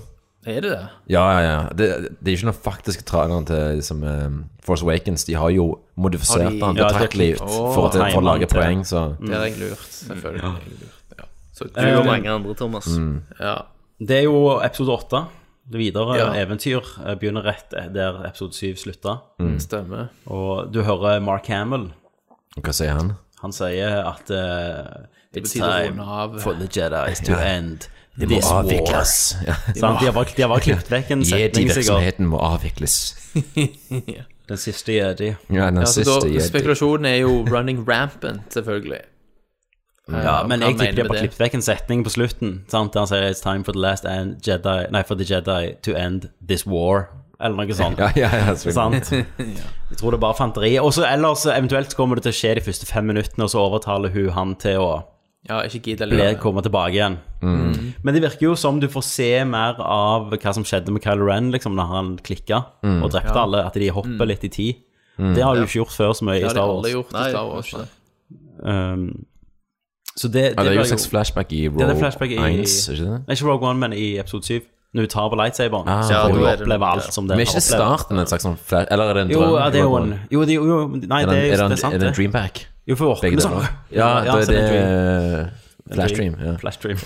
[0.46, 0.88] Er det det?
[1.08, 1.60] Ja, ja, ja.
[1.70, 1.86] Det,
[2.20, 4.30] det er ikke noen faktiske traileren til liksom, eh,
[4.66, 5.24] Force Awakens.
[5.24, 7.54] De har jo modifisert Har de- den Ja, betraktelig klippet.
[7.74, 9.80] for, at- for å lage til- poeng, så Det er jeg lurt.
[9.88, 10.44] Selvfølgelig.
[10.44, 11.24] Ja.
[11.54, 12.88] Så Du og mange andre, Thomas.
[13.40, 13.56] ja.
[14.00, 15.26] Det er jo episode åtte.
[15.72, 16.34] Det videre Ja.
[16.44, 19.18] eventyr eh, begynner rett der episode 7 slutta.
[19.60, 20.08] Stemmer.
[20.28, 21.92] Og du hører Mark Hamill.
[22.62, 23.14] Hva sier han?
[23.42, 25.98] Han sier at uh, It's time
[26.40, 27.88] for the Jedis to end
[28.20, 29.36] Det må avvikles.
[29.48, 29.56] Ja.
[29.74, 31.42] De har bare, de har bare klippet vekk en setning.
[31.68, 33.16] Jedi-virksomheten må avvikles.
[34.50, 35.30] Den siste jedi.
[35.50, 36.44] Ja, den Ja, så siste da, Jedi.
[36.48, 39.00] spekulasjonen er jo running rampant, selvfølgelig.
[40.12, 42.64] Ja, Eh, men jeg tipper de har bare klippet vekk en setning på slutten.
[42.68, 42.92] Sant?
[42.94, 45.94] Der han sier 'It's time for the last end Jedi Nei, for the Jedi to
[45.96, 47.08] end this war'.
[47.40, 47.98] Eller noe sånt.
[48.00, 48.56] Ja, ja, ja.
[48.56, 49.12] Sant?
[49.90, 50.78] Jeg tror det er bare fanteri.
[50.80, 53.60] Og så ellers eventuelt kommer det til å skje de første fem minuttene, og så
[53.60, 55.04] overtaler hun han til å
[55.50, 55.60] Ja,
[56.08, 57.18] ble, komme tilbake igjen.
[57.42, 61.26] Men det virker jo som du får se mer av hva som skjedde med Kylo
[61.28, 63.44] Ren liksom, når han klikka og drepte Ja.
[63.44, 63.66] alle.
[63.66, 64.76] At de hopper litt i tid.
[65.18, 67.74] Det har du ikke gjort før så mye i Star Wars.
[67.74, 67.88] nei.
[68.64, 69.26] Um,
[70.18, 72.38] så det, Ja, det er jo en slags flashback i Det er Rogue flashback i
[72.38, 72.60] 1,
[72.94, 73.22] ikke det?
[73.38, 74.60] Ikke Rogue One, men i episode 7.
[74.94, 77.40] Når hun tar på lightsaberen, Ah, så ja, får hun oppleve alt som det Men
[77.40, 77.72] er ikke opplevd.
[77.74, 78.88] starten en slags sånn flash...
[78.94, 79.56] Eller er det en Jo, drøm?
[79.58, 80.20] ja, det er jo Rogue en One?
[80.32, 82.04] Jo, det, jo, jo nei, det det, er, er det, det en, er sant, er
[82.04, 82.62] det en dreampack?
[82.88, 83.56] Jo, for våkne sånn.
[84.00, 85.50] Ja, da er det er
[85.88, 86.36] det Flashdream.
[86.46, 86.54] Ja.
[86.62, 87.02] Flashdream.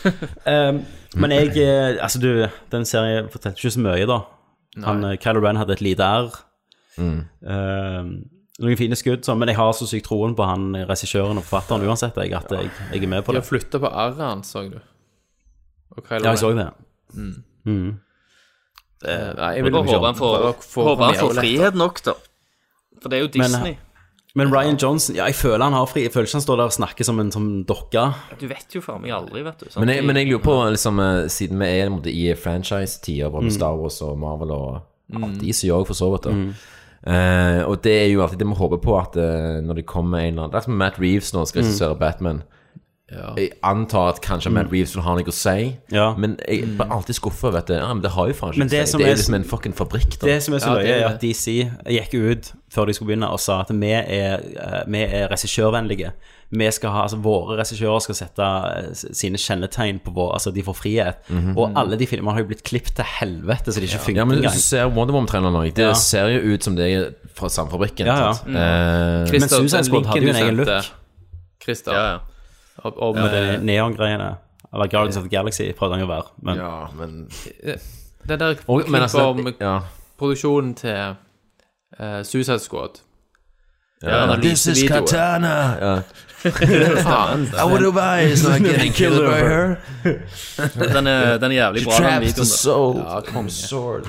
[0.52, 0.80] um,
[1.20, 4.18] men jeg eh, Altså, du, den serien fortalte ikke så mye, da.
[4.84, 6.32] Han, eh, Kylo Ren hadde et lite R.
[6.96, 7.20] Mm.
[7.44, 8.10] Um,
[8.62, 11.84] noen fine skudd, så, men jeg har så sykt troen på han regissøren og forfatteren
[11.86, 13.42] uansett, jeg, at jeg, jeg er med på De det.
[13.44, 14.78] har flytta på arret hans, så du.
[15.96, 16.68] Og Ja, jeg så det.
[17.14, 17.98] Mm.
[19.06, 20.46] Nei, jeg vil bare håpe han får,
[20.82, 22.14] å han får frihet nok, da.
[23.02, 23.76] For det er jo Disney.
[24.36, 26.02] Men Ryan Johnson Ja, jeg føler han har fri.
[26.04, 28.02] Jeg føler ikke han står der og snakker som en som dokke.
[28.40, 29.68] Du vet jo faen meg aldri, vet du.
[29.80, 33.52] Men jeg, men jeg lurer på, liksom, eh, siden vi er i franchise-tida, både med
[33.52, 33.56] Mm.
[33.56, 34.82] Star Wars og Marvel og
[35.12, 36.28] ja, de som gjør for så vidt.
[36.28, 36.34] da.
[37.04, 37.12] Mm.
[37.14, 40.18] Eh, og det er jo alltid det vi håper på, at uh, når det kommer
[40.18, 41.66] en eller annen Det er som Matt Reeves nå skal Mm.
[41.68, 42.42] regissere Batman.
[43.36, 46.08] Jeg antar at kanskje Matt Reeves vil ha noe å si, Ja.
[46.18, 47.52] men jeg blir alltid skuffa.
[47.68, 48.98] Ja, men det har jo faen ikke å si.
[48.98, 50.18] Det er er- liksom en fucking fabrikk.
[50.18, 50.26] Da.
[50.26, 53.30] Det som er så løye, er er at DC gikk ut før de skulle begynne
[53.30, 56.10] og sa at vi er, eh, vi er regissørvennlige.
[56.50, 60.62] Vi skal ha, altså Våre regissører skal sette eh, sine kjennetegn på vår Altså, de
[60.62, 61.16] får frihet.
[61.28, 61.56] Mhm.
[61.58, 64.24] Og alle de filmene har jo blitt klippet til helvete, så de ikke funker Ja,
[64.24, 65.92] men hvis du ser Wonder Woman-traileren nå, det Ja.
[65.94, 68.06] ser jo ut som det er fra samme fabrikken.
[68.06, 68.32] Ja, ja.
[68.46, 68.56] Mm.
[68.56, 70.84] Eh, Men Suicide Squad hadde jo en egen look.
[71.62, 71.92] Christer.
[71.92, 72.18] Ja, ja.
[72.84, 74.36] Og, og Med de neongreiene.
[74.72, 76.30] Eller Guardians of the Galaxy prøvde han jo å være.
[76.42, 77.28] Men ja, men
[78.28, 79.80] det der Og- men klippet altså, om ja.
[80.18, 81.14] produksjonen til
[82.00, 83.00] uh, Suicide Squad.
[84.02, 84.82] Ja, This is.
[84.88, 85.54] Katana!
[85.80, 86.00] Ja.
[86.46, 89.76] I would advise not getting killed by her.
[90.94, 92.36] Den er, den er jævlig bra, den traps the videoen.
[92.36, 92.44] da.
[92.44, 92.96] soul.
[92.96, 94.04] Ja, come Sword.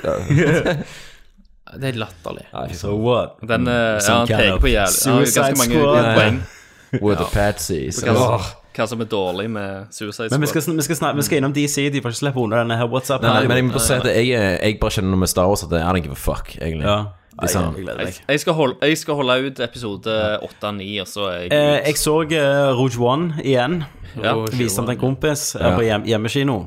[1.82, 2.46] Det er latterlig.
[2.78, 3.30] So what?
[3.50, 6.16] Den, eh, ja, Some han peker på jævlig Han har Suicide ganske mange Squad.
[6.16, 6.44] poeng.
[7.04, 8.00] With the patsies.
[8.04, 8.38] På hva,
[8.78, 10.64] hva som er dårlig med Suicide Men vi Squad.
[10.64, 12.88] skal, vi, skal snakke, vi skal innom DC, de får ikke slippe unna denne her
[12.88, 13.22] WhatsApp.
[13.26, 14.28] Nei, men jeg må bare si at jeg,
[14.64, 16.88] jeg bare kjenner noe med Star Wars at I don't give a fuck, egentlig.
[16.88, 17.00] Ja.
[17.42, 20.14] Liksom, Jeg Jeg, jeg, skal holde, jeg skal holde ut episode
[20.44, 23.84] 8-9, og så er jeg Eh, jeg så uh, Rouge One igjen.
[24.24, 24.34] Ja.
[24.54, 25.76] Viste den til en kompis eh, Ja.
[25.76, 26.58] på hjem, hjemmekino.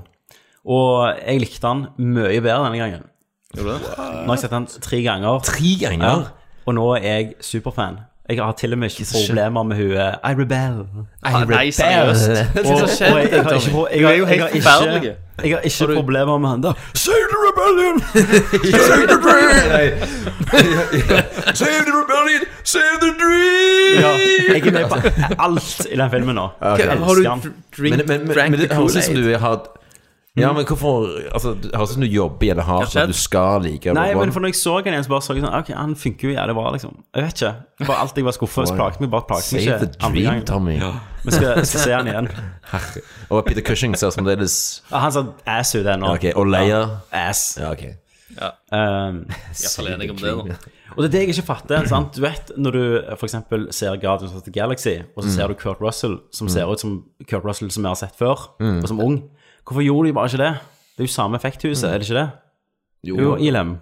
[0.65, 3.03] Og jeg likte den mye bedre denne gangen.
[3.57, 3.97] Gjorde du det?
[3.99, 5.41] Nå har jeg sett den tre ganger.
[5.43, 6.07] Tre ganger?
[6.07, 6.61] Ja.
[6.67, 7.99] Og nå er jeg superfan.
[8.31, 10.77] Jeg har til og med ikke problemer med hun eh, I rebel.
[11.27, 12.31] I Nei, seriøst.
[12.31, 15.13] Og, og jeg, jeg har ikke, pro- jeg, har- er jeg ikke- forferdelig.
[15.45, 16.73] Jeg har ikke problemer med han da.
[16.95, 17.97] Save the rebellion!
[18.89, 19.93] Save the dream!
[21.55, 22.43] Save the rebellion!
[22.65, 24.01] Save the dream!
[24.05, 24.11] Ja,
[24.55, 24.97] jeg er med på
[25.43, 26.47] alt i den filmen nå.
[26.61, 26.79] Ok.
[26.79, 27.23] Jeg Har du
[27.79, 29.61] drink, Men, men, men, men det høres ut som du har
[30.41, 33.17] Ja, men hvorfor Altså, det høres ut som du jobber jævlig hardt, og at du
[33.17, 35.57] skal like Nei, men for når jeg så han igjen, så bare så jeg sånn
[35.61, 36.99] Ok, han funker jo jævlig bra, liksom.
[37.15, 37.87] Jeg vet ikke.
[37.87, 40.21] Bare alt jeg var skuffet over, plaget meg bare plagte meg Save ikke the andre
[40.21, 40.47] dream, gangen.
[40.51, 40.77] Tommy.
[41.25, 42.31] Vi skal, jeg skal se han igjen.
[42.73, 43.03] Herre.
[43.31, 44.59] Og Peter Cushing ser fremdeles
[44.91, 46.15] Ja, han sa ass ut ennå.
[46.17, 46.85] Ok, og Leia?
[47.13, 47.59] Ass.
[47.61, 47.89] Ja, ok.
[48.41, 49.25] Um,
[49.61, 50.55] Iallfall enig om det, da.
[50.95, 51.89] og det er det jeg ikke fatter.
[51.91, 52.15] sant?
[52.17, 52.83] Du vet når du
[53.27, 56.81] eksempel ser Guardians of the Galaxy, og så ser du Kurt Russell, som ser ut
[56.81, 59.19] som Kurt Russell som vi har sett før, og som ung.
[59.65, 60.53] Hvorfor gjorde de bare ikke det?
[60.97, 62.31] Det er jo samme effekthuset, er det ikke det?
[63.11, 63.79] Jo, Ilem.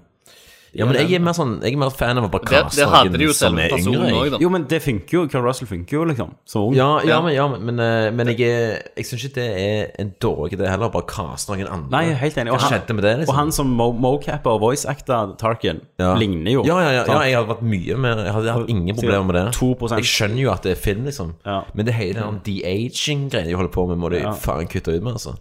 [0.76, 2.76] Ja, men jeg er mer sånn Jeg er mer fan av å bare Det, kaste
[2.82, 4.10] det hadde de jo som er yngre.
[4.12, 4.38] Også, da.
[4.42, 5.22] Jo, men det funker jo.
[5.32, 6.74] Carl Russell funker jo, liksom, som ung.
[6.76, 10.58] Ja, ja, men, ja, men, men, eh, jeg, jeg syns ikke det er en dårlig
[10.58, 11.88] idé heller, å bare kaste noen andre.
[11.96, 12.52] Nei, helt enig.
[12.52, 13.32] Hva han- det, liksom?
[13.32, 16.12] Og han som mo- mocapper og voice-actor Tarkin Ja.
[16.14, 16.62] ligner jo.
[16.68, 19.34] Ja, ja, ja, ja, jeg hadde vært mye mer Jeg hadde hatt ingen problemer med
[19.40, 19.54] det.
[19.56, 19.96] 2%.
[19.96, 21.34] Jeg skjønner jo at det er film, liksom.
[21.46, 21.62] Ja.
[21.74, 24.32] Men det hele den de-aging-greia de holder på med, må de Ja.
[24.36, 25.38] faen kutte ut med, altså.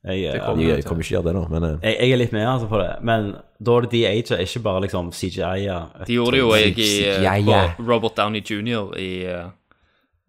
[0.00, 2.32] Jeg, kommer, Jeg, jeg kommer ikke gjøre det nå, men eh, jeg, jeg er litt
[2.32, 3.26] med altså, på det, men
[3.60, 5.58] da er det de-ager, ikke bare liksom CGI.
[5.66, 7.58] Ja, De gjorde det jo jeg i, eh, Ja, ja.
[7.76, 8.94] på Robert Downey jr.
[8.96, 9.50] i eh,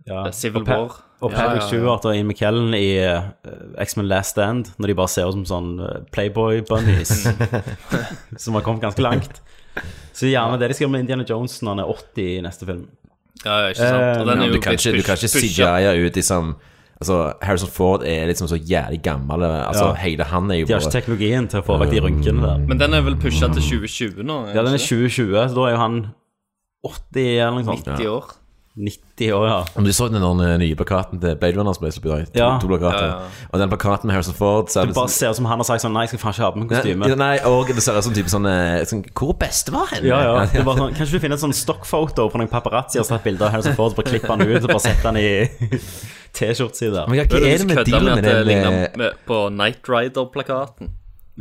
[0.09, 0.25] ja.
[0.35, 0.99] Civil og War.
[1.21, 3.27] Og Patrick Stewart og Ian McKellen i uh,
[3.83, 7.11] X-Men Last Stand, når de bare ser ut som sånn eh, Playboy-bunnies,
[8.41, 9.37] som har kommet ganske langt.
[10.17, 12.67] Så gjerne det de skal gjøre med Indiana Jones når han er 80 i neste
[12.67, 12.87] film.
[13.45, 14.23] Ja, ja, ikke sant.
[14.23, 15.69] Og den Eh, er du, jo kan ikke, du kan ikke pusha.
[15.77, 16.51] CGI ut liksom
[17.01, 19.41] Altså, Harrison Ford er liksom så jævlig gammel.
[19.43, 19.93] Altså, Ja.
[20.03, 22.57] hele han er jo De har ikke teknologien til å få vekk de rynkene der.
[22.69, 24.35] Men den er vel pusha til 2020 nå?
[24.53, 25.97] Ja, den er 2020, så da er jo han
[26.85, 27.85] 80 eller noe sånt.
[27.85, 28.29] 90 år.
[28.77, 29.55] 90 år, ja.
[29.75, 30.23] Om du så den
[30.61, 32.27] nye plakaten til Blade Runner som ble sluppet i dag?
[32.31, 32.51] To, Ja.
[32.61, 33.03] to plakater.
[33.03, 33.47] Ja, ja.
[33.51, 35.59] Og den plakaten med Harrison Ford så er Det bare sånn, ser ut som han
[35.59, 37.09] har sagt sånn Nei, jeg skal faen ikke ha på meg kostyme.
[37.11, 40.05] Ja, Nei, og det ser ut som type sånn, eh, sånn Hvor bestefar hen?
[40.07, 40.45] Ja, ja.
[40.53, 43.43] Det bare sånn, Kanskje du finner et sånn stockfoto på noen paparazzi og tatt bilde
[43.43, 45.27] av Harrison Ford, så bare klipper han ut og bare setter han i
[46.39, 47.03] T-skjortside?
[47.11, 50.89] Men hva er det med dealen med den ligner eh, på Night Rider-plakaten?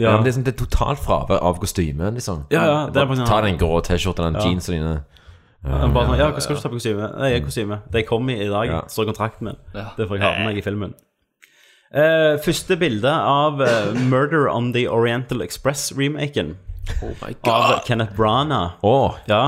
[0.01, 0.16] ja.
[0.16, 2.44] men Det er sånn, det er totalt fravær av kostyme, liksom.
[2.51, 4.47] Ja, ja, det er bare sånn- Ta den grå T-skjorta, den Ja.
[4.48, 5.05] jeansene dine.
[5.65, 7.09] Han bare sånn, ja, hva skal du ta på kostyme?
[7.19, 7.77] Nei, jeg er kostyme.
[7.93, 8.81] Det jeg kom i i dag, Ja.
[8.89, 9.57] står i kontrakten min.
[9.74, 9.91] Ja.
[9.97, 10.95] Det får jeg ha med meg i filmen.
[11.93, 16.57] Eh, første bilde av eh, Murder on the Oriental Express-remaken
[17.03, 17.82] Oh my av.
[17.85, 18.73] Kenneth Branagh.
[18.82, 19.15] Oh.
[19.28, 19.43] Ja,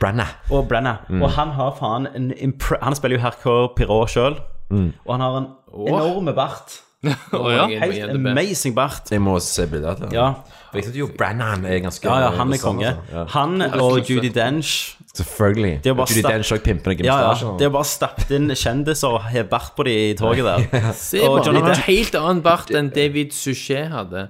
[0.00, 0.30] Branagh.
[0.50, 1.04] og Branagh.
[1.22, 4.38] Og han har faen en impre Han spiller jo Hercure Pirot sjøl,
[4.70, 5.48] og han har en
[5.86, 6.80] enorme bart.
[7.32, 7.66] oh, ja?
[7.68, 9.10] Helt amazing bart.
[9.12, 10.12] Jeg må se bildet av det.
[10.16, 10.32] Ja.
[10.70, 12.86] For jeg synes jo Brannan er ganske Ja, ja, han er konge.
[12.86, 13.16] altså.
[13.16, 13.24] Ja.
[13.34, 15.80] Han og Judy Dench Selvfølgelig.
[15.84, 17.32] Det er bare Judy Dench og pimper noen Ja, ja.
[17.34, 20.92] De Det er bare stappet inn kjendiser og har bart på de i toget der.
[20.98, 24.28] Se på, han har helt annen bart enn David Suchet hadde.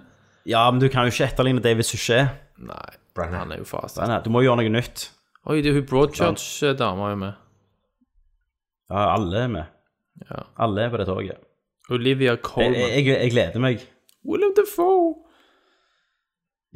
[0.49, 2.31] Ja, men du kan jo ikke etterligne David Suchet.
[2.59, 2.89] Nei,
[3.35, 3.99] han er jo fast.
[4.25, 5.11] Du må gjøre noe nytt.
[5.49, 7.37] Oi, det er hun Broadchurch-dama jo med.
[8.89, 9.65] Ja, alle er med.
[10.31, 10.43] Ja.
[10.65, 11.39] Alle er på det toget.
[11.91, 12.75] Olivia Jeg, Colman.
[12.75, 13.85] jeg, jeg gleder meg.
[14.29, 15.15] William Defoe.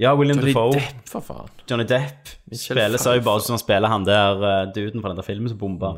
[0.01, 0.73] Ja, William Johnny Defoe.
[0.79, 1.51] Depp, for faen.
[1.69, 5.13] Johnny Depp Michelle spiller seg jo bare som han spiller han der uh, duden fra
[5.13, 5.91] den der filmen som bomba.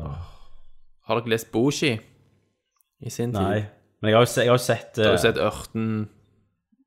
[1.07, 3.39] Har dere lest Boshi i sin tid?
[3.39, 3.61] Nei.
[4.01, 5.85] Men jeg har jo se- jeg har jo sett Har uh, du sett Ørten?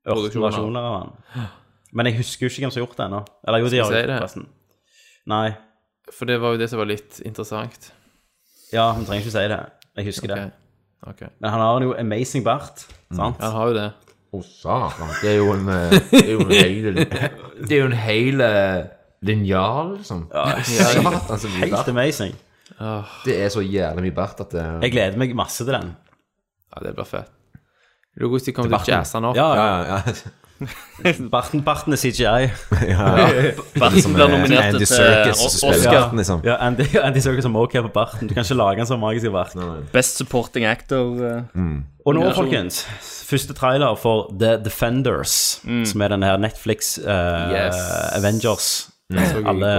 [0.05, 1.47] versjoner av han.
[1.93, 3.21] Men jeg husker jo ikke hvem som har gjort det ennå.
[3.47, 4.45] Eller jo, de har jo forresten.
[5.29, 5.47] Nei.
[6.13, 7.89] For det var jo det som var litt interessant.
[8.73, 9.59] Ja, vi trenger ikke si det.
[9.97, 10.39] Jeg husker det.
[11.09, 11.29] Okay.
[11.41, 13.39] Men han har jo amazing bart, sant?
[13.41, 13.87] Han har jo det.
[14.29, 15.09] Å, satan.
[15.23, 18.43] Det er jo en eh, Det er jo en hel Det er jo en hel
[18.45, 18.83] eh,
[19.25, 20.27] linjal, liksom.
[20.29, 21.89] Satan, så mye Helt bart.
[21.95, 22.35] amazing.
[23.25, 25.89] Det er så jævlig mye bart at det Jeg gleder meg masse til den.
[26.69, 27.31] Ja, det blir fett.
[27.57, 29.39] Er det hvordan de kommer til å jazze den opp?
[29.39, 29.99] Ja, Ja, ja.
[30.59, 32.49] Ja, Barten, barten er CGI.
[33.79, 35.95] Barten Som blir er nominert Andy til Serkis som spiller Oscar.
[36.01, 36.41] barten, liksom.
[36.45, 38.27] Ja, Andy, Andy Serkis som OK på barten.
[38.29, 39.55] Du kan ikke lage en sånn magisk bart.
[39.93, 41.13] Best supporting actor.
[41.53, 41.83] Mm.
[42.05, 42.81] Og nå, folkens,
[43.29, 47.79] første trailer for The Defenders, som er denne her Netflix uh, Yes.
[48.17, 48.69] Avengers.
[49.13, 49.47] Mm.
[49.53, 49.73] Alle.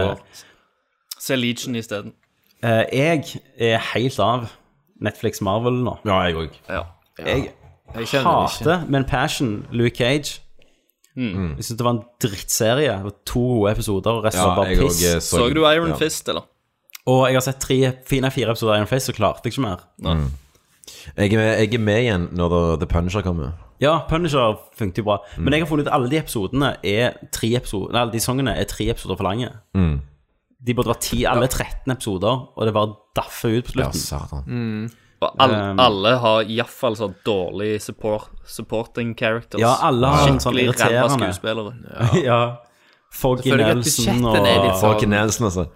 [1.21, 2.15] Se Legion isteden.
[2.65, 3.25] Uh, Jeg
[3.59, 4.49] er helt av
[5.01, 5.99] Netflix Marvel nå.
[6.05, 6.57] Ja, jeg òg.
[6.69, 6.83] Ja.
[7.21, 7.51] Jeg
[7.97, 10.41] Jeg hater med en passion Luke Cage.
[11.21, 11.49] Mm.
[11.59, 12.93] Jeg syns det var en drittserie.
[12.97, 15.01] Det var to gode episoder, og resten Ja, var bare jeg piss.
[15.29, 15.97] så Så du Iron ja.
[16.01, 16.47] Fist, eller?
[17.07, 19.63] Og jeg har sett tre, fine fire episoder av Iron Face, så klarte jeg ikke
[19.67, 19.85] mer.
[21.17, 23.53] Jeg er, med, jeg er med igjen når The, The Punisher kommer.
[23.81, 25.19] Ja, Punisher funket jo bra.
[25.37, 25.45] Mm.
[25.45, 28.21] Men jeg har funnet ut at alle de episodene er tre episoder Nei, alle de
[28.21, 29.49] sangene er tre episoder for lange.
[29.75, 30.01] Mm.
[30.67, 34.01] De burde vært ti, alle 13 episoder, og det bare daffer ut på Ja, slutten.
[34.01, 34.91] satan.
[35.21, 39.61] Og all, Um, alle har iallfall så dårlig support, supporting characters.
[39.61, 41.75] Ja, alle har en sånn irriterende skuespillere.
[42.25, 42.57] Ja.
[43.13, 44.37] Foggy Føler Nelson og
[44.81, 45.67] Foggy sånn- Nelson, altså.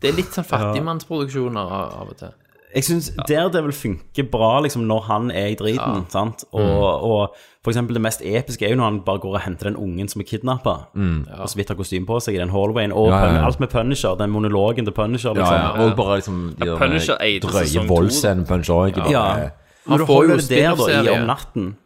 [0.00, 2.32] Det er litt sånn fattigmannsproduksjoner av av og til.
[2.74, 6.02] Jeg syns Daredevil funker bra liksom når han er i driten.
[6.12, 6.44] sant?
[6.52, 9.70] Og, og for eksempel det mest episke er jo når han bare går og henter
[9.70, 12.92] den ungen som er kidnappa, og så vidt har kostyme på seg i den hallwayen.
[12.92, 13.44] Og Ja, ja, ja.
[13.46, 15.32] Alt med Punisher, den monologen til Punisher.
[15.34, 15.54] Liksom.
[15.54, 15.86] ja.
[15.86, 19.00] Og bare liksom de Ja, Punisher eide drøye voldsscenene Punisher òg.
[19.10, 19.24] Ja.
[19.38, 19.48] Ja.
[19.88, 21.76] Når du får holder jo det der da, i om natten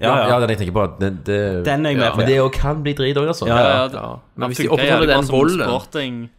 [0.00, 0.40] Ja, Ja, ja.
[0.40, 0.86] den jeg tenker på.
[1.00, 2.16] Det, det, Den er jeg med på.
[2.16, 3.46] Men det òg kan bli drit òg, altså.
[3.46, 3.84] Ja, Ja, ja.
[3.84, 4.14] ja, Ja.
[4.34, 6.30] Men hvis de opprettholder den som volden.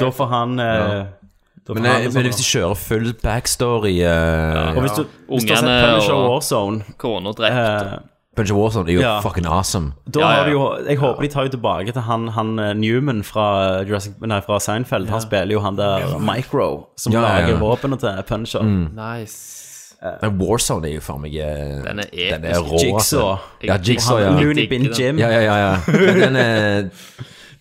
[0.00, 1.23] Da får han eh, får
[1.68, 5.54] Men, han eh, men hvis de kjører full backstory uh, Og hvis du, hvis du
[5.54, 7.54] har sett Punisher og- Warzone Kona drept.
[7.56, 9.20] Uh, Punisher Warzone er jo Ja.
[9.24, 9.92] fucking awesome.
[10.12, 10.36] Da Ja, ja.
[10.36, 13.46] har du jo Jeg håper de tar jo tilbake til han, han eh, Newman fra,
[13.86, 15.08] Jurassic, nei, fra Seinfeld.
[15.08, 17.46] Han spiller jo han der Micro, som Ja, ja, ja.
[17.46, 18.62] lager våpenet til Punisher.
[18.62, 19.60] Nice.
[20.20, 22.76] Men Warzone er jo for meg eh, Den er Den er rå.
[22.82, 23.38] Jigsaw.
[23.64, 24.30] Ja, Jigsaw, ja.
[24.36, 24.90] Looney Bin.
[24.92, 25.16] Jim.
[25.18, 25.56] Ja, ja, ja.
[25.56, 25.76] ja.
[26.26, 26.90] Den er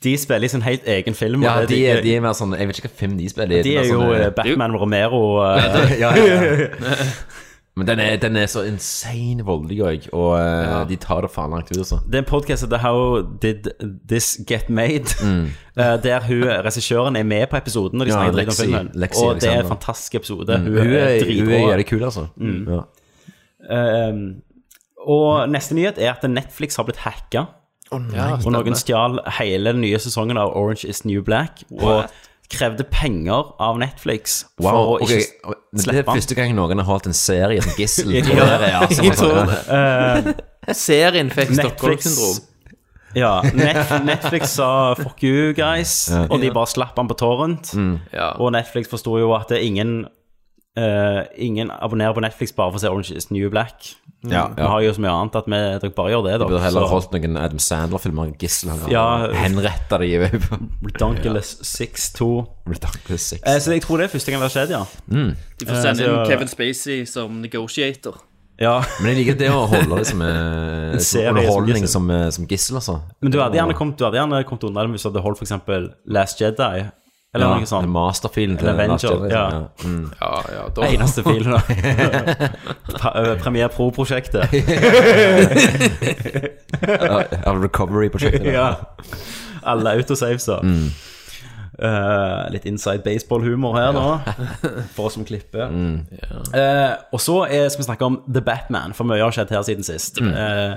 [0.03, 1.43] De spiller i sin helt egen film.
[1.43, 3.61] Ja, de, de er, de er mer sånn Jeg vet ikke hva film de spiller.
[3.61, 3.63] i.
[3.63, 6.57] de er jo sånn, eh, eh, Batman Romero Uh, ja, ja.
[7.75, 11.49] Men den er, den er så insane voldelig òg, og eh, de tar det faen
[11.55, 11.97] langt ut, Også.
[12.05, 13.69] Det er en podkast som heter How Did
[14.11, 15.09] This Get Made?
[15.81, 18.19] eh, der hun, regissøren er med på episoden når de Mm.
[18.19, 18.91] Snakker dritt om filmen.
[18.93, 20.59] Lexi og det er en fantastisk episode.
[20.59, 21.49] Hun, Hun, er, dritbra.
[21.49, 22.27] hun er jævlig kul, altså.
[22.69, 22.83] Ja.
[24.11, 24.21] Um,
[25.07, 27.47] og neste nyhet er at Netflix har blitt hacka.
[28.13, 32.05] Ja, Og noen stjal hele den nye sesongen av Orange is New Black og
[32.53, 35.09] krevde penger av Netflix for Wow, å ok.
[35.09, 35.21] ikke
[35.79, 38.11] slippe Det er første gang noen har holdt en serie som gissel.
[40.73, 42.49] Serien fikk Netflix Stockholm-syndrom.
[43.13, 47.73] Ja, Net Netflix sa 'fuck you, guys', og de bare slapp han på torrent.
[48.13, 48.31] Ja.
[48.41, 50.07] Og Netflix forsto jo at det er ingen
[50.77, 53.95] eh, Ingen abonnerer på Netflix bare for å se Orange is New Black.
[54.23, 56.45] Ja, Vi har jo så mye annet at vi dere bare gjør det, da.
[56.47, 58.71] Du burde heller Så- holdt noen Adam Sandler-filmer gissel.
[58.89, 59.27] Ja.
[59.35, 60.17] Henretta de i
[60.87, 62.27] Redonkulous 6-2.
[62.67, 63.41] Redonkulous Six.
[63.43, 64.83] Eh, så jeg tror det er første gang det har skjedd, ja.
[65.59, 68.15] De får sende inn så- Kevin Spacey som negotiator.
[68.59, 68.77] ja.
[69.01, 72.75] Men jeg liker det å holde det som, eh, som som underholdning som, som gissel,
[72.79, 73.01] altså.
[73.21, 74.05] Men du hadde gjerne kommet, du
[74.47, 76.85] kommet unna det hvis du hadde holdt eksempel Last Jedi,
[77.33, 77.89] eller ja, noe sånt.
[77.89, 79.45] Masterfilen til Avenger, Jedi, ja.
[79.49, 79.61] ja.
[79.87, 80.03] Mm.
[80.19, 81.61] Ja, ja, da Eneste filen, da.
[83.13, 84.53] Øh, Premiere Pro-prosjektet.
[86.83, 88.53] Ja, Recovery-prosjektet.
[88.53, 88.73] ja.
[89.63, 90.59] Alle autosavesa.
[90.63, 90.87] Mm.
[91.83, 94.19] Uh, litt inside baseball-humor her nå,
[94.93, 95.71] for oss som klipper.
[95.73, 96.03] Mm.
[96.53, 99.63] Uh, og så er, skal vi snakke om The Batman, for mye har skjedd her
[99.65, 100.21] siden sist.
[100.21, 100.75] Eh,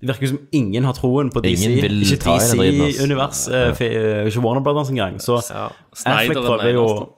[0.00, 1.66] det virker som ingen har troen på DC.
[1.66, 1.72] Mm.
[1.72, 2.16] Ingen vil ikke.
[2.24, 5.18] DC-univers, eh, fi- eh, ikke Warner Brothers engang.
[5.20, 5.68] Så Ja.
[6.06, 7.08] Affleck er prøver jo.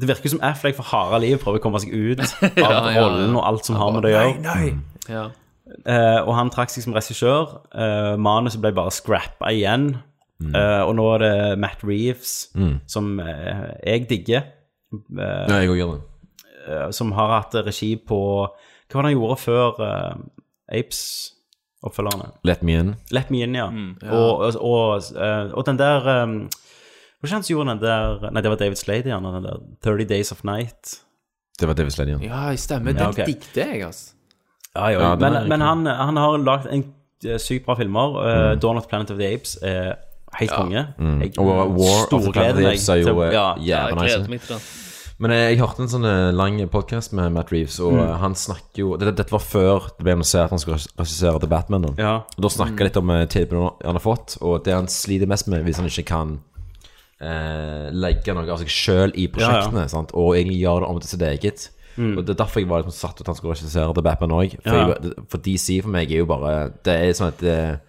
[0.00, 3.00] Det virker som Affleck for harde liv prøver å komme seg ut av ja, ja.
[3.02, 4.80] rollen og alt som har med det å gjøre.
[5.08, 5.24] Ja.
[5.86, 7.60] Eh, og han trakk seg som regissør.
[7.74, 9.98] Uh, manuset ble bare scrappa igjen.
[10.54, 12.80] Eh, og nå er det Matt Reeves, Mm.
[12.86, 14.44] som eh, jeg digger.
[14.94, 16.02] Eh, Ja, jeg òg gjør det.
[16.68, 18.46] eh, som har hatt regi på
[18.88, 20.14] Hva var det han gjorde før eh,
[21.78, 22.30] Apes-oppfølgerne?
[22.44, 22.94] Let me in.
[23.10, 23.70] Let Me In, ja.
[24.02, 24.10] ja.
[24.12, 26.48] Og, og, og, eh, og den der um,
[27.20, 29.24] Hva var det gjorde den der Nei, det var David Slade igjen.
[29.24, 31.00] Den der 30 Days of Night.
[31.60, 32.22] Det var David Slade igjen.
[32.22, 32.92] Ja, stemmer.
[32.94, 33.22] Ja, okay.
[33.22, 33.26] ok.
[33.26, 34.14] digget jeg, altså.
[34.76, 36.84] Ja, jo, Ja, den men, men han, han har lagd en
[37.24, 38.18] eh, sykt bra filmer.
[38.18, 38.60] Uh, Mm.
[38.60, 39.94] Dawn of the Planet of the Apes er
[40.38, 40.86] helt konge.
[40.98, 41.20] Mm.
[41.22, 43.22] Jeg Og War of the Planet of the meg Apes er jo
[43.62, 44.87] jævla nice.
[45.18, 48.02] Men jeg, jeg hørte en sånn eh, lang podkast med Matt Reeves, og Mm.
[48.04, 51.40] eh, han snakker jo Dette, dette var før det ble annonsert at han skulle regissere
[51.42, 51.88] The Batman.
[51.98, 52.12] Ja.
[52.36, 55.48] og da snakka litt om eh, tilbudet han har fått, og det han sliter mest
[55.50, 56.36] med hvis han ikke kan
[57.20, 60.14] eh, legge noe av seg sjøl i prosjektene, Sant?
[60.14, 61.68] og egentlig gjøre det om til sitt eget.
[61.98, 64.30] Og Det er derfor jeg var liksom satt ut at han skulle regissere The Batman
[64.30, 64.52] òg.
[64.62, 65.14] For, Ja.
[65.26, 67.80] for DC for meg er jo bare Det er sånn at det,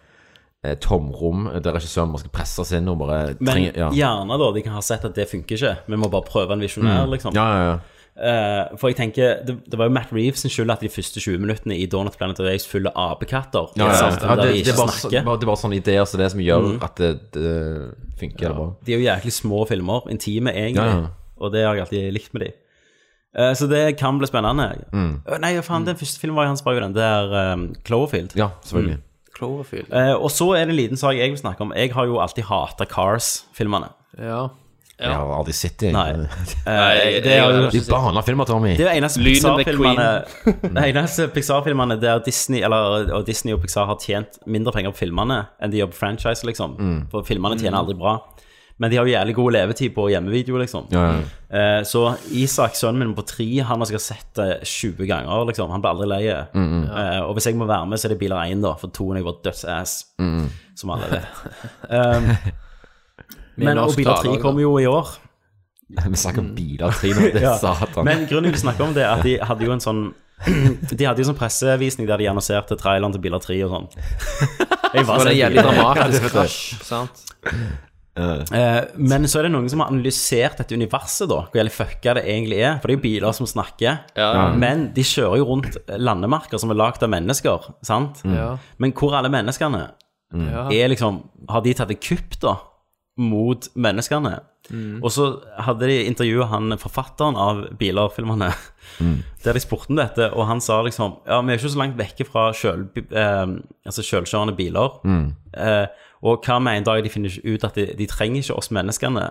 [0.84, 3.90] tomrom der regissøren bare skal presses inn og bare Men trenger ja.
[3.96, 4.50] gjerne, da.
[4.52, 5.76] De kan ha sett at det funker ikke.
[5.88, 7.14] Vi må bare prøve en visjonær, Mm.
[7.16, 7.34] liksom.
[7.36, 7.80] Ja, ja, ja.
[8.20, 11.22] Uh, for jeg tenker, det, det var jo Matt Reeves sin skyld at de første
[11.24, 13.70] 20 minuttene i Donut Planet Race fulle apekatter.
[13.80, 14.92] Ja, ja, ja, det, de det, ikke bare,
[15.24, 16.84] bare- det er bare sånne ideer som det som gjør Mm.
[16.84, 18.68] at det, det funker Ja.
[18.84, 21.08] De er jo jæklig små filmer, intime egentlig,
[21.40, 22.52] og det har jeg alltid likt med de.
[23.40, 24.84] Uh, så det kan bli spennende.
[24.92, 25.22] Mm.
[25.24, 28.36] Uh, Nei, faen, den første filmen var hans var jo den der um, Cloverfield.
[28.36, 29.00] Ja, selvfølgelig.
[29.40, 29.92] Cloverfield.
[29.96, 31.76] Eh, og så er det en liten sak jeg vil snakke om.
[31.78, 33.94] Jeg har jo alltid hata Cars-filmene.
[34.20, 34.48] Ja.
[35.00, 35.94] Jeg har aldri sett det.
[35.96, 36.10] Nei.
[36.70, 38.74] Eh, det er jo Det er barnefilmer, Tommy.
[38.76, 43.98] Det er jo eneste Pixar-filmene eneste Pixar-filmene der Disney eller, og Disney og Pixar har
[44.04, 46.76] tjent mindre penger på filmene enn de gjør på franchise, liksom.
[46.78, 47.00] Mm.
[47.14, 48.18] For filmene tjener aldri bra.
[48.80, 50.86] Men de har jo jævlig god levetid på hjemmevideo, liksom.
[50.94, 51.18] Ja, ja.
[51.52, 55.70] Eh, så Isak, sønnen min på tre, han har sikkert sett det 20 ganger, liksom.
[55.74, 56.22] Han blir aldri lei.
[56.54, 58.88] Mm, Eh, og hvis jeg må være med, så er det biler 1, da, for
[58.96, 60.48] toen er jo bare dødsass, Mm.
[60.76, 61.28] som alle vet.
[61.90, 62.30] Um,
[63.58, 65.10] men og biler tale 3 også, kommer jo i år.
[65.90, 67.32] Vi snakker om biler, Trine.
[67.36, 67.58] Det er Ja.
[67.58, 68.06] satan.
[68.06, 70.14] Men grunnen til å snakke om det, er at de hadde jo en sånn
[70.96, 73.88] De hadde jo sånn pressevisning der de annonserte traileren til Biler 3 og sånn.
[74.94, 75.74] Jeg Det var så en jævlig biler.
[75.76, 77.26] dramatisk krasj, sant?
[78.18, 81.44] Eh, Men så er det noen som har analysert dette universet, da.
[81.48, 82.80] Hvor jævlig fucka det egentlig er.
[82.82, 84.00] For det er jo biler som snakker.
[84.18, 84.50] Ja.
[84.56, 88.22] Men de kjører jo rundt landemerker som er lagd av mennesker, sant?
[88.28, 88.56] Ja.
[88.78, 89.86] Men hvor er alle menneskene?
[90.34, 90.68] Ja.
[90.70, 92.58] Er liksom Har de tatt et kupp, da?
[93.20, 94.40] Mot menneskene?
[95.02, 95.24] Og så
[95.66, 98.52] hadde de intervjua han forfatteren av bilerfilmene,
[99.44, 101.98] der de spurte om dette, og han sa liksom Ja, vi er ikke så langt
[101.98, 103.56] vekke fra sjøl, eh,
[103.90, 105.00] altså sjølkjørende biler.
[105.58, 105.88] Eh,
[106.26, 109.28] og hva med en dag de finner ut at de, de trenger ikke oss menneskene?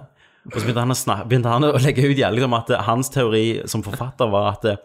[0.49, 3.11] Og så begynte han å, snakke, begynte han å legge ut jævlig om at hans
[3.13, 4.79] teori som forfatter var at eh,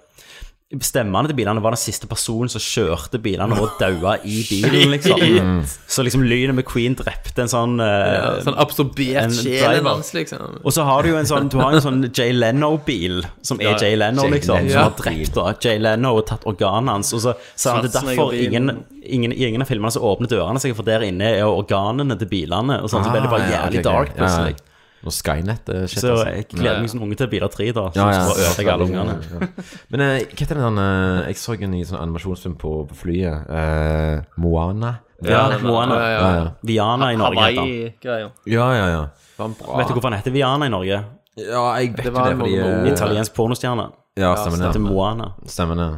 [0.82, 5.62] stemmene til bilene var den siste personen som kjørte bilene og daua i bilen, liksom.
[5.86, 10.60] Så liksom Lynet McQueen drepte en sånn uh, Ja, sånn absorbert en sjelen hans, liksom.
[10.64, 13.76] Og så har du jo en sånn Du har en sånn Jay Leno-bil, som er
[13.76, 14.70] Ja, Jay Leno, liksom.
[14.72, 17.14] Som har drept da, Jay Leno og tatt organene hans.
[17.14, 20.32] Og så sa han det er derfor ingen, ingen, i ingen av filmene så åpner
[20.32, 22.82] dørene seg, for der inne er jo organene til bilene.
[22.82, 24.56] Og sånn, så ble det bare Ah, jævlig dark plutselig.
[25.04, 25.10] Ja, ja.
[25.10, 26.28] Og Skynet eh, shit, Så altså.
[26.32, 27.82] jeg gleder meg som unge til Biler 3, da.
[27.92, 28.52] Så Ja, ja.
[28.54, 29.50] skal bare alle ungene.
[29.92, 33.50] Men eh, hva heter den eh, Jeg så en ny sånn animasjonsfilm på, på flyet.
[33.50, 34.94] eh, Moana.
[35.24, 35.96] Ja, den- Moana.
[35.96, 36.46] ja, Ja, ja.
[36.64, 37.62] Viana i Norge heter.
[37.62, 38.32] Hawaii-greier.
[38.46, 39.04] Ja, ja, ja.
[39.40, 41.04] Vet du hvorfor han heter Viana i Norge?
[41.38, 43.90] Ja, jeg vet Det det, fordi eh, Italiensk pornostjerne.
[44.18, 44.82] Ja, stemmer Det det.
[44.82, 45.32] Moana.
[45.48, 45.90] Stemmer det.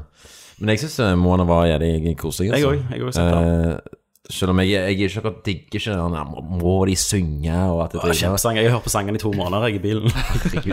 [0.60, 2.52] Men jeg syns Moana var jævlig koselig.
[2.54, 2.70] Jeg altså.
[2.72, 3.16] òg.
[3.16, 3.82] Jeg har
[4.28, 4.34] det.
[4.36, 6.30] Selv om jeg, jeg er ikke akkurat digger ikke den der,
[6.62, 8.58] Må de synge og at det driver Kjempesang.
[8.58, 10.10] Jeg har hørt på sangen i to måneder jeg, i bilen.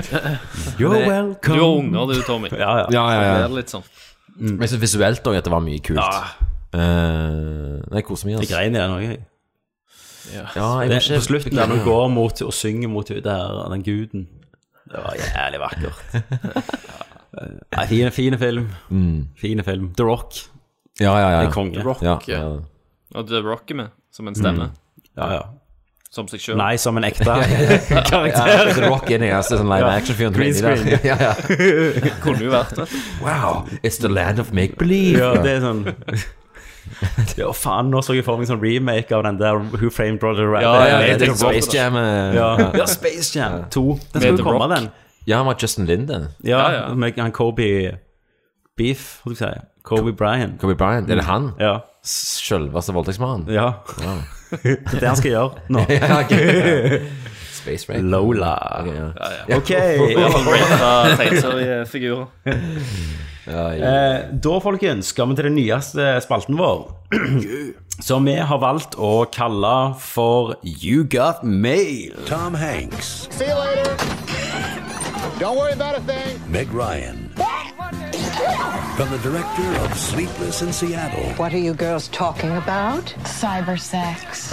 [0.81, 1.59] You're Du welcome.
[1.59, 2.49] har unger, du, Tommy.
[2.53, 2.87] Ja, ja.
[2.93, 3.45] Ja, ja, Det ja.
[3.49, 3.85] er litt sånn.
[4.41, 6.01] Men jeg synes visuelt òg at det var mye kult.
[6.01, 6.49] Ja.
[6.73, 8.55] Uh, jeg koser meg, Jeg altså.
[8.57, 9.21] grein i den òg, jeg.
[10.33, 10.47] Ja,
[10.81, 14.29] jeg Det, ikke på slutten der du går mot og synger mot der, den guden.
[14.89, 16.03] Det var jævlig vakkert.
[17.77, 18.67] Nei, fine, fine film.
[18.89, 19.29] Mm.
[19.41, 19.91] Fine film.
[19.97, 20.35] The Rock.
[21.01, 21.41] Ja, ja, ja.
[21.41, 21.83] Det er konge.
[21.85, 22.43] Rock, Ja, ja.
[23.13, 23.19] Ja.
[23.21, 24.71] Og The Rock er med, som en stemme.
[25.17, 25.41] Ja, ja.
[26.13, 26.57] Som seg sjøl.
[26.61, 28.73] Nei, som en ekte Ja, karakter.
[28.77, 29.95] The Rock er den sånn live Ja.
[29.97, 30.35] action-fyren.
[30.37, 30.99] Green screen.
[31.09, 31.33] Ja, ja.
[32.21, 32.89] Kunne jo vært det.
[33.25, 35.19] Wow, it's the land of make believe.
[35.21, 35.87] Ja, det er sånn
[37.39, 40.49] Ja, faen, nå så jeg for meg sånn remake av den der Who Framed Brother
[40.51, 40.67] Rabbit.
[40.67, 41.97] Ja, ja, Med det er Space Jam.
[41.97, 42.49] eh, Ja,
[42.83, 43.85] ja Space Jam 2.
[44.13, 44.91] Den skulle jo komme, den.
[45.27, 46.29] Ja, han var Justin Linden.
[46.45, 46.95] Ja, Ja, ja.
[46.95, 47.99] med han Kobe
[48.77, 49.67] Beef, skal jeg si.
[49.87, 50.59] Kobe Bryant.
[50.61, 51.09] Kobe Bryant.
[51.11, 51.53] Er det han?
[51.61, 51.79] Ja.
[52.03, 53.47] Sjølveste voldtektsmannen?
[53.53, 53.69] ja.
[54.53, 55.85] det er det han skal gjøre nå.
[55.95, 57.07] Ja, okay.
[57.53, 58.03] Space Rape.
[58.03, 58.57] Lola.
[59.55, 59.87] Ok, ja.
[63.47, 63.87] Ja, ja.
[63.87, 66.85] Eh, da, folkens, skal vi til den nyeste spalten vår.
[68.07, 72.15] Som vi har valgt å kalle for You Got Mail.
[72.31, 73.97] Tom Hanks, See you later.
[75.41, 76.39] Don't worry about a thing.
[76.51, 77.27] Meg Ryan.
[78.97, 81.25] From the director of Sleepless in Seattle.
[81.37, 83.05] What are you girls talking about?
[83.25, 84.53] Cyber sex.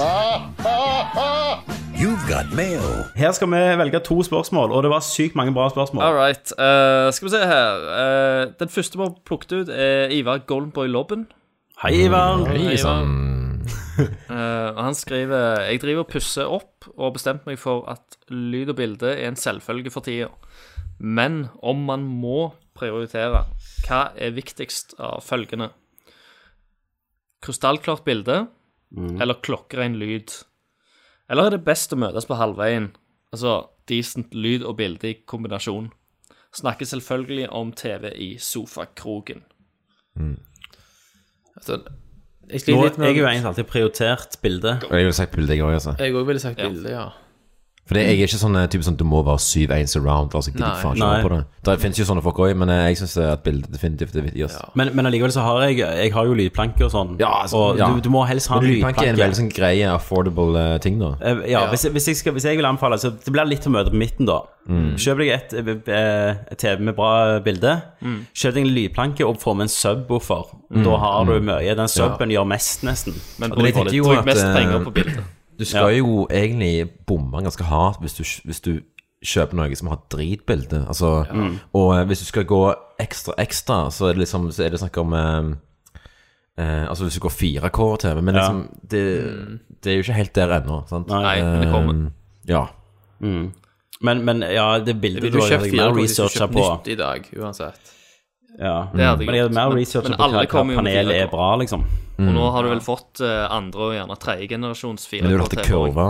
[1.95, 3.06] You've got mail.
[3.15, 6.03] Her skal vi velge to spørsmål, og det var sykt mange bra spørsmål.
[6.03, 6.51] All right.
[6.60, 7.68] Uh, skal vi se her.
[7.99, 11.27] Uh, den første vi har plukket ut, er Ivar Goldenboy Lobben.
[11.81, 12.45] Hei, Ivar.
[12.47, 13.01] Hei, Ivar.
[13.99, 18.19] uh, og han skriver Jeg driver og pusser opp og har bestemt meg for at
[18.30, 20.27] lyd og bilde er en selvfølge for tida.
[20.99, 23.43] Men om man må prioritere,
[23.85, 25.69] hva er viktigst av følgende?
[27.45, 28.45] Krystallklart bilde
[28.89, 30.34] eller klokkeren lyd?
[31.30, 32.89] Eller er det best å møtes på halvveien?
[33.35, 35.91] Altså decent lyd og bilde i kombinasjon.
[36.56, 39.43] Snakker selvfølgelig om TV i sofakroken.
[41.60, 41.84] Altså,
[42.49, 44.77] jeg Nå, litt med jeg er jo egentlig alltid prioritert bilde.
[44.88, 45.93] Og jeg ville sagt bilde, jeg òg, altså.
[46.01, 47.06] Jeg òg ville sagt bilde, ja.
[47.90, 49.95] For det, jeg er ikke sånn eh, type sånn at du må være syv ens
[49.98, 50.36] around.
[50.38, 50.82] Altså, jeg gidder Nei.
[50.84, 51.22] faen ikke Nei.
[51.26, 51.40] på det.
[51.66, 54.60] Det finnes jo sånne folk òg, men eh, jeg syns at bildet definitivt er viktigst.
[54.61, 54.68] Ja.
[54.78, 57.16] Men, men allikevel så har jeg Jeg har jo lydplanke og sånn.
[57.18, 57.88] Ja, altså, og ja.
[57.90, 61.02] Du, du må helst ha en lydplanke er en veldig sånn greie, affordable eh, ting,
[61.02, 61.16] da.
[61.18, 63.74] Uh, Ja, Hvis, hvis, jeg skal, hvis jeg vil anbefale Så det blir litt å
[63.74, 67.74] møte på midten da Kjøp deg et, et, et TV med bra bilde
[68.38, 70.53] Kjøp deg en lydplanke og få med en subwoofer
[70.86, 73.82] Da har du mye Den subben gjør mest nesten Men bruk,
[74.30, 75.36] mest penger på bildet.
[75.60, 78.72] Du skal jo egentlig bomme ganske hardt hvis du, hvis du
[79.26, 80.86] kjøper noe som har dritbilde.
[80.88, 81.26] Altså,
[81.76, 82.61] Og eh, hvis du skal gå
[82.99, 85.49] ekstra ekstra, så er det liksom Så er det snakk om eh,
[86.57, 88.41] eh, Altså hvis du går 4K-TV, men Ja.
[88.41, 89.03] liksom det,
[89.84, 91.07] det er jo ikke helt der ennå, sant?
[91.11, 91.94] Nei, men det kommer.
[92.06, 92.11] Eh,
[92.49, 92.65] Ja.
[94.02, 96.48] men, men ja, det bildet Ville du du har kjøpt jeg mer 4K du researcher
[96.48, 97.95] på nytt i dag, uansett?
[98.57, 98.88] Ja.
[98.93, 100.81] Det hadde jeg Men jeg hadde mer Men- men på hva, alle hva kommer jo
[100.81, 101.85] med panelet er bra liksom
[102.19, 105.21] Og nå har du vel fått eh, andre og gjerne tredjegenerasjons 4K.
[105.23, 106.07] Men du vil ha til kurva?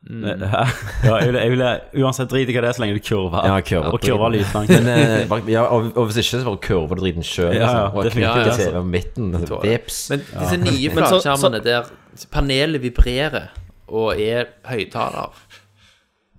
[0.08, 3.44] ja, jeg vil, jeg ville Uansett drit i hva det er så lenge du kurver
[3.44, 4.70] Ja, kurver Og kurver lyslangt.
[4.72, 7.52] Men, eh, ja, og, og hvis ikke, så bare kurver du driten sjøl.
[7.52, 8.70] Ja, ja, og det funker, altså.
[8.70, 9.34] TV på midten.
[9.66, 9.98] Vips.
[10.14, 11.90] Men disse nye Men flatskjermene der
[12.32, 13.50] panelet vibrerer
[13.90, 15.36] og er høyttaler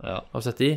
[0.01, 0.71] Har du sett de?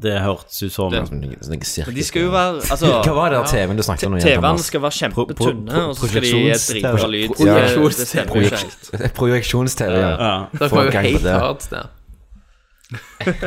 [0.00, 1.94] Det hørtes ut som Det- Sånn, sånn.
[1.94, 4.80] De skal jo være Altså Hva var det der TV-en du snakket om TV-en skal
[4.80, 7.34] være Pro- pro- kjempetynne, og så skal de gi av lyd.
[7.36, 9.14] Det- det helt.
[9.14, 10.46] Projeksjons-TV, ja.
[10.52, 11.38] Det var jo helt det.
[11.44, 11.86] hardt der.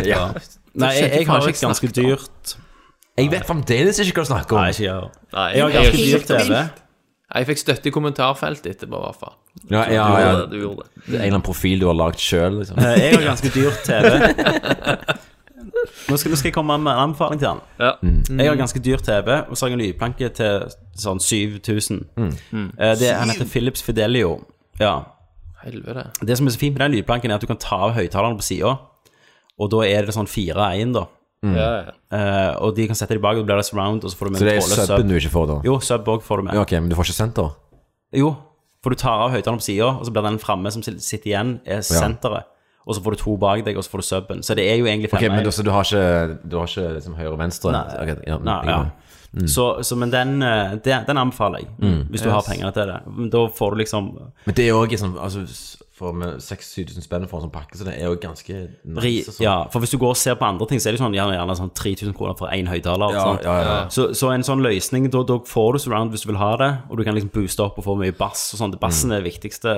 [0.06, 0.24] ja.
[0.80, 2.56] Nei, jeg, jeg har ikke ganske dyrt
[3.18, 4.62] Jeg vet fremdeles ikke hva du snakker om.
[4.62, 6.60] Nei, ikke jeg Nei, Jeg har ganske dyrt TV
[7.30, 9.34] Jeg fikk støtte i kommentarfeltet etterpå, i hvert fall.
[9.70, 10.30] Ja, ja, ja.
[10.40, 11.04] det, du gjorde det.
[11.06, 12.78] Det er en eller annen profil du har lagd sjøl, liksom.
[12.82, 15.18] Jeg har ganske dyrt TV.
[16.10, 17.62] Nå skal, nå skal jeg komme med en anbefaling til han.
[17.80, 17.92] Ja.
[18.02, 20.66] Jeg har ganske dyr TV, og så har jeg en lydplanke til
[20.98, 22.02] sånn 7000.
[22.18, 24.40] Eh, Det, han heter Philips Fidelio.
[24.80, 24.96] Ja.
[25.64, 26.08] Helvete.
[26.26, 28.38] Det som er så fint med den lydplanken, er at du kan ta av høyttalerne
[28.40, 28.78] på sida,
[29.60, 31.06] og da er det sånn 4-1, da.
[31.44, 31.94] Ja, ja.
[32.12, 34.26] Eh, og de kan sette det bak, og da blir det surround, og så får
[34.28, 35.08] du med Så det er subben sub.
[35.10, 35.58] du ikke får, da?
[35.64, 36.54] Jo, sub òg får du med.
[36.56, 37.52] Ja, ok, Men du får ikke senter?
[38.14, 38.36] Jo,
[38.84, 41.60] for du tar av høyttaleren på sida, og så blir den framme som sitter igjen,
[41.66, 42.44] er senteret.
[42.90, 44.40] Og så får du to bak deg, og så får du subben.
[44.46, 46.72] Så det er jo egentlig Ok, Okay, men du, så du har ikke, du har
[46.72, 47.74] ikke liksom høyre og venstre?
[47.76, 48.80] Nei, Okay, ja, Nei, ja.
[49.30, 49.46] Mm.
[49.46, 51.68] Så, så, men den, eh, den, den anbefaler jeg,
[52.10, 52.96] hvis du har penger til det.
[53.14, 54.08] Men Da får du liksom
[54.46, 55.44] Men det er jo også sånn altså,
[56.00, 58.56] For med 6000-7000 spenn for en sånn pakke, så det er jo ganske
[58.88, 59.34] nice.
[59.36, 59.44] sånn.
[59.44, 61.34] Ja, for hvis du går og ser på andre ting, så er det sånn gjerne,
[61.36, 63.12] gjerne sånn 3000 kroner for én høyttaler.
[63.18, 63.74] Ja, ja, ja.
[63.92, 66.70] Så, så en sånn løsning, da, da får du surround hvis du vil ha det,
[66.88, 68.78] og du kan liksom booste opp og få mye bass og sånn.
[68.80, 69.76] Bassen er det viktigste,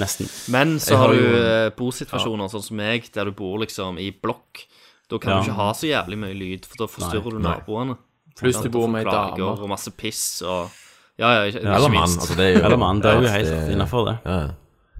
[0.00, 0.30] nesten.
[0.48, 3.98] Men så har har du jo- eh, bosituasjoner sånn som meg, der du bor liksom
[4.00, 4.64] i blokk.
[5.10, 5.42] Da kan Ja.
[5.42, 7.98] du ikke ha så jævlig mye lyd, for da forstyrrer du naboene.
[8.40, 9.40] Pluss du bor med ei dame.
[9.60, 10.70] Og masse piss og
[11.18, 12.02] Ja, ja, ikke, ikke Eller mann.
[12.08, 14.18] Altså, det er jo Eller mann, det er jo Ja, helt det- innafor det.
[14.24, 14.48] Ja.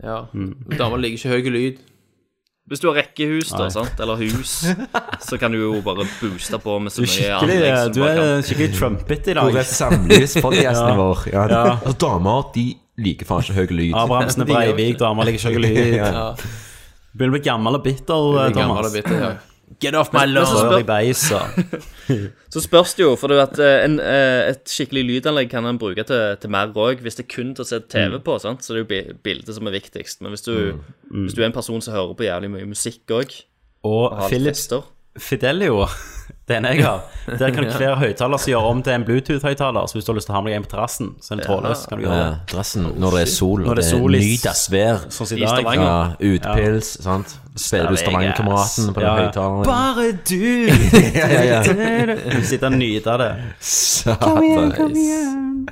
[0.03, 0.19] Ja.
[0.79, 1.79] Damer liker ikke høy lyd.
[2.69, 4.51] Hvis du har rekkehus, da, sant, eller hus,
[5.29, 8.35] så kan du jo bare booste på med så mye anlegg som du bare er
[8.35, 8.43] kan.
[8.45, 9.57] skikkelig trumpet i Hvor dag.
[9.63, 10.97] er samlivspodcasten Ja.
[11.01, 11.23] vår?
[11.33, 11.73] Ja, det, Ja.
[11.79, 12.67] Altså, damer, de
[13.01, 13.95] liker faen ikke høy lyd.
[13.97, 15.95] Abrahamsen er Breivik, damer liker ikke høy lyd.
[16.03, 16.35] Ja.
[17.17, 19.31] Begynner å bli gammel og bitter, Gammel og bitter, ja.
[19.81, 20.73] Get off my Men så lawn!
[20.73, 21.41] spør- i beisa.
[22.51, 25.79] Så spørs det jo, for det at eh, en, eh, et skikkelig lydanlegg kan en
[25.79, 28.65] bruke til, til mer òg, hvis det er kun til å se TV på, sant?
[28.65, 30.23] så det er jo bildet som er viktigst.
[30.25, 30.55] Men hvis du,
[31.13, 33.37] hvis du er en person som hører på jævlig mye musikk òg,
[33.87, 34.83] og Og har Philip, fester
[36.49, 37.01] Fidelio, den jeg har,
[37.43, 39.87] der kan du kle høyttaler som gjør om til en Bluetooth-høyttaler.
[39.91, 41.41] Så hvis du har lyst til å ha med deg en på terrassen, så er
[41.43, 42.41] den trådløs, kan du gjøre Ja, det.
[42.55, 45.05] dressen når det er sol, Når og det det er sol nydas vær.
[45.13, 45.71] Sånn som I dag.
[45.79, 45.99] Ja,
[46.33, 47.37] utpils, sant.
[47.59, 49.25] Spiller du Stavanger-kameraten på den Ja, ja.
[49.27, 49.65] høyttaleren?
[49.67, 50.45] Bare du!
[51.19, 52.19] Ja, ja, ja.
[52.39, 53.31] Du sitter og nyter det.
[54.23, 55.65] Kom igjen, kom igjen.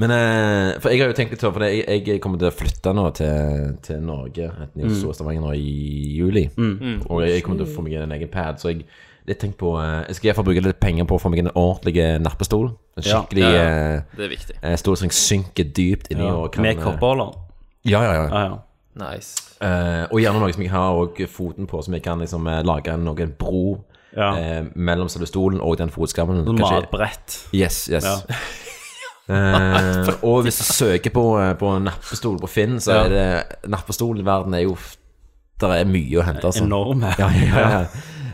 [0.00, 2.54] Men eh, For jeg har jo tenkt litt over For jeg, jeg kommer til å
[2.56, 5.16] flytte nå til, til Norge, enten i Oslo Mm.
[5.18, 5.74] Stavanger nå i
[6.16, 6.46] juli.
[6.56, 7.02] Mm.
[7.10, 8.86] Og jeg, jeg kommer til å få meg en egen pad, så jeg
[9.26, 12.20] jeg på eh, Jeg skal iallfall bruke litt penger på å få meg en ordentlig
[12.20, 12.72] nappestol.
[12.96, 13.62] En skikkelig Ja, ja.
[13.96, 14.56] eh, Det er viktig.
[14.62, 17.32] eh, stol som jeg synker dypt inni Ja, og kan med eh, kopperholder.
[17.84, 18.26] Ja, ja, ja.
[18.30, 18.58] Ah, ja.
[18.94, 19.54] Nice.
[19.62, 22.92] Eh, og gjerne noe som jeg har foten på, som jeg kan liksom eh, lage
[22.92, 23.84] en, noe, bro
[24.16, 24.34] Ja.
[24.36, 26.44] eh, mellom selve stolen og den fotskammen.
[26.58, 27.38] Matbrett.
[27.54, 28.04] Yes, yes.
[28.04, 28.16] Ja.
[29.32, 33.04] Eh, og hvis du søker på, eh, på nappestol på Finn, så Ja.
[33.04, 34.76] er det Nappestolen i verden er jo
[35.60, 36.64] Der er mye å hente, altså.
[36.64, 37.14] Enorme.
[37.18, 37.86] Ja, ja, ja, ja.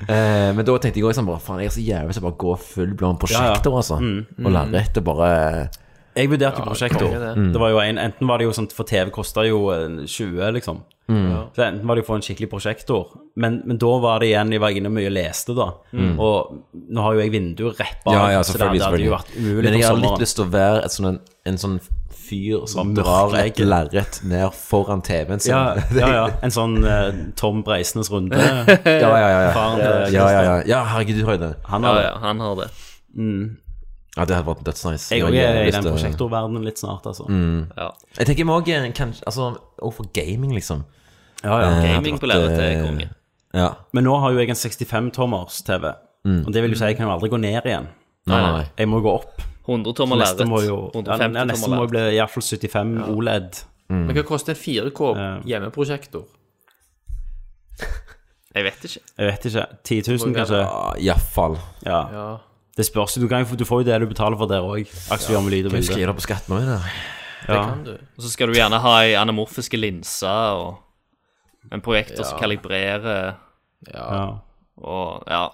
[0.09, 2.40] Eh, men da tenkte jeg også sånn bare Faen, jeg er så jævlig så bare
[2.40, 3.98] gå fullblom prosjekter, altså.
[4.01, 4.22] Mm.
[4.40, 5.32] Og lerret og bare
[6.16, 7.05] Jeg vurderte jo prosjektor.
[7.05, 7.48] konge det.
[7.52, 10.55] Det var jo en, enten var det jo sånn For TV kosta jo eh, 20,
[10.56, 10.80] liksom.
[11.09, 11.28] Mm.
[11.56, 14.51] Så enten var det jo for en skikkelig prosjektor, men, men da var det igjen
[14.52, 15.70] Jeg var inne mye og leste, da.
[15.93, 16.16] Mm.
[16.20, 19.14] Og nå har jo jeg vinduet rett bak, Ja, ja, så det, det hadde jo
[19.14, 21.78] vært umulig Men jeg har litt lyst til å være et sånn, en, en sånn
[22.28, 25.52] fyr som drar et lerret ned foran TV-en sin.
[25.55, 26.26] Ja, ja, ja.
[26.44, 27.09] En sånn eh,
[27.40, 28.36] Tom Breisnes runde.
[28.38, 29.52] ja, ja, ja, ja.
[29.56, 30.59] Faren til ja, ja, ja.
[30.68, 31.55] ja herregud, du har jo det.
[31.72, 32.68] Han Ja, har ja, han har det.
[33.16, 33.56] Mm.
[34.18, 35.09] Ja, det hadde vært dødsnice.
[35.14, 37.26] Jeg har òg er i lyst den til- prosjektorverdenen litt snart, altså.
[37.30, 37.68] Mm.
[37.76, 37.90] Ja.
[38.18, 40.84] Jeg tenker vi òg kanskje Altså, også for gaming, liksom.
[41.44, 41.68] Ja, ja.
[41.78, 43.09] Eh, Gaming på lerretet er eh, konge.
[43.55, 43.68] Ja.
[43.94, 45.92] Men nå har jo jeg en 65-tommers TV,
[46.26, 46.40] Mm.
[46.46, 47.86] og det vil jo si jeg kan jo aldri gå ned igjen.
[48.26, 48.64] Nei, nei, nei.
[48.76, 49.38] Jeg må gå opp.
[49.69, 53.59] 100 tommer Neste må jo ja, 150 ja, Neste må jo bli iallfall 75 OLED.
[53.89, 55.12] Men hva koster en 4K
[55.49, 56.24] hjemmeprosjektor?
[58.57, 59.01] Jeg vet ikke.
[59.19, 59.65] Jeg vet ikke.
[59.85, 60.59] 10 000, kanskje?
[60.65, 61.59] Ja, Iallfall.
[61.86, 61.99] Ja.
[62.12, 62.27] Ja.
[62.78, 63.15] Det spørs.
[63.20, 64.89] Du, kan, du får jo det du betaler for der òg.
[65.15, 66.11] Aksel gjør med lyd og Kan jeg skrive bilde.
[66.12, 66.66] det på skatten òg?
[66.69, 67.62] Det Ja.
[67.69, 67.93] kan du.
[68.16, 70.27] Og så skal du gjerne ha ei anamorfiske linse
[70.59, 73.36] og en projektor som kalibrerer
[73.93, 74.07] Ja.
[74.16, 74.27] Ja.
[74.82, 75.45] og ja.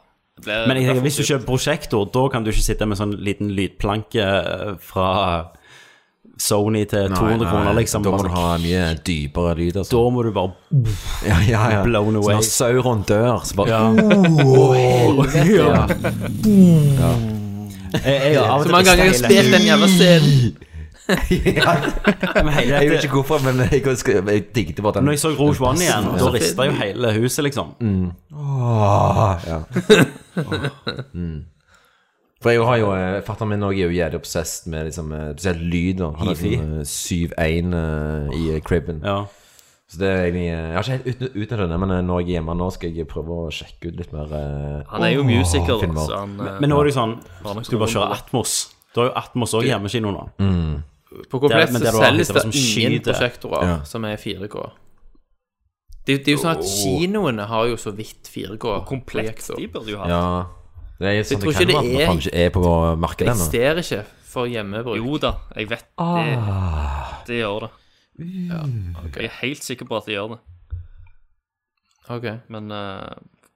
[0.43, 3.15] Det Men jeg tenker, hvis du kjøper prosjektor, da kan du ikke sitte med sånn
[3.23, 5.11] liten lydplanke eh, fra
[6.41, 8.03] Sony til 200 kroner, liksom.
[8.03, 9.95] Da må du sånn- ha mye dypere lyd, altså.
[9.95, 10.53] Da må du bare
[11.31, 11.83] Ja, ja, ja.
[11.87, 12.35] Blown away.
[12.35, 13.83] Så når Sauron dør, så bare Ja.
[15.55, 15.87] Ja.
[17.95, 20.57] Jeg, jeg, jeg, Så mange ganger jeg har spilt den jævla scenen.
[21.09, 25.05] hele Jeg vet ikke hvorfor, men jeg, jeg, jeg digget bare den.
[25.09, 26.21] Når jeg så Rouge One igjen, Ja.
[26.25, 27.75] da rista jo hele huset, liksom.
[28.35, 29.59] Åh, ja.
[31.15, 31.45] mm.
[32.45, 32.89] For jeg har jo
[33.25, 36.01] Fatter'n min også er jo jævlig obsessed med liksom, eh, spesielt lyd.
[36.05, 36.57] Han har Hifi.
[36.59, 38.99] sånn eh, 7-1 eh, i eh, cribben.
[39.05, 39.23] Ja.
[39.89, 42.21] Så det er egentlig eh, Jeg har ikke helt ut- utnyttet det, men eh, når
[42.21, 45.13] jeg er hjemme nå, skal jeg prøve å sjekke ut litt mer eh, Han er
[45.15, 46.05] jo åh, musiker, filmer.
[46.09, 47.15] så han eh, Men nå er det jo sånn
[47.65, 48.19] Skal du bare kjøre.
[48.19, 48.55] Atmos?
[48.95, 50.27] Du har jo Atmos òg i hjemmekino nå.
[50.45, 50.75] Mm.
[51.31, 53.77] På komplett så selges det ingen prosjektorer Ja.
[53.85, 54.71] som er 4K.
[56.07, 58.85] Det, det er jo sånn at kinoene har jo så vidt 4K.
[58.87, 59.47] Komplett.
[59.57, 60.47] De burde jo ha Ja.
[61.01, 63.47] Det er sånn tror ikke det er- ikke er på Det markedet ennå.
[63.49, 64.97] eksisterer ikke for hjemmebruk.
[64.97, 65.89] Jo da, jeg vet det.
[65.99, 67.23] Ah.
[67.27, 67.71] Det gjør det.
[69.17, 70.39] Jeg er helt sikker på at det gjør det.
[72.11, 72.27] Ok.
[72.49, 73.15] Men eh,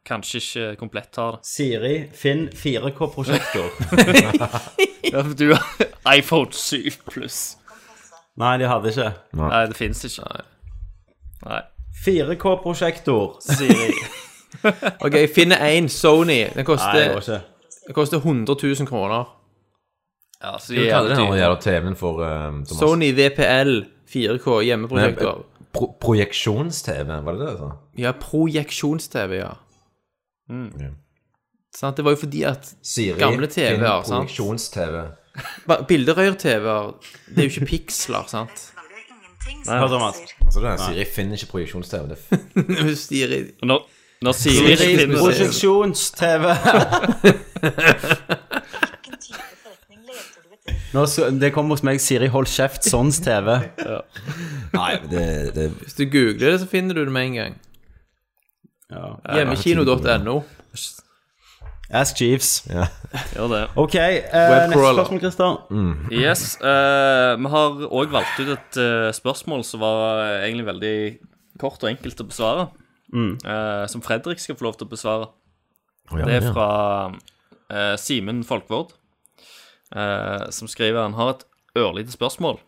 [0.09, 1.45] kanskje ikke komplett har det.
[1.47, 3.71] Siri, finn 4K-prosjektor.
[5.09, 7.57] Ja, for du har iPhone 7 pluss.
[8.39, 9.11] Nei, de hadde ikke.
[9.39, 10.29] Nei, det fins ikke.
[11.47, 11.61] Nei.
[12.07, 13.39] 4K-prosjektor.
[13.43, 13.93] Siri.
[15.05, 16.39] Ok, jeg finner én Sony.
[16.49, 17.41] Den Nei, det koster, går ikke.
[17.87, 19.27] den koster 100 000 kroner.
[20.41, 22.79] Ja, så Hva de kaller er det den jævla TV-en for eh, Thomas?
[22.81, 23.73] Sony VPL
[24.09, 25.45] 4K hjemmeprosjektor.
[25.77, 27.49] Pro Projeksjons-TV, var det det?
[27.53, 27.71] Altså?
[28.01, 29.51] Ja, projeksjons-TV, ja.
[30.49, 30.95] Mm.
[31.77, 31.97] Sant?
[31.97, 34.31] Det var jo fordi at Siri, gamle TV-er, sant?
[34.31, 35.03] Projeksjons-TV.
[35.89, 36.91] Bilderør-TV-er,
[37.29, 38.67] det er jo ikke piksler, sant?
[39.69, 40.17] Hør, Thomas.
[40.45, 42.09] Altså, det er Siri finner ikke projeksjons-TV.
[42.09, 43.89] Det Siri Når,
[44.23, 46.45] når Siri Siri, finner Prosjeksjons-TV.
[50.93, 53.51] Nå skal, det kommer hos meg Siri Hold kjeft, sånns TV.
[54.73, 55.25] Nei, det,
[55.57, 57.59] det Hvis du googler det, så finner du det med en gang.
[58.89, 59.11] Ja.
[59.37, 60.39] Hjemmekino.no.
[61.91, 62.67] Ask Jeeves.
[62.69, 62.85] ja.
[63.33, 63.61] Gjør det.
[63.81, 64.99] Ok, eh, neste Webcrawler.
[65.05, 65.55] spørsmål, Christer.
[66.13, 66.43] Yes.
[66.61, 70.97] eh, vi har òg valgt ut et eh, spørsmål som var eh, egentlig veldig
[71.59, 72.69] kort og enkelt å besvare.
[73.45, 75.31] eh, som Fredrik skal få lov til å besvare.
[76.13, 76.53] Å, ja, det er ja.
[76.53, 76.69] fra
[77.73, 78.93] eh, Simen Folkvord,
[79.97, 81.45] eh, som skriver Han har et
[81.77, 82.61] ørlite spørsmål.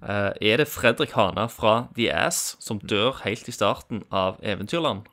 [0.00, 5.04] Eh, er det Fredrik Hana fra The Ass som dør helt i starten av Eventyrland?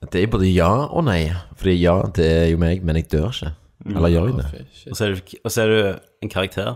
[0.00, 1.26] Det er både ja og nei.
[1.60, 3.50] Fordi ja, det er jo meg, men jeg dør ikke.
[3.90, 4.62] Eller gjør jeg det?
[4.90, 6.70] Og så er du, og så er du en karakter.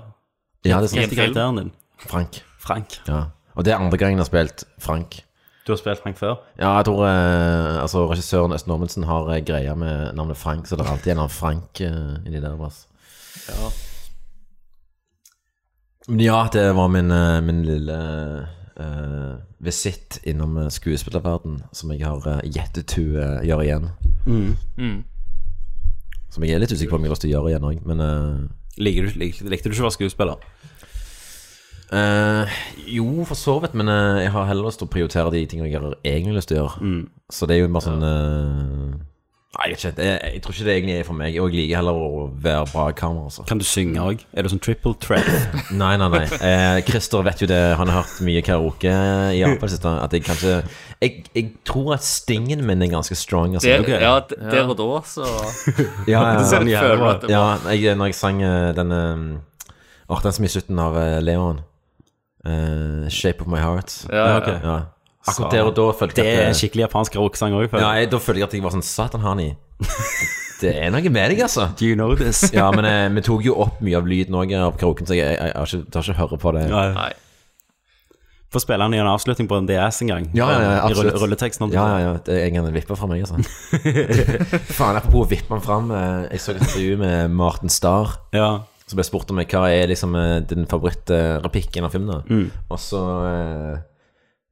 [0.64, 1.00] Ja, det er Hva sant.
[1.00, 1.70] heter karakteren din?
[2.04, 2.42] Frank.
[2.60, 2.98] Frank.
[3.08, 3.22] Ja.
[3.54, 5.22] Og det er andre gangen jeg har spilt Frank.
[5.66, 6.34] Du har spilt Frank før?
[6.60, 10.76] Ja, jeg tror eh, altså, regissøren Østen Ormundsen har eh, greia med navnet Frank, så
[10.76, 12.58] det er alltid en eller annen Frank eh, inni der.
[12.60, 13.72] Altså.
[16.08, 17.96] Men ja, det var min, eh, min lille
[18.80, 23.88] uh, visitt innom eh, skuespillerverden som jeg har uh, gjettet til å gjøre igjen.
[24.26, 24.52] Mm.
[24.78, 24.98] Mm.
[26.34, 27.82] Som jeg er litt usikker på om jeg har lyst til å gjøre igjen òg,
[27.88, 28.44] men uh,
[28.74, 30.40] Liker du, lik, likte du ikke å være skuespiller?
[31.94, 32.50] Uh,
[32.90, 35.68] jo, for så vidt, men eh, jeg har heller lyst til å prioritere de tingene
[35.68, 36.94] jeg har egentlig lyst til å gjøre.
[37.30, 38.96] Så det er jo bare sånn eh,
[39.54, 40.02] Nei, jeg vet ikke.
[40.02, 41.36] Jeg, jeg tror ikke det egentlig er for meg.
[41.38, 43.28] Og jeg liker heller å være bra i kamera.
[43.28, 43.44] Altså.
[43.46, 44.24] Kan du synge òg?
[44.34, 45.28] Er du sånn triple track?
[45.82, 46.22] Nei, nei, nei.
[46.38, 47.60] Eh, Christer vet jo det.
[47.78, 48.90] Han har hørt mye karaoke
[49.30, 49.92] i Japan siste.
[50.02, 50.56] At jeg kanskje
[51.04, 53.54] jeg, jeg tror at stingen min er ganske strong.
[53.54, 53.70] Altså.
[53.86, 55.28] Det, ja, der og da, så
[56.10, 56.40] Ja, ja, ja.
[56.40, 58.96] du det ja jeg, når jeg sang denne den
[59.36, 59.70] eh,
[60.04, 61.62] Åh, den som er i slutten av eh, Leon.
[62.44, 64.04] Uh, 'Shape of My Heart'.
[64.12, 64.48] Ja, ja, ok.
[64.62, 64.74] ja.
[65.26, 67.90] Akkurat der og da følte jeg Det jeg er at skikkelig japansk rockesang òg, Ja,
[67.98, 69.50] jeg, da følte jeg at jeg var sånn Satan, Hani.
[70.60, 71.66] Det er noe med deg, altså.
[71.76, 72.44] Do you know this?
[72.54, 75.26] ja, men eh, vi tok jo opp mye av lyden òg av karaoken, så jeg,
[75.34, 76.62] jeg, jeg, har ikke, tar ikke høre på det.
[76.70, 77.10] Nei.
[78.54, 80.28] Få spille den i en avslutning på en DS en gang.
[80.38, 81.16] Ja, ja, ja, I rulle, absolutt.
[81.24, 81.72] rulleteksten.
[81.74, 82.12] Ja, ja, ja.
[82.22, 83.40] Det er en vippe fra meg, altså.
[84.78, 85.90] Faen, apropos å vippe den fram.
[85.90, 88.14] eh, Jeg så et intervju med Martin Starr.
[88.36, 88.52] Ja.
[88.86, 92.14] Så ble jeg spurt om hva er liksom eh, din favorittreplikken av filmen.
[92.14, 92.46] da Mm.
[92.70, 93.82] Og så eh,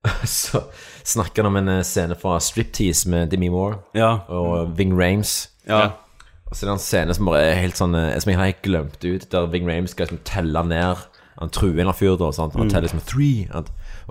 [0.27, 0.61] Så
[1.05, 4.19] snakker han om en eh, scene fra Striptease med Demi Moore Ja.
[4.29, 5.49] og Ving Rames.
[5.69, 5.91] Ja.
[6.51, 8.51] Og så er det en scene som bare er helt sånn eh, Som jeg har
[8.51, 10.97] helt glemt ut, der Ving Rames skal liksom telle ned
[11.39, 12.31] Han truer en eller annen fyr, da.
[12.35, 12.53] Sant?
[12.59, 12.71] Han Mm.
[12.75, 13.49] teller liksom three.
[13.55, 13.65] Og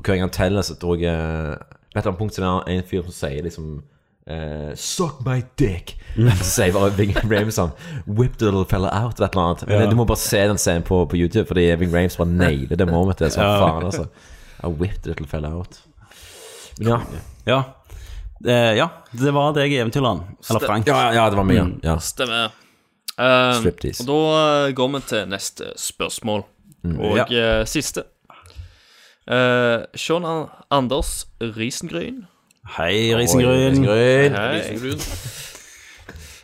[0.03, 2.65] hver gang han teller, så tror jeg eh, På et eller annet punkt så er
[2.65, 3.81] det en fyr som sier liksom
[4.29, 5.95] Uh, Suck my dick.
[6.37, 7.71] Så sier bare Ving Rames sånn
[8.05, 9.63] Whip the little fella out, eller et eller annet.
[9.67, 9.87] Men Ja.
[9.89, 12.85] Du må bare se den scenen på, på YouTube, fordi Ving Rames bare nailer det
[12.87, 13.33] momentet.
[13.33, 14.05] Så faen, altså.
[14.63, 15.79] I whipped little fella out.
[16.79, 16.99] Men ja.
[17.45, 17.59] Ja.
[18.45, 20.21] Eh, ja, det var deg i Eventyrland.
[20.49, 20.87] Eller Frank.
[20.87, 21.59] Ja, ja, ja, det var meg.
[21.61, 21.79] Mm.
[21.83, 21.97] ja.
[22.01, 22.51] Stemmer.
[23.17, 24.01] Eh, Striptease.
[24.01, 26.43] og da eh, går vi til neste spørsmål,
[26.83, 26.95] Mm.
[26.99, 27.25] og Ja.
[27.29, 28.03] eh, siste.
[29.31, 32.23] Uh, Sean An- Anders Risengryn.
[32.77, 33.85] Hei, Risengryn.
[33.85, 34.33] Risengryn.
[34.33, 34.77] Hei.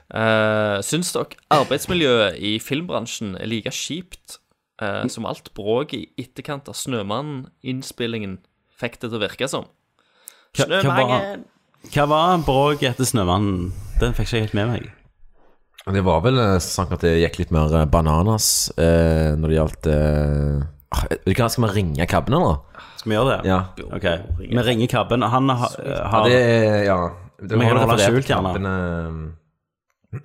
[0.07, 4.37] Uh, syns dere arbeidsmiljøet i filmbransjen er like kjipt
[4.81, 8.39] eh, som alt bråket i etterkant av Snømannen-innspillingen
[8.77, 9.67] fikk det til å virke som?
[10.57, 11.45] Snømannen!
[11.93, 13.73] hva, var, bråket etter Snømannen?
[14.01, 14.87] Den fikk ikke jeg helt med meg.
[15.87, 19.59] Det var vel eh, sånn at det gikk litt mer eh, bananas eh, når det
[19.59, 22.59] gjaldt eh, ah, hva, skal vi ringe kabben, eller?
[22.97, 23.47] Skal vi gjøre det?
[23.47, 23.59] Ja.
[23.93, 24.07] Ok.
[24.41, 25.23] Vi ringer Kabben.
[25.23, 26.97] Han har, Ja, det er Ja.
[27.37, 28.71] Vi kan holde referert skjult, gjerne.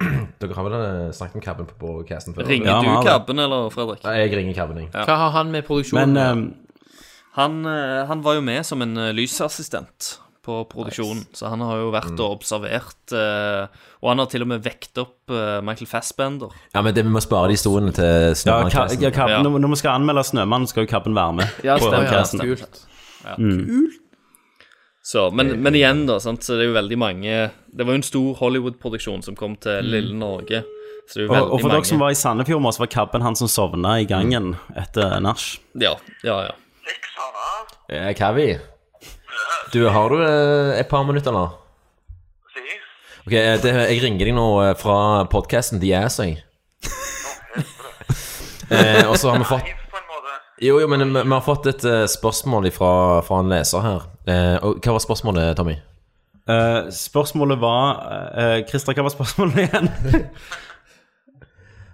[0.42, 2.46] Dere har vel eh, snakket om kabben på podcasten før?
[2.48, 3.06] Ringer Ja, vi du det.
[3.10, 4.02] Kabben, eller, Fredrik?
[4.04, 4.90] Ja, jeg ringer kabben, jeg.
[4.94, 6.12] Hva har han med produksjonen?
[6.14, 6.98] Men å eh,
[7.38, 11.78] Han, eh, han var jo med som en eh, lysassistent på produksjonen, så han har
[11.78, 13.68] jo vært og observert eh,
[14.02, 16.50] Og han har til og med vekt opp eh, Michael Fassbender.
[16.74, 19.42] Ja, men det, vi må spare de historiene til ja, Ka ja, Kabben, Ja.
[19.46, 21.60] når, når vi skal anmelde Snømannen, skal jo Kabben være med.
[21.62, 22.42] Ja, på stemmer.
[22.42, 22.82] kult.
[23.22, 24.00] Kult.
[25.02, 27.32] Så, men, men igjen, da, sant, så det er jo veldig mange
[27.74, 30.60] Det var jo en stor Hollywood-produksjon som kom til lille Norge.
[31.10, 32.70] Så det er jo Og, veldig og for mange dere som var i Sandefjord, med
[32.70, 35.42] oss, var Kabben han som sovna i gangen etter nach.
[35.74, 36.54] Ja, ja, ja.
[37.90, 38.46] Eh, Kavi,
[39.74, 41.42] du, har du eh, et par minutter nå?
[43.26, 44.96] Ok, eh, det, Jeg ringer deg nå eh, fra
[45.30, 46.38] podcasten The jeg.
[48.70, 49.81] eh, og så har vi fått
[50.62, 52.90] Jo, jo, men vi, vi har fått et eh, spørsmål fra,
[53.26, 54.04] fra en leser her.
[54.30, 55.74] Eh, og Hva var spørsmålet, Tommy?
[56.50, 57.98] Eh, spørsmålet var
[58.34, 59.90] uh, Christer, hva var spørsmålet igjen?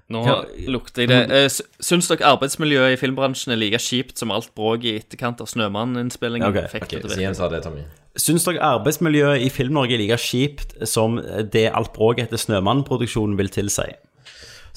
[0.09, 1.19] Nå Hva- lukter jeg det.
[1.37, 5.43] Eh, sy- Syns dere arbeidsmiljøet i filmbransjen er like kjipt som alt bråket i etterkant
[5.45, 6.49] av Snømann-innspillingen?
[6.49, 7.51] Ok, fikk Ok, det til å så virke?
[7.53, 7.83] det, Tommy.
[8.19, 11.19] Syns dere arbeidsmiljøet i Film-Norge er like kjipt som
[11.53, 13.85] det alt bråket etter Snømann-produksjonen vil tilsi?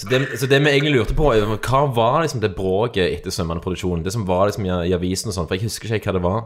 [0.01, 4.01] Så det, så det vi egentlig lurte på, hva var liksom det bråket etter Sømmann-produksjonen?
[4.01, 6.23] Det som var liksom i, i avisen og sånn, for jeg husker ikke hva det
[6.25, 6.39] var.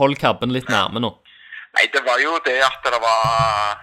[0.00, 1.10] Hold kabben litt nærme nå.
[1.76, 3.82] Nei, det var jo det at det var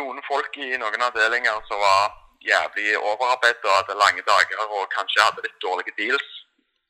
[0.00, 5.24] noen folk i noen avdelinger som var jævlig overarbeidet og hadde lange dager og kanskje
[5.26, 6.32] hadde litt dårlige deals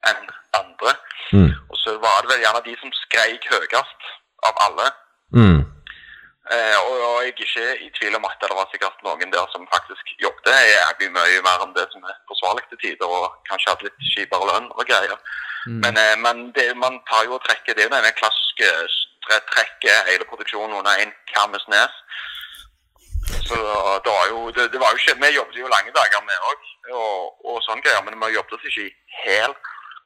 [0.06, 0.94] enn andre.
[1.34, 1.50] Mm.
[1.70, 4.10] Og så var det vel gjerne de som skreik høyest
[4.46, 4.90] av alle.
[5.34, 5.60] Mm.
[6.52, 9.46] Eh, og, og jeg er ikke i tvil om at det var sikkert noen der
[9.52, 13.72] som faktisk jobbet jævlig mye mer enn det som er forsvarlig til tider, og kanskje
[13.72, 15.16] hadde litt kjipere lønn og greier.
[15.64, 18.68] Men, eh, men det, man tar jo og trekker Det er denne klassiske
[19.24, 21.94] trekket hele produksjonen under kammes nes.
[23.48, 23.56] Så
[24.04, 26.66] det var jo det, det var jo ikke Vi jobbet jo lange dager, vi òg,
[26.92, 27.16] og,
[27.48, 28.92] og sånn greier, men vi jobbet oss ikke i
[29.22, 29.56] hæl.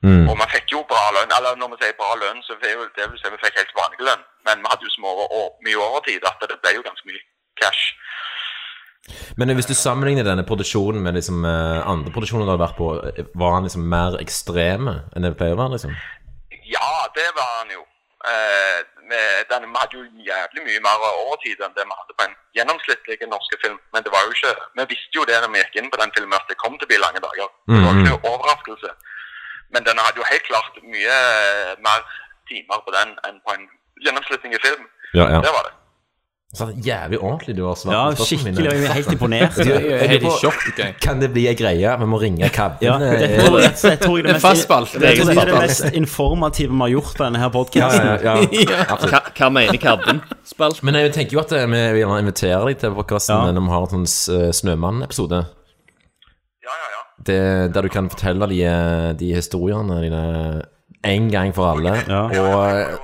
[0.06, 0.28] Mm.
[0.30, 1.32] Og vi fikk jo bra lønn.
[1.36, 4.06] Eller når vi sier bra lønn, så vil det vil si vi fikk helt vanlig
[4.10, 4.22] lønn.
[4.46, 7.24] Men vi hadde jo så mye, og, mye overtid at det ble jo ganske mye
[7.60, 7.84] cash.
[9.40, 12.88] Men hvis du sammenligner denne produksjonen med liksom eh, andre produksjoner du har vært på,
[13.40, 15.76] var han liksom mer ekstreme enn det pleier å være?
[15.76, 15.94] liksom?
[16.68, 17.84] Ja, det var han jo.
[18.28, 22.26] Eh, med, den, vi hadde jo jævlig mye mer overtid enn det vi hadde på
[22.26, 23.78] en gjennomsnittlig norsk film.
[23.94, 26.12] Men det var jo ikke, vi visste jo det når vi gikk inn på den
[26.16, 27.48] filmen at det kom til å bli lange dager.
[27.70, 28.92] Det var ikke noen overraskelse.
[29.74, 32.06] Men den hadde jo helt klart mye eh, mer
[32.48, 33.66] timer på den enn på en
[34.04, 34.86] gjennomslutning i film.
[35.14, 35.42] Ja, ja.
[35.44, 35.74] Det var det.
[36.56, 39.56] Så jævlig ordentlig du har svart Ja, skikkelig, jeg er helt imponert.
[39.68, 40.62] Du, er i på, sjokk,
[41.04, 41.90] Kan det bli ei greie?
[42.00, 42.86] Vi må ringe cabben.
[42.86, 46.72] Ja, eh, det tror jeg, jeg tror det En mest, det er det mest informative
[46.72, 48.08] vi har gjort på denne her podcasten.
[48.24, 48.96] Ja, ja, ja.
[49.12, 50.88] Hva, hva mener Kabben-spalten?
[50.88, 53.52] Men jeg tenker jo at eh, vi gjerne invitere deg til podkasten Ja.
[53.52, 55.44] når vi har en sånn Snømann-episode.
[57.26, 60.62] Det- Der du kan fortelle de, eh, de historiene dine
[61.04, 61.90] en gang for alle.
[61.90, 62.30] Og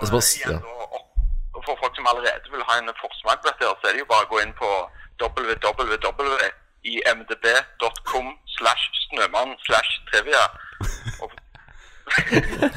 [0.00, 0.22] og så bare,
[0.52, 0.58] ja.
[1.66, 4.24] For folk som allerede vil ha en forsmak på dette, så er det jo bare
[4.26, 4.68] å gå inn på
[6.94, 8.26] www.imdb.com
[8.56, 10.44] slash snømann slash trivia.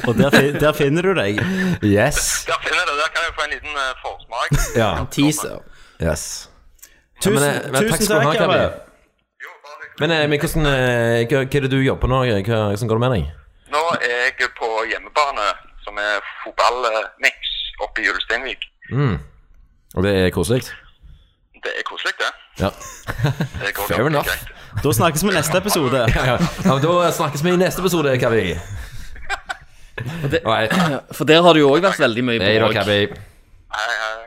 [0.07, 1.33] Og der, fin- der finner du deg.
[1.83, 2.45] Yes.
[2.47, 2.95] Der finner jeg det.
[3.03, 4.49] Der kan jeg få en liten eh, forsmak.
[4.81, 4.89] Ja.
[5.11, 5.57] Teaser.
[6.01, 6.23] Yes.
[7.21, 8.57] Tusen- men, eh, men, tusen takk skal du ha, takk, Kavi.
[8.57, 8.69] Kavi.
[9.99, 12.19] Men, eh, men hvordan, eh, hva, hva er det du jobber på nå?
[12.29, 13.29] Hva, hvordan går det med deg?
[13.73, 15.47] Nå er jeg på hjemmebane,
[15.83, 18.67] som er fotballmix oppe i Ulsteinvik.
[18.91, 19.17] Mm.
[19.95, 20.69] Og det er koselig?
[21.63, 22.31] Det er koselig, det.
[22.61, 22.69] Ja.
[23.65, 24.27] Det Fair enough.
[24.27, 24.53] greit.
[24.83, 26.05] Da snakkes vi neste episode.
[26.15, 26.37] Ja, ja.
[26.65, 28.53] ja, men Da snakkes vi i neste episode, Kavi.
[30.45, 30.73] Right.
[31.17, 34.26] For der har du jo òg vært veldig mye Hei da, Hei, Kavi.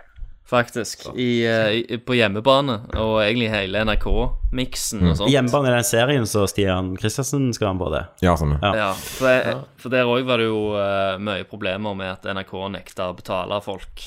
[0.50, 1.04] Faktisk.
[1.14, 5.10] I, eh, i, på hjemmebane, og egentlig hele NRK-miksen Mm.
[5.12, 5.30] og sånt.
[5.30, 8.02] Hjemmebane er den serien så Stian Kristiansen skal være med på det.
[8.26, 8.56] Ja, sånn.
[8.60, 12.52] Ja, for, jeg, for der òg var det jo uh, mye problemer med at NRK
[12.74, 14.02] nekta å betale folk.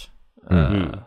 [0.49, 0.84] Mhm.
[0.91, 0.99] Eh,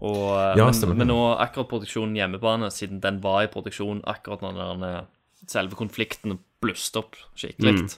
[0.00, 4.54] og, Ja, men, men nå akkurat produksjonen hjemmebane, siden den var i produksjon akkurat når
[4.80, 5.06] den,
[5.50, 7.74] selve konflikten bluste opp skikkelig.
[7.82, 7.90] Mm.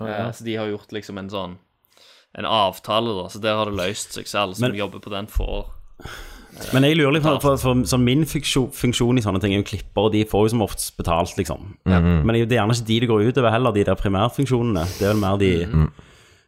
[0.00, 0.32] Ja, ja.
[0.32, 1.58] Så de har gjort liksom en sånn
[2.36, 3.28] En avtale, da.
[3.32, 4.56] Så der har det løst seg selv.
[4.58, 5.70] Som Men- jobber på den, får
[6.72, 9.60] Men jeg lurer litt på, for, for, for min funksjon, funksjon i sånne ting er
[9.60, 11.74] jo klipper, og de får jo som oftest betalt, liksom.
[11.84, 12.22] Mhm.
[12.24, 14.84] Men det er er gjerne ikke de det går utover heller, de der primærfunksjonene.
[14.96, 15.50] Det er vel mer de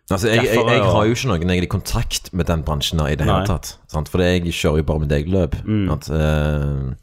[0.09, 3.27] Altså, jeg, jeg, jeg har jo ikke noen egentlig kontakt med den bransjen i det
[3.29, 3.75] hele tatt.
[3.93, 4.09] Sant?
[4.09, 5.59] For jeg kjører jo bare mitt eget løp.
[5.69, 5.91] Mm.
[5.93, 6.95] At, uh,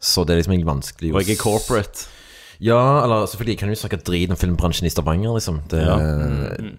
[0.00, 2.06] så det er liksom egentlig vanskelig å Og er corporate.
[2.64, 5.60] Ja, eller selvfølgelig kan du jo snakke drit om filmbransjen i Stavanger, liksom.
[5.68, 5.98] Det, Ja.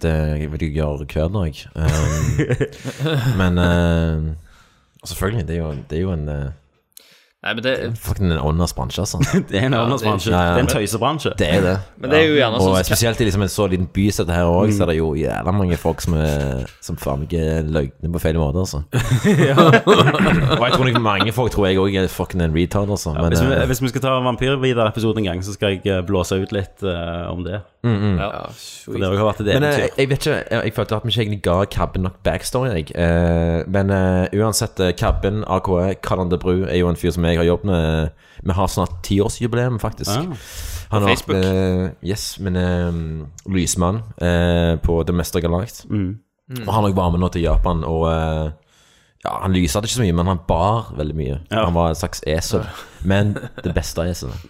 [0.01, 1.61] det vil jeg gjøre hver dag.
[1.77, 3.61] Um, men
[5.03, 6.49] eh, selvfølgelig, det er jo, det er jo en uh,
[7.41, 9.17] Nei, men det Fucking en åndas bransje, altså.
[9.49, 10.29] Det er en ånders bransje.
[10.29, 11.31] Det er en tøysebransje.
[11.39, 11.71] Det er det.
[11.97, 14.27] Men det er jo gjerne Og sånn- spesielt i liksom en så liten by som
[14.27, 14.75] dette her òg, Mm.
[14.77, 18.21] så er det jo jævla mange folk som er Som faen meg er løgne på
[18.21, 18.83] feil måte, altså.
[18.93, 23.13] og jeg tror nok mange folk tror jeg òg er fucking en retard, altså.
[23.17, 26.05] Men, hvis, vi, eh, hvis vi skal ta Vampyr-videre-episode en gang, så skal jeg eh,
[26.05, 27.63] blåse ut litt uh, om det.
[27.83, 28.17] Mm, mm.
[28.21, 31.05] Ja, For det har vært et Men eh, jeg vet ikke Jeg, jeg følte at
[31.07, 32.91] vi ikke egentlig ga Cabben nok backstory, jeg.
[32.93, 37.25] Eh, men eh, uansett, eh, Cabben, AKE, Karl de Bru er jo en fyr som
[37.25, 38.11] jeg har jobbet med.
[38.43, 40.11] Vi har snart tiårsjubileum, faktisk.
[40.13, 40.29] Ah.
[40.91, 41.37] Han På har Facebook.
[41.37, 41.45] vært,
[42.03, 42.91] eh, yes, men eh,
[43.49, 45.85] lysmann eh, på Det meste galakt.
[45.89, 46.19] Mm.
[46.67, 48.51] Og han òg var med nå til Japan, og eh,
[49.25, 51.39] ja, han lyste ikke så mye, men han bar veldig mye.
[51.51, 51.65] Ja.
[51.65, 52.65] Han var et slags esel,
[53.07, 53.33] men
[53.63, 54.49] det beste eselet.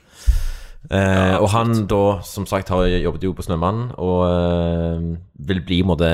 [0.89, 5.03] Eh, og han da, som sagt, har jobbet jo på Snømannen, og eh,
[5.47, 6.09] vil bli måtte,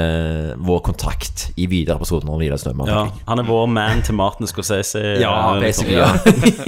[0.59, 2.91] vår kontakt i videre episoder når vi er Snømannen.
[2.93, 5.01] Ja, han er vår man til Martin Scorsese.
[5.23, 5.97] Ja, eh, basically.
[5.97, 6.11] Ja.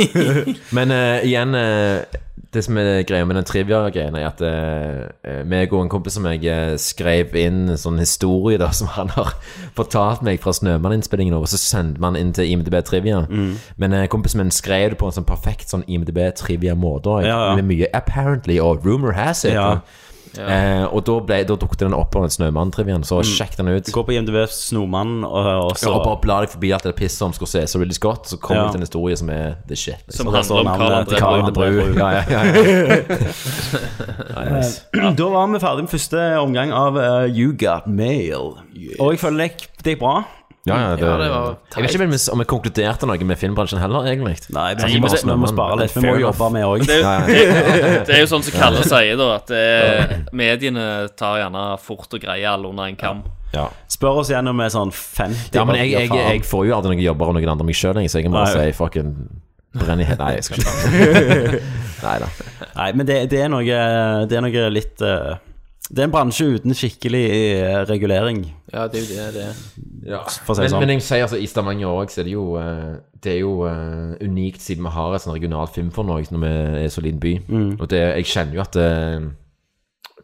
[0.77, 2.19] Men eh, igjen eh,
[2.53, 6.25] Det som er greia med den trivia-greien, er at uh, meg og en kompis som
[6.25, 9.35] jeg eh, skrev inn en sånn historie da som han har
[9.77, 13.25] fortalt meg fra Snømann-innspillingen, og så sendte man inn til IMDb Trivia.
[13.29, 13.53] Mm.
[13.77, 17.55] Men uh, kompisen min skrev det på en sånn perfekt sånn IMDb Trivia-måte, Ja, ja.
[17.59, 19.53] med mye 'apparently' og 'rumor has it'.
[19.53, 19.81] Ja.
[20.37, 23.23] Eh, og da, ble, da dukket den opp på Snømann-triviaen, så Mm.
[23.33, 23.83] sjekk den ut.
[23.91, 26.89] Gå på IMDb Snomann, og, og så Ja, og bare bla deg forbi at det
[26.93, 28.69] er pisset om se så Ridley Scott, så kommer Ja.
[28.71, 29.95] til en historie som er the shit.
[30.07, 30.25] liksom.
[30.25, 31.61] Som handler om Karl navnet André Karl Bru.
[31.63, 31.93] André Bru.
[31.99, 32.51] Ja, ja, ja, ja.
[34.59, 34.81] Nice.
[34.93, 38.53] Eh, Da var vi ferdig med første omgang av uh, You Got Mail.
[38.99, 39.51] Og jeg føler det
[39.83, 40.23] det gikk bra.
[40.67, 41.45] Ja, ja, det, Ja, det var
[41.75, 44.35] jeg vet ikke om vi- vi konkluderte noe med filmbransjen heller, egentlig.
[44.53, 45.93] Nei, vi, må, vi må spare litt.
[45.95, 46.85] Vi må jobbe med òg.
[46.89, 50.85] Det er, jo- det, det er jo sånn som Kalle sier, da, at det, mediene
[51.17, 53.23] tar gjerne fort og greier alle under en kam.
[53.53, 53.69] Ja.
[53.89, 57.01] Spør oss gjennom med sånn 50 ja, men jeg, jeg, jeg får jo aldri noen
[57.07, 59.15] jobber av noen andre meg sjøl, så jeg må bare si fucking
[59.73, 61.61] brenn i Nei, jeg skal ikke
[62.05, 62.27] Nei da.
[62.75, 63.65] Nei, men det, det er noe
[64.29, 65.33] Det er noe litt eh,
[65.89, 68.43] Det er en bransje uten skikkelig eh, regulering.
[68.73, 69.59] Ja, det er jo det det er.
[70.09, 70.19] Ja.
[70.45, 70.83] For å si det men, sånn.
[70.83, 73.53] men jeg sier altså, i Stavanger òg, så er det jo eh, Det er jo
[73.67, 76.51] eh, unikt siden vi har et sånn regionalt filmforlag når vi
[76.85, 77.33] er så liten by.
[77.49, 77.71] Mm.
[77.79, 79.25] Og det, jeg kjenner jo at eh,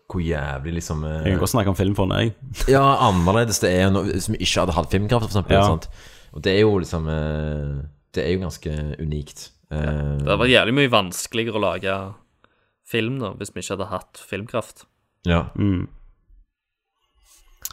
[0.05, 2.35] Hvor jævlig liksom eh, Jeg kan godt snakke om film for deg.
[2.75, 5.57] Ja, annerledes det er no, hvis vi ikke hadde hatt filmkraft, for eksempel.
[5.57, 5.65] Ja.
[5.73, 5.89] Sant?
[6.35, 7.75] Og det er jo liksom eh,
[8.13, 9.49] Det er jo ganske unikt.
[9.73, 11.99] Eh, Det hadde vært jævlig mye vanskeligere å lage
[12.85, 14.85] film da, hvis vi ikke hadde hatt filmkraft.
[15.25, 15.47] Ja.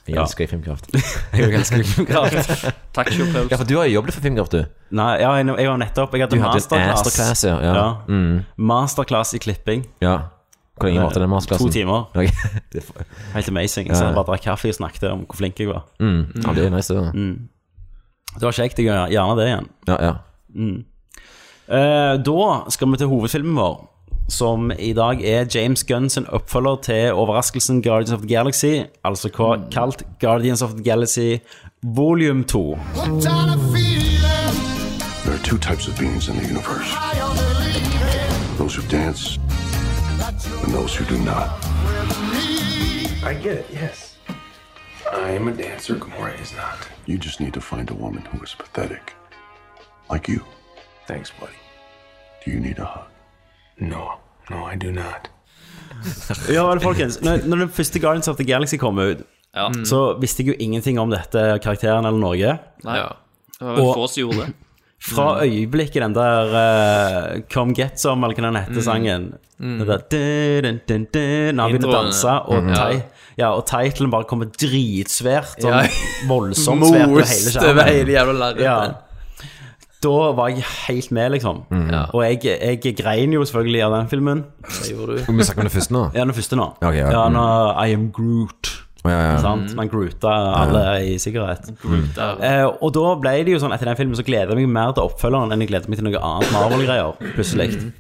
[0.03, 0.09] Mm.
[0.09, 0.23] Jeg Ja.
[0.25, 0.87] elsker filmkraft.
[1.39, 2.51] Jeg elsker filmkraft.
[2.97, 3.47] Takk, Paul.
[3.51, 4.65] Ja, for du har jo jobbet for filmkraft, du.
[4.99, 7.05] Nei, ja, jeg, jeg var nettopp Jeg hadde hadde masterclass.
[7.07, 7.85] masterclass, ja, ja.
[8.09, 8.41] Mm.
[8.59, 9.87] Masterclass i klipping.
[10.03, 10.17] Ja.
[10.77, 11.71] Hvor lenge varte den masterklassen?
[11.71, 12.09] To timer.
[12.19, 12.33] Okay.
[12.73, 13.07] Det for-
[13.37, 13.89] Helt amazing.
[13.93, 13.95] Ja.
[14.09, 15.85] Jeg bare drakk kaffe og snakket om hvor flink jeg var.
[16.01, 16.27] Mm.
[16.43, 17.05] Ja, det er nice, det.
[17.05, 17.13] da.
[17.15, 17.49] Mm.
[18.35, 18.79] Det var kjekt.
[18.83, 19.69] Jeg gjør gjerne det igjen.
[19.89, 20.13] Ja, ja.
[20.57, 20.85] Mm.
[21.73, 23.77] Uh, da skal vi til hovedfilmen vår,
[24.33, 29.29] som i dag er James Gunn sin oppfølger til overraskelsen Guardians of the Galaxy, altså
[29.29, 31.37] ka- kalt Guardians of the Galaxy
[31.83, 32.79] volume 2.
[35.25, 36.91] There are two types of beings in the universe
[38.59, 39.39] those who dance
[40.65, 41.49] and those who do not.
[43.25, 44.17] I get it, yes.
[45.13, 46.79] I am a dancer, Gamora is not.
[47.07, 49.15] You just need to find a woman who is pathetic.
[50.11, 50.41] Like you.
[51.07, 51.59] Thanks, buddy.
[52.45, 53.12] Do you need a hug?
[53.83, 54.07] No,
[54.51, 55.29] no, I do not.
[56.51, 57.21] Ja vel, folkens.
[57.23, 59.23] Når, når den første Guardians of the Galaxy kom ut,
[59.55, 59.67] Ja.
[59.85, 62.55] så visste jeg jo ingenting om dette karakteren eller Norge.
[62.87, 62.99] Nei,
[63.59, 64.55] det var vel Og- få som gjorde det.
[65.03, 68.87] Fra øyeblikket den der uh, Come Get Some, eller hva den heter, Mm.
[68.87, 69.33] sangen
[69.63, 69.79] Mm.
[69.79, 72.71] Den der dun, dun, dun, dun, Når han begynner å danse, og, mm.
[72.75, 72.87] ja.
[73.39, 75.53] ja, og titlen bare kommer dritsvært.
[75.63, 75.85] Sånn Ja.
[76.27, 77.71] voldsomt svært over hele skjermen.
[77.71, 78.65] over hele jævla lerretet.
[78.67, 78.79] Ja.
[80.03, 81.63] Da var jeg helt med, liksom.
[81.71, 82.05] Ja.
[82.11, 82.41] Og jeg,
[82.83, 84.45] jeg grein jo selvfølgelig av den filmen.
[84.67, 85.27] Det gjorde du.
[85.29, 86.07] Vi om det første nå?
[86.15, 86.73] Ja, den første nå.
[86.81, 87.11] Okay, ja.
[87.13, 87.39] ja Mm.
[87.87, 88.73] I am Groot.
[89.05, 89.39] Oh, ja, ja.
[89.43, 89.73] Sant?
[89.75, 91.73] Man groota alle i sikkerhet.
[92.39, 94.93] Eh, og da ble det jo sånn etter den filmen så gleder jeg meg mer
[94.95, 97.73] til oppfølgeren enn jeg gleder meg til noe annet Marvel-greier, plutselig.
[97.81, 97.91] Mhm.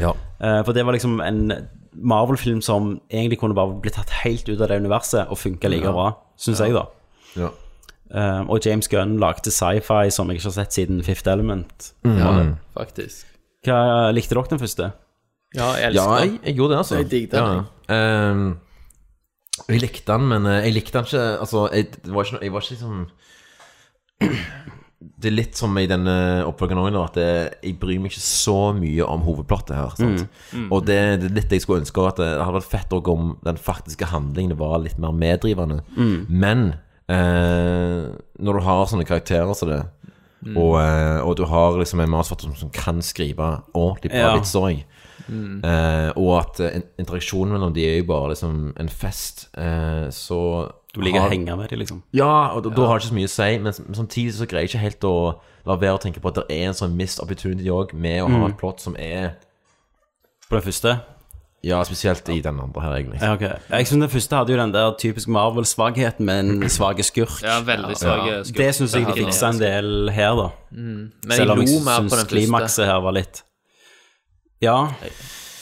[0.00, 0.14] Ja.
[0.40, 1.52] Eh, for det var liksom en
[1.92, 5.84] Marvel-film som egentlig kunne bare blitt tatt helt ut av det universet og funka like
[5.84, 5.92] Ja.
[5.92, 6.86] bra, syns jeg, da.
[7.36, 7.50] Ja.
[8.08, 11.92] Eh, og James Gunn lagde sci-fi som jeg ikke har sett siden Fifth Element.
[12.06, 13.26] Ja, faktisk.
[13.66, 14.92] Hva Likte dere den første?
[15.56, 16.96] Ja, jeg Ja, elsker jeg, jeg gjorde det, altså.
[16.96, 18.30] Jeg digget den, Ja.
[18.32, 18.58] Um,
[19.68, 22.52] jeg likte den, men eh, jeg likte den ikke Altså, jeg, det var ikke Jeg
[22.52, 23.06] var ikke liksom
[25.22, 28.72] Det er litt som i denne oppfølgingen òg, at jeg, jeg bryr meg ikke så
[28.74, 29.92] mye om hovedplottet her.
[29.94, 30.24] Sant?
[30.50, 30.64] Mm.
[30.64, 30.72] Mm.
[30.74, 33.60] Og det, det er litt jeg skulle ønske at det hadde vært fett om den
[33.62, 35.84] faktiske handlingen var litt mer meddrivende.
[35.94, 36.26] Mm.
[36.28, 36.64] Men
[37.08, 38.08] eh,
[38.38, 39.84] når du har sånne karakterer som det,
[40.40, 40.56] Mm.
[40.56, 44.36] og, eh, og du har liksom en manusforfatter som, som kan skrive ordentlig bra Ja.
[44.36, 44.84] vitsstory,
[45.28, 45.64] Mm.
[45.64, 50.70] eh, og at eh, interaksjonen mellom de er jo bare liksom en fest, eh, så
[50.94, 52.02] Du ligger har- henge med dem, liksom?
[52.12, 52.86] Ja, og da, da Ja.
[52.86, 55.00] har det ikke så mye å si, men men, samtidig så greier jeg ikke helt
[55.04, 58.22] å la være å tenke på at det er en sånn missed opportunity òg, med
[58.22, 58.50] å ha Mm.
[58.50, 59.34] et plott som er
[60.48, 61.00] På det første?
[61.66, 63.18] Ja, spesielt i den andre her, egentlig.
[63.20, 63.58] Ja, okay.
[63.70, 67.40] Jeg synes den første hadde jo den der typisk Marvel-svagheten med en svak skurk.
[67.42, 68.60] Ja, veldig svake skurk.
[68.60, 70.48] Det syns jeg de fiksa en del her, da.
[70.70, 71.02] Mm.
[71.26, 73.42] Men Selv om jeg syns klimakset her var litt
[74.62, 74.78] Ja.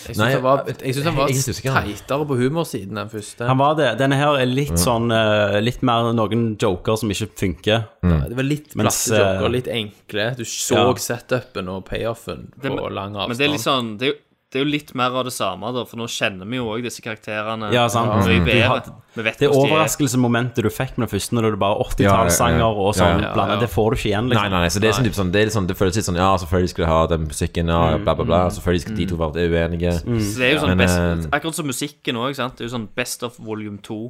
[0.06, 3.46] Jeg syns han var, jeg synes han var jeg er teitere på humorsiden den første.
[3.48, 3.88] Han var det.
[3.98, 4.78] Denne her er litt mm.
[4.78, 7.88] sånn eh, Litt mer noen joker som ikke funker.
[8.06, 8.20] Mm.
[8.30, 10.28] Det var litt platte joker, eh, litt enkle.
[10.38, 10.94] Du så ja.
[11.08, 13.32] setupen og payoffen Det- på lang avstand.
[13.32, 14.20] Men det er litt sånn det er, jo,
[14.56, 16.86] det er jo litt mer av det samme, da, for nå kjenner vi jo òg
[16.86, 18.08] disse karakterene Ja, sant.
[18.24, 18.94] mye bedre.
[19.16, 19.66] Vi vet det er de er.
[19.66, 22.16] overraskelsesmomentet du fikk med den første, når det bare er Ja, ja, ja.
[22.24, 24.42] 80-tallssanger og sånn Ja, ja, blandet, det får du ikke igjen, liksom.
[24.42, 26.18] Nei, nei, nei, så det er, sånn, sånn, det, er sånn, det føles litt sånn
[26.20, 28.40] Ja, selvfølgelig skal du ha den musikken, ja, Mm, bla, bla, bla.
[28.48, 29.92] mm, Selvfølgelig skal de to være uenige.
[30.00, 32.56] Så det er jo sånn Men, best, eh, Akkurat som musikken òg, sant.
[32.56, 34.00] Det er jo sånn Best of volume 2.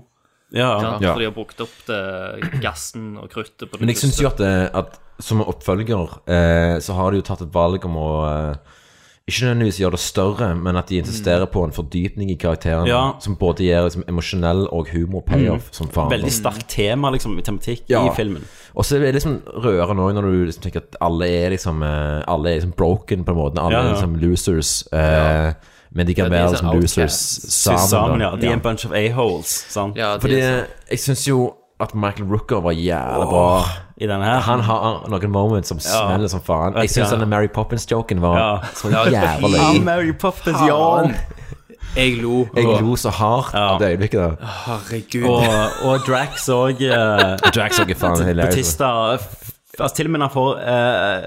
[0.55, 0.71] Ja.
[1.03, 1.13] Ja.
[1.13, 4.41] For de har brukt opp det, gassen og kruttet på Men jeg syns jo at,
[4.41, 8.57] eh, at som oppfølger eh, så har de jo tatt et valg om å eh,
[9.29, 13.13] ikke nødvendigvis gjør det større, men at de insisterer på en fordypning i karakterene Ja.
[13.21, 15.65] som både gir liksom, emosjonell og humor-payoff.
[15.67, 15.73] Mm.
[15.73, 16.11] som faen.
[16.11, 18.05] Veldig sterkt tema, liksom, tematikk Ja.
[18.07, 18.45] i filmen.
[18.77, 21.83] Og så er det liksom rørende òg når du liksom tenker at alle er liksom
[21.83, 23.59] eh, Alle er liksom broken på en måte.
[23.61, 23.89] Alle Ja, ja.
[23.89, 24.85] er liksom losers.
[24.93, 25.53] eh,
[25.93, 27.13] Men de kan være som liksom losers
[27.53, 27.89] sammen.
[27.89, 28.37] Sammen, ja.
[28.37, 29.77] De er en bunch of a-holes.
[29.97, 30.35] Ja, Fordi
[30.91, 33.65] jeg syns jo at Michael Rooker var jævlig bra.
[33.97, 34.41] I denne her.
[34.41, 36.07] Han har noen moments som Ja.
[36.07, 36.75] smeller som faen.
[36.75, 38.59] Jeg syns denne Mary Poppins-joken var Ja.
[38.75, 39.83] så jævlig Ja.
[39.83, 41.13] Mary Poppins, ja!
[41.97, 42.47] Jeg lo.
[42.57, 44.37] Jeg lo så hardt av det øyeblikket der.
[44.67, 45.29] Herregud.
[45.29, 45.45] Og,
[45.85, 46.83] og Drax òg.
[47.57, 48.55] Drax òg er faen hilarious.
[48.55, 48.91] Batista
[49.81, 51.27] altså, Til og med når han får uh,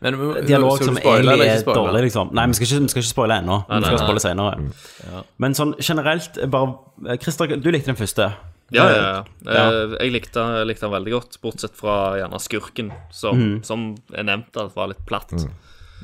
[0.00, 2.28] Men, men, dialog som egentlig er dårlig, liksom.
[2.32, 3.62] Nei, vi skal ikke, vi skal ikke spoile ennå.
[3.68, 4.68] Vi skal spoile senere.
[5.02, 5.22] Ja.
[5.42, 6.68] Men sånn generelt bare
[7.08, 8.28] eh, Christer, du likte den første.
[8.70, 9.24] Ja, ja, ja.
[9.48, 9.62] Ja.
[9.72, 13.56] Eh, Jeg likte, likte han veldig godt, bortsett fra gjerne skurken, som, mm.
[13.64, 15.32] som jeg nevnte at var litt platt.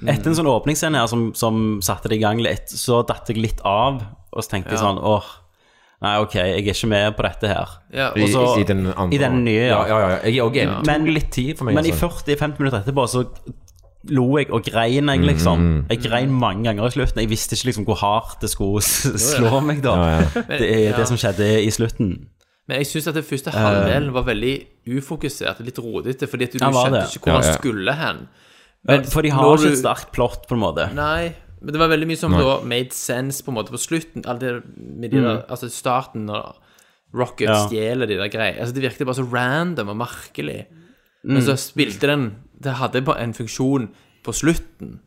[0.04, 3.38] Etter en sånn åpningsscene her som, som satte det i gang litt, så datt jeg
[3.40, 4.00] litt av,
[4.32, 4.86] og så tenkte jeg Ja.
[4.88, 5.28] sånn åh,
[6.02, 7.68] nei, ok, jeg er ikke med på dette her.
[7.94, 9.78] Ja, Også, I, I den andre I den nye, ja.
[9.86, 10.18] Ja, ja, ja.
[10.24, 10.86] Jeg er også enig.
[10.88, 11.74] Men- litt tid for meg.
[11.78, 12.10] Men i altså.
[12.26, 13.24] 40-50 minutter etterpå så
[14.12, 15.58] lo jeg og grein jeg, liksom.
[15.60, 15.86] Mm, mm.
[15.94, 17.20] Jeg grein mange ganger i slutten.
[17.22, 19.94] Jeg visste ikke liksom hvor hardt det skulle slå meg, da.
[19.96, 20.42] Ja, ja.
[20.58, 20.96] Det er Ja.
[20.98, 22.26] det som skjedde i slutten.
[22.68, 23.60] Men jeg syns at det første Eh.
[23.60, 27.44] halvdelen var veldig ufokusert, litt rodete, fordi at du Ja, skjønte ikke hvor Ja, han
[27.44, 27.56] ja.
[27.58, 28.28] skulle hen.
[28.86, 30.92] Men, For de har ikke et sterkt plott, på en måte.
[30.94, 34.22] Nei, men det var veldig mye som da made sense på en måte på slutten.
[34.38, 35.22] Det med de Mm.
[35.24, 36.54] der, altså starten når
[37.14, 37.66] Rocket Ja.
[37.68, 38.58] stjeler de der greiene.
[38.60, 40.66] Altså Det virket bare så random og merkelig.
[41.22, 41.46] Men Mm.
[41.46, 43.88] så spilte den Det hadde en funksjon
[44.24, 44.98] på slutten.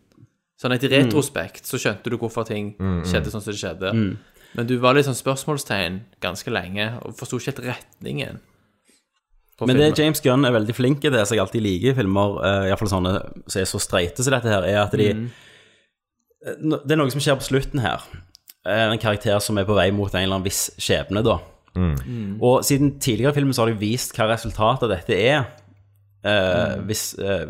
[0.62, 1.10] Sånn at i Mm.
[1.10, 3.04] retrospekt så skjønte du hvorfor ting Mm, mm.
[3.04, 3.94] skjedde sånn som det skjedde.
[3.94, 4.18] Mm.
[4.58, 8.40] Men du var litt sånn spørsmålstegn ganske lenge, og forsto ikke helt retningen.
[9.60, 9.98] Men Men det.
[9.98, 12.92] James Gunn er veldig flink i det som jeg alltid liker i filmer, uh, iallfall
[12.92, 13.14] sånne
[13.50, 15.30] som er så streite som dette her, er at de Mm.
[16.46, 18.02] Eh, Det er noe som skjer på slutten her.
[18.66, 21.40] Eh, En karakter som er på vei mot en eller annen viss skjebne, da.
[21.76, 22.40] Mm.
[22.42, 25.46] Og siden tidligere i filmen så har de vist hva resultatet av dette er.
[26.26, 27.46] Uh, hvis, uh,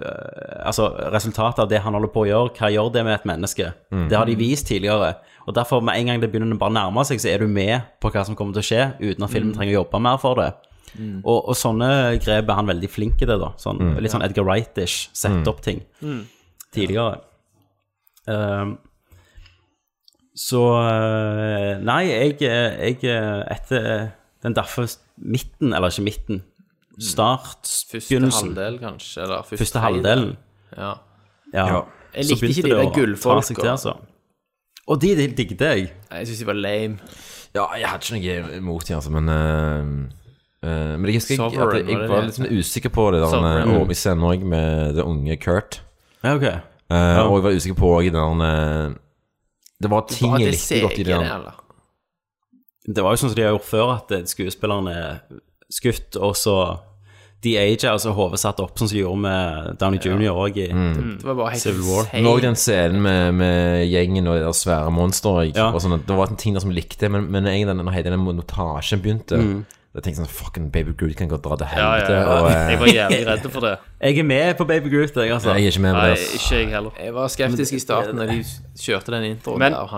[0.68, 3.74] altså resultatet av det han holder på å gjøre, hva gjør det med et menneske?
[3.92, 4.10] Mm.
[4.10, 5.16] Det har de vist tidligere.
[5.48, 7.82] Og derfor, med en gang det begynner å bare nærme seg, så er du med
[8.02, 9.56] på hva som kommer til å skje, uten at filmen Mm.
[9.57, 10.53] trenger å jobbe mer for det.
[10.98, 11.22] Mm.
[11.24, 13.53] Og, og sånne grep er han veldig flink i det, da.
[13.57, 14.02] Sånn, Mm.
[14.02, 15.10] Litt sånn Edgar Wright-ish.
[15.14, 16.26] Sette opp ting Mm.
[16.74, 17.22] tidligere.
[18.28, 18.78] Um,
[20.36, 22.98] så eh, Nei, jeg, jeg
[23.49, 24.11] Etter
[24.44, 24.86] den derfor
[25.18, 26.44] midten, eller ikke midten
[26.99, 29.22] Start, Første begynnelsen halvdel, kanskje?
[29.24, 30.32] Eller første, Første halvdelen.
[30.76, 30.94] Ja.
[31.53, 31.84] Ja.
[32.15, 33.69] Jeg Så likte ikke de det der gullfolka.
[33.72, 33.94] altså.
[34.88, 35.90] Og de, digget jeg.
[36.12, 37.00] Jeg syns de var lame.
[37.56, 39.90] Ja, jeg hadde ikke noe imot dem, altså, men uh,
[40.64, 43.22] uh, Men jeg husker Sovereign, at jeg, jeg, var var litt sånn usikker på det
[43.24, 45.82] der vi uh, scenen òg med det unge Kurt.
[46.24, 46.48] Ja, ok.
[46.48, 47.26] uh, Ja.
[47.28, 48.96] Og jeg var usikker på òg den eh,
[49.84, 51.26] Det var ting Var jeg likte godt i den.
[51.28, 51.58] eller?
[52.88, 56.38] Det var jo sånn som de har gjort før, at eh, skuespillerne er skutt, og
[56.40, 56.56] så
[57.44, 60.34] de-ager, altså hodet satt opp, sånn som de gjorde med Downey Jr.
[60.34, 62.08] òg i Det var bare helt Civil War.
[62.14, 65.56] Men også den scenen med, med gjengen og det der svære monsteret.
[65.56, 65.70] Ja.
[65.72, 68.10] og sånn, Det var en ting der som likte, men, men egentlig den- når hele
[68.16, 69.66] den notasjen begynte Mm.
[69.96, 72.14] Da tenkte jeg sånn Fucking Baby Groot kan godt dra til Ja, ja, helvete.
[72.14, 72.26] ja.
[72.28, 73.78] og, eh, Jeg var jævlig redd for det.
[74.02, 75.54] Jeg er med på Baby Groot, jeg, altså.
[75.56, 76.18] Jeg er ikke med på Nei, det.
[76.20, 76.34] ass.
[76.36, 76.92] ikke jeg heller.
[77.04, 78.44] Jeg var skeptisk i starten når de
[78.78, 79.80] kjørte den introen Men- der.
[79.80, 79.90] og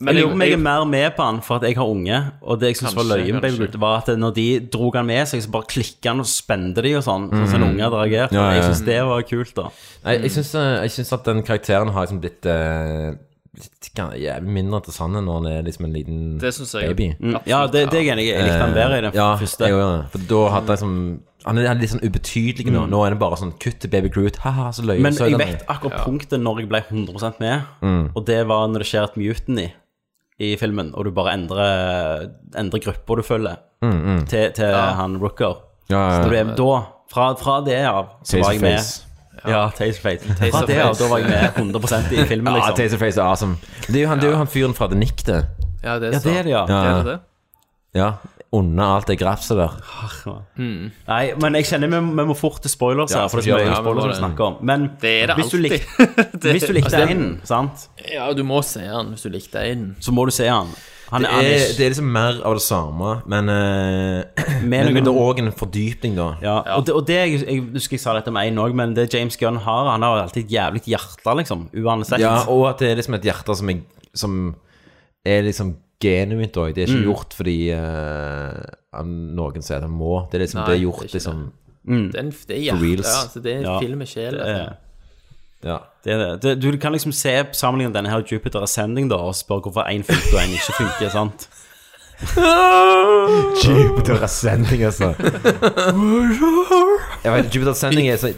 [0.00, 2.16] Han jeg jeg, jeg er mer med på han for at jeg har unge.
[2.42, 3.38] Og det jeg syns var løyen,
[3.80, 6.94] var at når de dro han med seg, så bare klikka han og spente de
[6.98, 7.28] og sånn.
[7.30, 7.70] Sånn som en Mhm.
[7.74, 8.32] unge hadde reagert.
[8.32, 8.54] Ja, ja, ja.
[8.56, 9.68] Jeg syns det var kult, da.
[10.04, 13.14] Nei, jeg syns, eh, jeg syns at den karakteren har liksom blitt uh,
[13.54, 16.88] litt jævlig mindre interessant enn når han er liksom en liten Det synes jeg.
[16.96, 17.14] baby.
[17.20, 17.38] Mm.
[17.46, 18.32] Ja, det, det er jeg enig i.
[18.34, 19.68] Jeg likte han bedre i den ja, første.
[19.68, 20.10] Jeg det.
[20.10, 22.86] For da hadde jeg som Han er litt sånn ubetydelig nå.
[22.86, 22.90] Mm.
[22.90, 24.38] Nå er det bare sånn kutt til Baby Groot.
[24.40, 28.10] Haha, så løy Men så jeg vet akkurat punktet når jeg ble 100 med, Mm.
[28.16, 29.66] og det var når det skjer et mutiny
[30.44, 32.28] i filmen, og du bare endrer,
[32.60, 34.20] endrer gruppa du følger, Mm, mm.
[34.30, 34.94] til, til Ja.
[34.96, 35.58] han Rooker.
[35.90, 36.40] Ja, ja, Så ja.
[36.40, 36.76] er, da,
[37.12, 38.80] fra, fra det av, så var jeg med.
[39.44, 40.24] Ja, Taserface.
[40.50, 42.76] Fra det av, da var jeg med 100 i filmen, Ja, liksom.
[42.78, 43.56] Taserface er awesome.
[43.86, 45.42] Det er jo han, det er jo han fyren fra The Nick, det.
[45.84, 46.64] Ja, det er det det, ja.
[46.68, 46.78] Ja.
[46.84, 47.18] Er det det?
[47.94, 48.10] Ja.
[48.54, 49.74] Under alt det grafset der.
[50.60, 50.90] Mm.
[51.08, 53.50] Nei, men jeg kjenner vi, vi må fort til spoilers Ja, her, for det er
[53.50, 54.18] så ja, mye ja, spoilers det.
[54.20, 54.56] snakker om.
[54.70, 55.70] Men Det er det hvis du alltid.
[55.70, 56.08] likte,
[56.38, 59.64] Det- hvis du likte Altså, den, sant, Ja, du må se den hvis du likte
[59.66, 59.88] den.
[60.00, 60.70] så må du se han.
[61.12, 64.22] Han Det er, er, det er liksom mer av det samme, men uh,
[64.64, 66.28] Men, noen- men det er òg en fordypning, da.
[66.42, 68.94] ja, og det, og det jeg, jeg husker jeg sa dette med en òg, men
[68.96, 72.22] det James Gunn har, han har alltid et jævlig hjerte, liksom, uansett.
[72.24, 73.82] Ja, og at det er liksom et hjerte som, jeg,
[74.16, 74.38] som
[75.28, 76.74] er liksom genuint òg.
[76.74, 77.08] Det er ikke Mm.
[77.12, 80.28] gjort fordi uh, noen sier at han må.
[80.30, 81.44] Det er liksom Nei, det er det er gjort liksom
[81.86, 82.10] Mm.
[82.12, 83.12] Det er, det er For hjerte, reals.
[83.34, 83.40] ja.
[83.42, 84.34] Det er en Ja, film med sjel.
[84.40, 84.76] er,
[85.64, 85.78] Ja.
[86.04, 86.42] det er det.
[86.42, 86.60] det.
[86.62, 90.32] Du kan liksom se sammenlignet denne her Jupiter Ascending da, og spørre hvorfor en funker
[90.36, 91.48] og en ikke funker, sant?
[93.64, 95.14] Jupiter Ascending, altså.
[97.24, 98.32] Jeg vet, Jupiter Ascending er så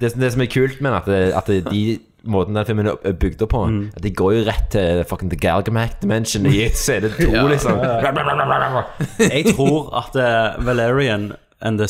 [0.00, 2.86] det, det som er kult med den, at, det, at det, de måten den filmen
[2.92, 3.62] er bygd opp på
[3.96, 7.46] At De går jo rett til fucking The Galgamac Dimension i et CD 2, Ja.
[7.48, 7.78] liksom.
[9.18, 11.32] Jeg tror at uh, Valerian
[11.62, 11.86] and the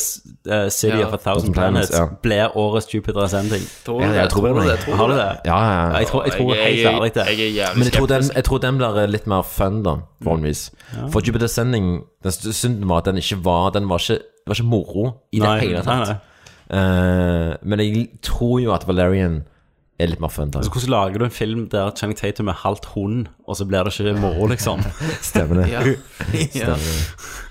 [0.47, 1.07] uh, City Ja.
[1.07, 1.91] of a Thousand Planets,
[2.23, 3.61] blir årets Jupiter Ascending.
[3.85, 4.29] Tror jeg det?
[4.31, 4.63] tror det.
[4.85, 4.93] det?
[4.95, 5.25] Har du det?
[5.45, 5.97] Ja, ja, ja.
[5.97, 7.55] Jeg tror, jeg tror jeg, helt ærlig det.
[7.55, 10.71] jeg Men jeg tror, den, jeg tror den blir litt mer fun, da, forhåpentligvis.
[11.11, 14.69] For Jupiter Ascending Den synden var at den ikke var Den var ikke, var ikke
[14.69, 15.05] moro
[15.35, 16.15] i det hele tatt.
[16.71, 19.41] Uh, men jeg tror jo at Valerian
[19.99, 20.51] er litt mer fun.
[20.53, 23.83] Altså, hvordan lager du en film der Chang Tatum er halvt hund, og så blir
[23.83, 24.83] det ikke moro, liksom?
[25.31, 25.67] Stemmer det.
[25.73, 25.83] Ja.
[26.51, 27.45] Stemmer det.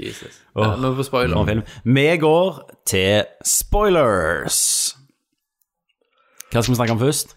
[0.00, 0.42] Jesus.
[0.54, 1.62] Nå er vi på spoiler.
[1.84, 4.58] Vi går til spoilers.
[6.52, 7.36] Hva skal vi snakke om først?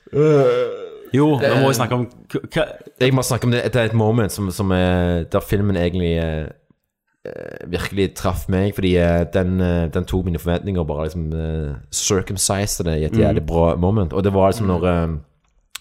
[1.14, 2.03] Jo, nå må vi snakke om
[2.53, 2.65] hva,
[3.02, 3.64] Jeg må snakke om det.
[3.73, 6.49] Det er et moment som, som er, der filmen egentlig eh,
[7.68, 11.76] virkelig traff meg, fordi eh, den, eh, den tok mine forventninger og bare liksom uh,
[11.91, 13.20] circumcised det i et Mm.
[13.20, 14.14] jævlig bra moment.
[14.14, 15.08] Og det var liksom når eh,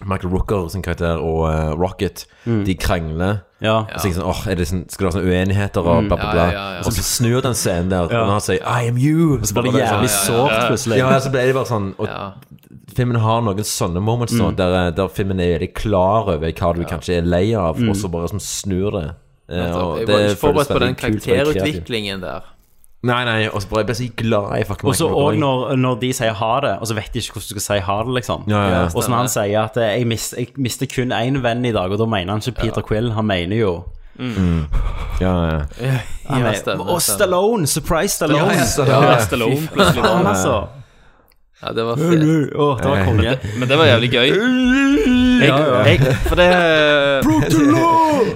[0.05, 2.65] Michael Rooker sin karakter og uh, Rocket Mm.
[2.65, 3.37] De krangler.
[3.61, 3.79] Ja.
[3.79, 6.03] Og så tenker jeg sånn, åh, er det sånn, Skal det være sånne uenigheter og
[6.03, 6.07] Mm.
[6.07, 6.45] bla, bla, Ja, bla.
[6.45, 6.79] ja, ja, ja.
[6.79, 8.21] Og så snur den scenen der, Ja.
[8.23, 10.97] og han sier 'I am you', Og så blir det jævlig sårt plutselig.
[10.97, 12.31] Ja, så ble det bare sånn Og Ja.
[12.95, 14.55] filmen har noen sånne moments nå, Mm.
[14.55, 17.89] der, der filmen er veldig klar over hva du kanskje er lei av, Mm.
[17.89, 19.15] og så bare sånn, snur det.
[19.49, 22.47] Eh, Jeg var ikke forberedt på den karakterutviklingen der.
[23.01, 25.69] Nei, nei, og så bare jeg ble så glad i fucking Og så òg når,
[25.79, 27.95] når de sier ha det, og så vet de ikke hvordan du skal si ha
[28.03, 28.43] det, liksom.
[28.51, 28.81] Ja, ja, ja.
[28.91, 31.71] og så når han sier at eh, jeg, mist, jeg mister kun én venn i
[31.71, 33.77] dag, og da mener han ikke Peter Quill, han mener jo
[34.19, 34.65] Mm.
[35.21, 35.59] Ja, ja.
[35.79, 35.93] ja,
[36.29, 37.01] Ja, er, stemmer, Og.
[37.01, 37.67] Stallone!
[37.67, 38.51] Surprise Stallone!
[38.51, 39.05] Ja, ja, Stallone.
[39.13, 40.03] Ja, Stallone plutselig.
[40.03, 40.57] Altså.
[41.59, 42.21] Ja, det var fett.
[42.55, 43.33] Å, det var konge.
[43.59, 44.29] Men det var jævlig gøy.
[45.39, 46.45] Jeg, jeg, for det
[47.25, 47.33] Hva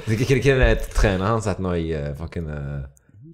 [0.07, 2.83] hva- er det treneren hans heter nå i eh, fucking eh,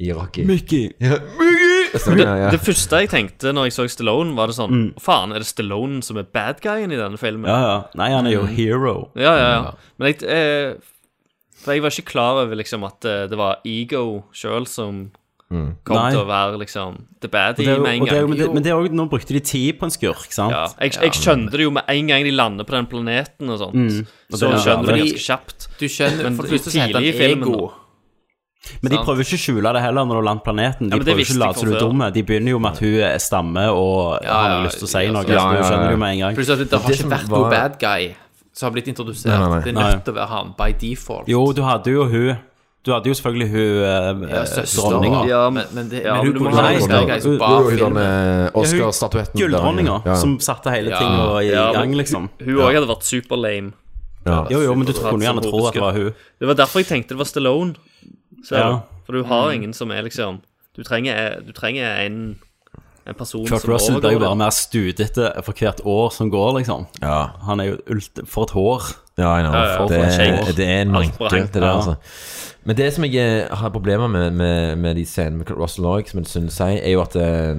[0.06, 0.46] I Rocky?
[0.48, 0.92] Mickey.
[1.02, 1.66] Ja, Mickey!
[1.90, 2.50] det, Ja, ja.
[2.54, 4.86] det første jeg tenkte når jeg så Stallone, var det sånn Mm.
[5.02, 7.50] Faen, er det Stallone som er bad guyen i denne filmen?
[7.50, 7.78] Ja, ja.
[7.98, 8.96] Nei, han er jo hero.
[9.18, 9.74] Ja, ja, ja.
[9.98, 10.76] Men jeg eh,
[11.64, 15.08] For jeg var ikke klar over liksom at eh, det var ego sjøl som
[15.52, 15.78] Mm.
[15.84, 16.12] kom Nei.
[16.14, 18.30] til å være liksom the baddie det med en og det er jo- gang.
[18.30, 20.52] Men det, men det er også, nå brukte de tid på en skurk, sant?
[20.54, 23.58] Ja, jeg, jeg skjønte det jo med en gang de lander på den planeten og
[23.58, 23.74] sånt.
[23.74, 24.06] Mm.
[24.32, 25.68] Og Så det er skjønner du det ganske kjapt.
[25.80, 27.68] Du skjønner, Men for det første heter tidlig i han filmen, ego.
[27.68, 27.74] da.
[28.84, 29.06] Men de Sant.
[29.08, 30.90] prøver ikke å skjule det heller når du lander planeten.
[30.92, 32.14] De Ja, prøver ikke å late som du er dumme.
[32.14, 34.92] De begynner jo med at hun er stamme og Ja, har ja, lyst til å
[34.94, 35.24] si ja, noe.
[35.26, 36.36] ja, ja, du skjønner det jo med en gang.
[36.36, 38.16] Plutselig, at det, det har ikke vært var- noe bad guy
[38.54, 39.34] som har blitt introdusert.
[39.34, 39.62] Nei, nei, nei.
[39.64, 41.28] Det er nødt til å være han by default.
[41.28, 42.38] Jo, du hadde jo hun
[42.86, 44.86] Du hadde jo selvfølgelig hun Ja, eh, søster.
[44.90, 45.26] dronninga.
[45.28, 47.98] Ja, men, men, det, ja, men men hun filmen.
[47.98, 50.16] eh, Oscar-statuetten Gulldronninga, ja.
[50.16, 52.30] som satte hele ting tinga i gang, liksom.
[52.40, 53.74] Hun òg hadde vært super lame.
[54.26, 54.46] Ja.
[54.52, 56.14] Jo, jo, men du kunne gjerne tro at det var hun.
[56.40, 57.76] Det var derfor jeg tenkte det var Stallone.
[58.52, 58.80] Ja.
[59.06, 60.40] For du har ingen som er liksom
[60.78, 62.38] Du trenger, du trenger en,
[63.08, 66.60] en person Kurt som Russell blir jo bare mer studete for hvert år som går,
[66.62, 66.86] liksom.
[67.02, 67.32] Ja.
[67.44, 68.86] Han er jo ult For et hår.
[69.20, 69.88] Ja, jeg know.
[69.92, 71.96] Det, er, det er en manke, det der, altså.
[72.68, 75.86] Men det som jeg eh, har problemer med, med, med de scenene med Kurt Russell
[75.90, 77.56] også, som jeg synes sier, er jo at eh,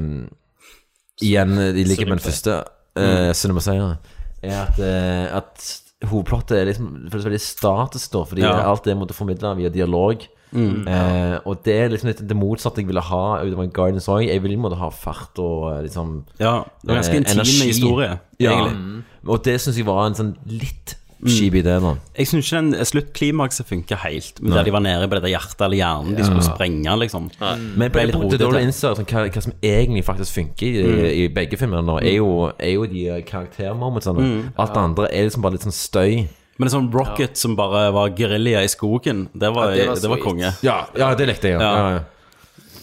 [1.20, 2.58] Igjen, eh, i likhet med den første
[2.96, 3.96] uh, Cinemaseieren,
[4.42, 5.64] er at, eh, at
[6.08, 8.54] hovedplottet er liksom føles veldig statisk, da, fordi Ja.
[8.70, 10.22] alt er måtte formidle via dialog.
[10.50, 14.24] Eh, og det er liksom litt det motsatte jeg ville ha utover en Guidance òg.
[14.26, 17.66] Jeg vil måtte ha fart og eh, liksom Ja, det er ganske eh, intim energi.
[17.68, 18.56] historie, Ja.
[18.56, 19.04] egentlig.
[19.28, 20.96] Og det syns jeg var en sånn litt
[21.26, 21.92] kjip idé, da.
[22.16, 25.64] Jeg syns ikke den sluttklimakset funka helt, men der de var nede på dette hjertet
[25.66, 27.30] eller hjernen de skulle sprenge, liksom.
[27.40, 30.38] Men jeg ble det litt punktet da du innser sånn, hva, hva som egentlig faktisk
[30.38, 34.28] funker i, i begge filmene, nå, er jo, er jo de karaktermomentene.
[34.30, 34.38] Mm.
[34.56, 36.22] Alt det andre er liksom bare litt sånn støy.
[36.60, 40.00] Men en sånn Rocket som bare var gerilja i skogen, det var, Ja, det var
[40.04, 40.54] det var konge.
[40.66, 41.60] Ja, ja det likte jeg.
[41.60, 41.70] Ja.
[41.96, 42.00] Ja.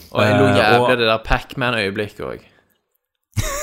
[0.08, 2.46] Og jeg lo Eh, jævlig av det der Pac-Man-øyeblikket òg.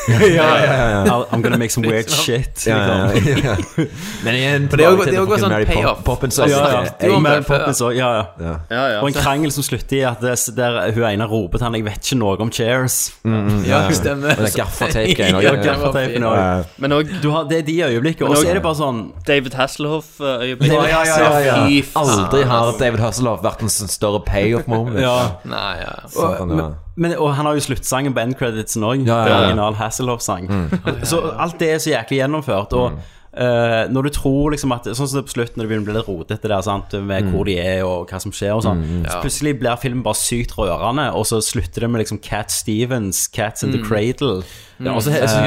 [0.08, 1.24] Ja, ja, ja.
[1.32, 2.66] I'm gonna make some weird shit.
[2.66, 3.44] Ja, ja, liksom.
[3.44, 3.56] ja.
[4.24, 6.02] Men igjen, det er jo- sånn payoff.
[6.04, 6.38] Poppins.
[6.38, 7.90] Ja, altså.
[7.92, 8.04] ja.
[8.04, 8.24] ja, ja.
[8.40, 8.54] Ja.
[8.70, 9.00] Ja, ja.
[9.02, 11.84] Og en krangel som slutter i at det, der hun ene roper til han 'Jeg
[11.84, 13.12] vet ikke noe om chairs'.
[13.24, 14.30] Mm, Ja, stemmer.
[14.36, 15.40] Og den gaffateip-greien.
[15.44, 16.64] Ja, gaffateipen også.
[16.78, 18.30] Men òg det er de øyeblikkene.
[18.30, 20.72] Og så er det bare sånn David Hasselhoff-øyeblikk.
[20.72, 21.66] Ja, ja, ja, ja, ja.
[21.66, 22.08] Fy faen.
[22.24, 25.00] Aldri har David Hasselhoff vært en sånn større payoff moment.
[25.00, 25.36] Ja.
[25.44, 25.94] Nei, ja.
[26.08, 26.70] Satan, ja.
[26.96, 29.02] Men, og han har jo sluttsangen på endcreditsen òg.
[29.06, 29.38] Ja, ja, ja.
[29.48, 30.46] Original Hasselhoff-sang.
[31.10, 32.72] Så alt det er så jæklig gjennomført.
[32.78, 33.00] Og
[33.34, 35.88] eh, når du tror liksom at Sånn som det på slutten, når det begynner å
[35.88, 36.94] bli litt rotete der, sant?
[37.02, 40.20] med hvor de er og hva som skjer og sånn, så plutselig blir filmen bare
[40.22, 44.44] sykt rørende, og så slutter det med liksom Cat Stevens, Cats in the Cradle.
[44.78, 45.42] Ja, og så he- så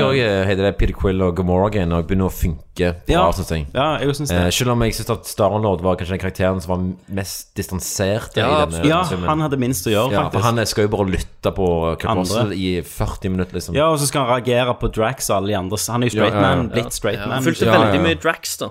[0.47, 3.31] heter det Peter Quill og Gamora again og begynner å funke bra, Ja.
[3.33, 3.65] synes jeg.
[3.73, 4.37] Ja, jeg synes det.
[4.37, 8.37] Eh, selv om jeg synes at Star-Lord var kanskje den karakteren som var mest distansert
[8.37, 10.43] Ja, i denne ja, denne han hadde minst å gjøre, ja, faktisk.
[10.43, 11.67] han skal jo bare lytte på
[11.99, 13.75] Kurt i 40 minutter, liksom.
[13.75, 15.77] Ja, og så skal han reagere på Drax og alle de andre.
[15.89, 16.55] Han er jo straight Ja, ja, ja.
[16.55, 17.43] man, blitt straight man.
[17.43, 18.69] Fulgte Ja, ja, veldig mye Drax, da.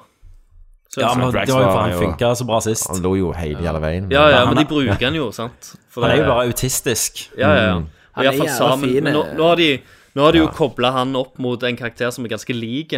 [0.88, 2.86] Så, Ja, men Drax det var jo for han funka så bra sist.
[2.88, 4.10] Han lå jo hele jævla veien.
[4.10, 5.74] ja, ja, men de bruker han jo, sant?
[5.90, 7.28] For Han er jo bare autistisk.
[7.36, 7.74] Ja, ja, ja.
[8.16, 9.34] Han er jævla fin, Nå, eh.
[9.36, 9.82] nå har de,
[10.16, 12.94] nå har de jo kobla han opp mot en karakter som er ganske lik.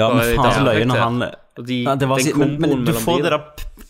[0.00, 1.22] Ja, men faen så løye når han
[1.60, 3.40] de, ja, det var, den men, men du får de, det der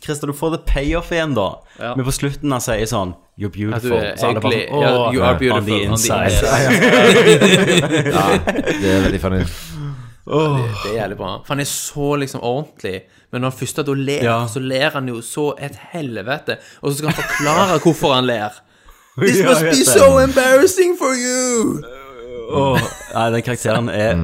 [0.00, 1.48] Christer, du får det payoff igjen, da.
[1.78, 1.92] Ja.
[1.94, 4.08] Men på slutten han sier sånn You're beautiful, beautiful.
[4.08, 6.34] er så alle bare sånn, ja, You are on beautiful on the inside.
[8.16, 8.24] Ja,
[8.80, 9.44] det er veldig funny.
[10.30, 11.30] Det er jævlig bra.
[11.44, 13.00] For han er så liksom ordentlig.
[13.30, 14.36] Men når han først da ler, Ja.
[14.48, 16.58] så ler han jo så et helvete.
[16.82, 18.60] Og så skal han forklare hvorfor han ler.
[19.18, 21.82] This must be so embarrassing for you!
[22.50, 22.78] Oh.
[23.14, 24.16] nei, den karakteren er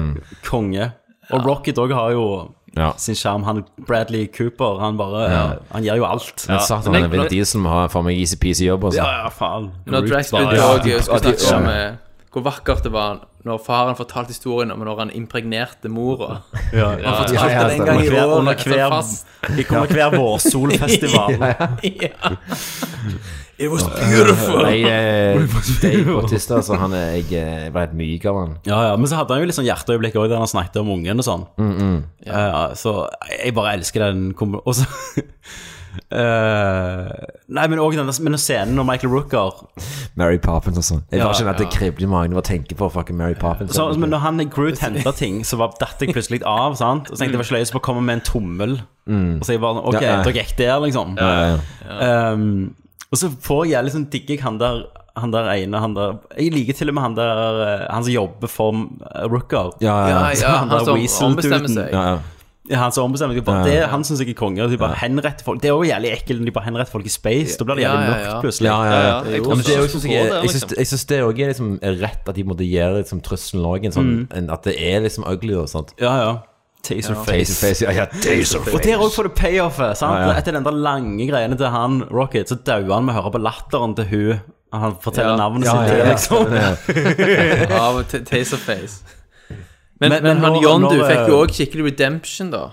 [0.43, 0.91] konge.
[1.31, 2.91] Og Rocket òg har jo Ja.
[2.97, 3.43] sin sjarm.
[3.43, 6.45] Han Bradley Cooper, han bare Han gjør jo alt.
[6.47, 6.57] Ja.
[6.59, 8.97] satan, han er Vin Diesel vi ha for meg easy-peasy jobb, altså.
[9.03, 9.71] Ja, ja, faen.
[9.85, 11.91] Når bare- òg skulle snakke om eh,
[12.31, 16.41] hvor vakkert det var når faren fortalte historien om når han impregnerte mora.
[16.73, 18.39] Ja, Han ja, fortalte ja, ja, det en gang i under hver- året.
[18.39, 19.25] under hver- fast.
[19.55, 21.31] Vi kommer hver vårsolfestival.
[22.01, 22.35] ja.
[23.59, 24.61] It was beautiful.
[24.61, 25.39] Nei, eh,
[25.81, 28.51] Dave Bautista, altså, han er, jeg, eh, jeg ble helt myk av han.
[28.69, 30.91] Ja, ja, men så hadde han jo litt sånn hjerteøyeblikk òg, der han snakket om
[30.93, 31.47] ungen og sånn.
[31.57, 32.91] Mm, Eh, så
[33.31, 34.83] jeg bare elsker den kom- Og så
[36.11, 37.11] eh,
[37.47, 39.61] Nei, men òg denne men den scenen når Michael Rooker
[40.19, 41.03] Mary Poppins og sånn.
[41.11, 41.73] Jeg Ja, bare kjenner at det ja.
[41.77, 43.73] kribler i magen av å tenke på fucking Mary Poppins.
[43.77, 46.75] så, Men når han Groot henta ting, så var datt jeg plutselig av.
[46.79, 47.09] sant?
[47.09, 48.77] Og så tenkte jeg det var løye å komme med en tommel.
[49.07, 50.23] Og så jeg bare Ok, Ja, ja.
[50.23, 51.15] dere gikk der, liksom.
[51.17, 51.57] Ja,
[51.87, 52.75] ja, Um,
[53.11, 54.85] og så får jeg liksom sånn digger jeg han der
[55.17, 58.13] han der ene, han der Jeg liker til og med han der eh, Han som
[58.13, 59.71] jobber for eh, Rooker.
[59.81, 61.93] Ja, ja, Ja, ja, han der som ombestemmer seg.
[61.93, 62.17] ja, ja.
[62.67, 63.45] Ja, han som ombestemmer seg.
[63.47, 64.65] Bare, det, han syns jeg er konge.
[64.67, 65.61] De bare henretter folk.
[65.63, 67.55] Det er også jævlig ekkelt når de bare henretter folk i space.
[67.55, 68.67] Da blir det jævlig mørkt plutselig.
[68.67, 70.75] Ja, ja, Ja, jeg men det synes jeg, jeg, liksom.
[70.75, 71.71] jeg synes det òg er liksom
[72.03, 74.51] rett at de måtte gjøre liksom, trusselen òg en sånn mm.
[74.51, 75.95] At det er liksom ugly og sånt.
[76.03, 76.35] Ja, ja.
[76.83, 77.53] Taserface.
[77.53, 78.73] Taserface, ja, ja, Taserface.
[78.75, 79.97] Og der òg får du payoffet.
[79.97, 80.13] sant?
[80.21, 80.37] Ja, ja.
[80.39, 83.41] Etter den der lange greiene til han Rocket, så dauer han med å høre på
[83.43, 84.39] latteren til hun
[84.73, 85.37] Han forteller Ja.
[85.39, 85.91] navnet Ja, sitt.
[85.91, 86.11] ja, ja.
[86.11, 86.53] liksom.
[87.71, 89.01] Ja, Taserface.
[89.99, 92.65] Men, Men- men, men han John, du fikk jo eh, òg skikkelig redemption, da.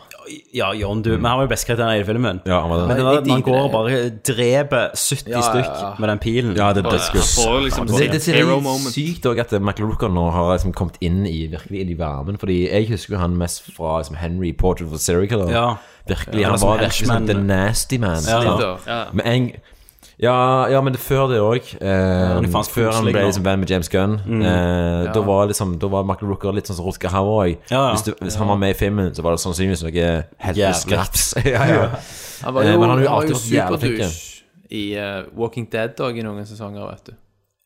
[0.55, 1.11] Ja, John, du.
[1.17, 2.41] Men han var jo best karakter i hele filmen.
[2.47, 2.87] Ja, han var det.
[2.89, 6.57] Men det der, når går og bare dreper 70 Ja, ja, stykk med den pilen.
[6.57, 7.65] Ja, det er dødskult.
[7.65, 11.25] liksom Det, det, det, er sykt òg at Michael Rooker nå har liksom kommet inn
[11.27, 12.39] i virkelig inn i varmen.
[12.41, 15.53] Fordi jeg husker han mest fra liksom, Henry Portrait of Sirica Serial Killer.
[15.53, 15.67] Ja.
[16.09, 18.21] Virkelig, Ja, Han var virkelig sånn the nasty man.
[18.29, 18.77] Ja.
[18.87, 19.05] Ja.
[19.13, 19.53] Men en,
[20.19, 21.71] ja, ja, men det, før det òg.
[21.81, 24.15] Eh, ja, før han ble liksom venn med James Gunn.
[24.43, 27.57] Eh, da, var liksom, da var Michael Rooker litt sånn som Rutger Hauer òg.
[27.71, 27.89] Ja, ja.
[27.97, 30.39] Hvis, du- hvis han var med i filmen, så var det sannsynligvis noe Jævlig.
[30.39, 31.27] helteskraps.
[31.55, 31.89] ja, ja.
[32.45, 34.23] Han var Eh, jo, men han har jo alltid vært jævla flink.
[34.71, 37.13] i uh, Walking Dead òg i noen sesonger, vet du.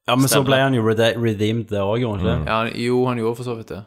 [0.09, 2.49] Ja, men så ble han jo rede redeemed der òg, gjorde han ikke det?
[2.49, 3.83] Ja, jo, han gjorde for så vidt det.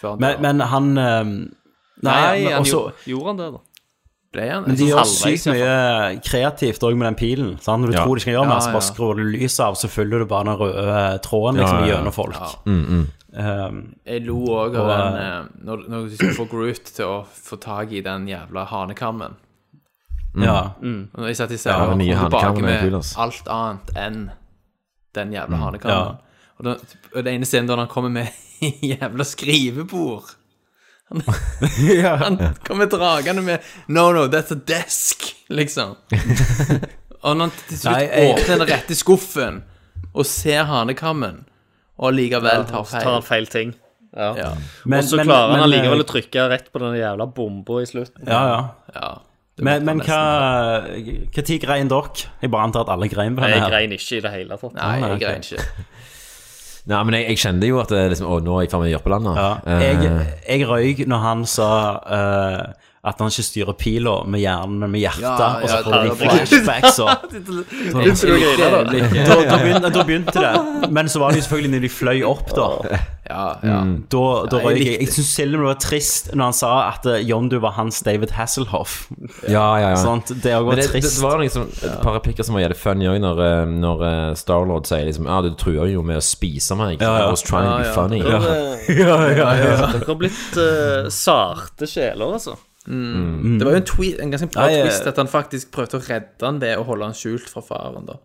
[0.00, 1.32] Før han Men, men han um,
[2.00, 3.58] Nei, men han også, gjorde, gjorde han det, da?
[4.34, 7.58] Han Men de gjør sykt mye kreativt òg med den pilen.
[7.60, 7.82] Sant?
[7.82, 8.04] Når du Ja.
[8.04, 8.72] tror de skal gjøre Ja, mer, så ja.
[8.72, 11.86] bare skrur du lyset av, så følger du bare den røde tråden liksom, Ja, ja,
[11.86, 11.96] ja.
[11.96, 12.36] gjennom folk.
[12.66, 13.06] Mm, mm.
[13.32, 17.04] Um, Jeg lo òg av Og, den eh, når, når du skulle få Groot til
[17.06, 19.34] å få tak i den jævla hanekammen.
[20.38, 20.74] Ja.
[20.80, 24.30] Og når jeg satt i Ja, og kom tilbake med alt annet enn
[25.14, 26.18] den jævla hanekammen.
[26.58, 26.76] Og, den,
[27.16, 28.28] og det ene stedet da han kommer med
[28.82, 30.36] jævla skrivebord
[31.10, 33.58] Han, han kommer dragende med
[33.88, 35.96] No, no, that's a desk, liksom.
[37.24, 39.62] og når han til slutt Nei, jeg- åpner den rette skuffen
[40.10, 41.44] og ser hanekammen,
[42.00, 43.74] og likevel tar Så tar feil han feil ting.
[44.16, 44.30] Ja.
[44.38, 44.52] Ja.
[44.84, 47.82] Men- og så klarer han men, han likevel å trykke rett på den jævla bomba
[47.82, 48.26] i slutten.
[48.26, 48.62] ja, ja.
[48.94, 49.10] ja
[49.60, 52.30] Men, men hva tid grein dere?
[52.40, 54.72] Jeg bare antar at alle grein på denne jeg grein ikke i det hele tatt.
[54.78, 55.84] Nei, nei, jeg grein ikke.
[56.88, 58.80] Nei, men jeg, jeg kjente jo at det, liksom, å, nå er jeg i ferd
[58.80, 59.36] med å gjøre på landet.
[59.36, 59.50] Ja.
[59.66, 61.68] Eh, Jeg, jeg røyk når han sa
[62.16, 62.62] eh,
[63.00, 65.24] at han ikke styrer pila med hjernen, men med hjertet.
[65.24, 68.82] Ja, og så får det flashbacks og da?
[68.84, 70.90] da, da, begynte, da begynte det.
[70.92, 72.68] Men så var det jo selvfølgelig når de fløy opp, da.
[73.30, 73.78] Ja, ja.
[74.10, 74.98] Da, da Ja, jeg røyk jeg.
[75.00, 78.34] Jeg syns selv om det var trist når han sa at Jondu var hans David
[78.36, 78.96] Hasselhoff.
[79.46, 79.98] Ja, ja, ja.
[80.00, 80.32] Sant?
[80.42, 81.16] Det òg var trist.
[81.16, 84.22] det var liksom et par replikker som var jævlig funny òg, når, eh, når eh,
[84.40, 86.98] Starlord sier liksom Ja, du truer jo med å spise meg.
[87.00, 87.28] Ja, ja.
[87.28, 88.20] I was trying to be funny.
[88.20, 88.42] Ja,
[88.90, 89.20] ja.
[89.30, 89.78] ja.
[89.94, 92.58] Dere har blitt uh, sarte sjeler, altså.
[92.86, 96.04] Det var jo en, tweet, en ganske bra Nei, twist at han faktisk prøvde å
[96.06, 98.16] redde han ved å holde han skjult fra faren, da.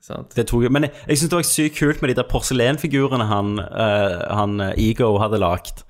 [0.00, 0.34] Sant?
[0.36, 3.56] Det tok, men jeg, jeg syns det var sykt kult med de der porselenfigurene han,
[3.60, 5.82] uh, han eh, Ego hadde lagd.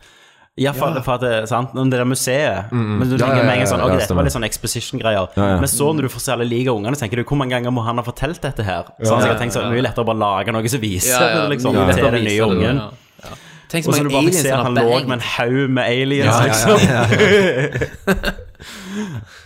[0.61, 1.73] Iallfall for at det, sant?
[1.77, 2.73] Det der museet.
[2.75, 4.35] Men du Ja, tenker ja, med en ja, gang sånn okay, ja, dette var litt
[4.35, 5.31] sånn exposition-greier.
[5.39, 5.61] Ja, ja.
[5.63, 7.85] Men så når du får se alle like ungene, tenker du hvor mange ganger må
[7.87, 8.91] han ha fortalt dette her?
[8.99, 11.79] Så han sikkert tenkt sånn Mye lettere å bare lage noe som viser det, liksom,
[11.79, 12.83] mye lettere til den nye det, ungen.
[12.83, 13.39] ja, ja.
[13.71, 15.85] Tenk så Og så mange du bare ser han han lå med en haug med
[15.85, 16.79] aliens, Ja, ja, liksom.
[16.91, 17.03] ja,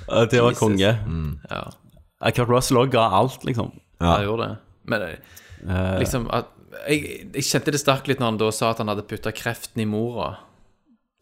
[0.08, 0.92] Ja, det var konge.
[1.06, 1.38] Mm.
[1.50, 1.62] Ja,
[2.32, 3.72] Kurt Russell òg ga alt, liksom.
[4.00, 4.14] ja.
[4.18, 4.56] jeg gjorde det.
[4.88, 6.48] Men eh, liksom at,
[6.88, 9.84] jeg, jeg kjente det sterkt litt når han da sa at han hadde putta kreften
[9.84, 10.32] i mora.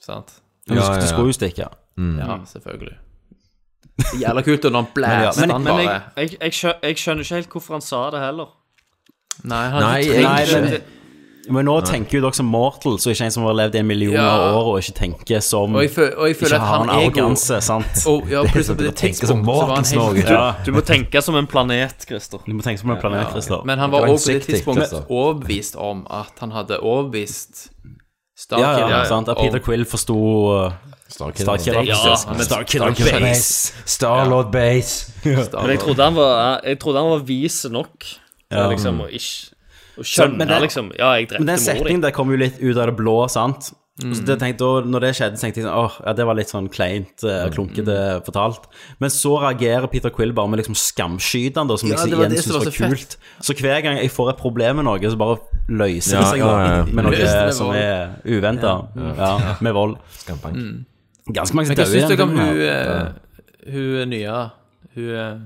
[0.03, 0.39] Sant?
[0.71, 1.67] Ja, Ja, ja, du skulle jo stikke.
[1.99, 2.97] Ja, selvfølgelig.
[4.23, 7.35] Jævla kult når han blæste men- han Men bare jeg, jeg, jeg, jeg skjønner ikke
[7.43, 8.51] helt hvorfor han sa det heller.
[9.49, 10.83] Nei, han Nei, trenger Nei, ikke men det.
[11.51, 13.87] Men nå tenker jo dere som mortals, og ikke en som har levd i en
[13.87, 14.29] million Ja.
[14.55, 17.61] år, og ikke tenker som Og jeg føler, og jeg føler Ikke har en arroganse,
[17.67, 18.03] sant?
[18.13, 20.05] Og, ja, det, på det tenker som mortals nå.
[20.23, 20.55] Ja.
[20.65, 22.39] Du må tenke som en planet, Christer.
[22.47, 23.65] Du må tenke som en planet, Christer.
[23.67, 27.69] Men han var Det også på det tidspunktet overbevist om at han hadde overbevist
[28.51, 29.29] Ja, ja, sant?
[29.29, 30.71] At Peter Quill forsto
[31.13, 31.45] Starkid.
[31.45, 31.83] Starkiller.
[31.85, 33.73] Ja, men Starkiller Starkiller Base.
[33.85, 35.13] Starlord Base.
[35.25, 38.07] Men jeg trodde han var, jeg trodde han var vis nok
[38.53, 38.69] Ja.
[38.69, 39.52] liksom å ikke
[39.99, 41.63] Så- skjønne men det- liksom Ja, jeg den drepte mor di.
[41.63, 43.73] setningen der kom jo litt ut av det blå, sant?
[44.03, 44.15] Mm.
[44.17, 46.49] så det tenkte, når det skjedde, så tenkte jeg sånn, åh, ja, det var litt
[46.49, 48.65] sånn kleint, eh, klunkete fortalt.
[48.99, 52.49] Men så reagerer Peter Quill bare med liksom skamskyte da, som Ja, liksom igjen syns
[52.53, 53.17] var var så kult.
[53.43, 55.37] Så hver gang jeg får et problem med noe, så bare
[55.69, 56.85] løser det Ja, seg ja, da, ja.
[56.85, 59.19] med noe det med som er uventet.
[59.19, 59.97] Ja, med vold.
[60.25, 60.57] Skampank.
[61.31, 63.13] Ganske mange som Men hva dør i syns den dere om hun, her.
[63.69, 64.51] eh, hun nye
[64.95, 65.39] Hun eh,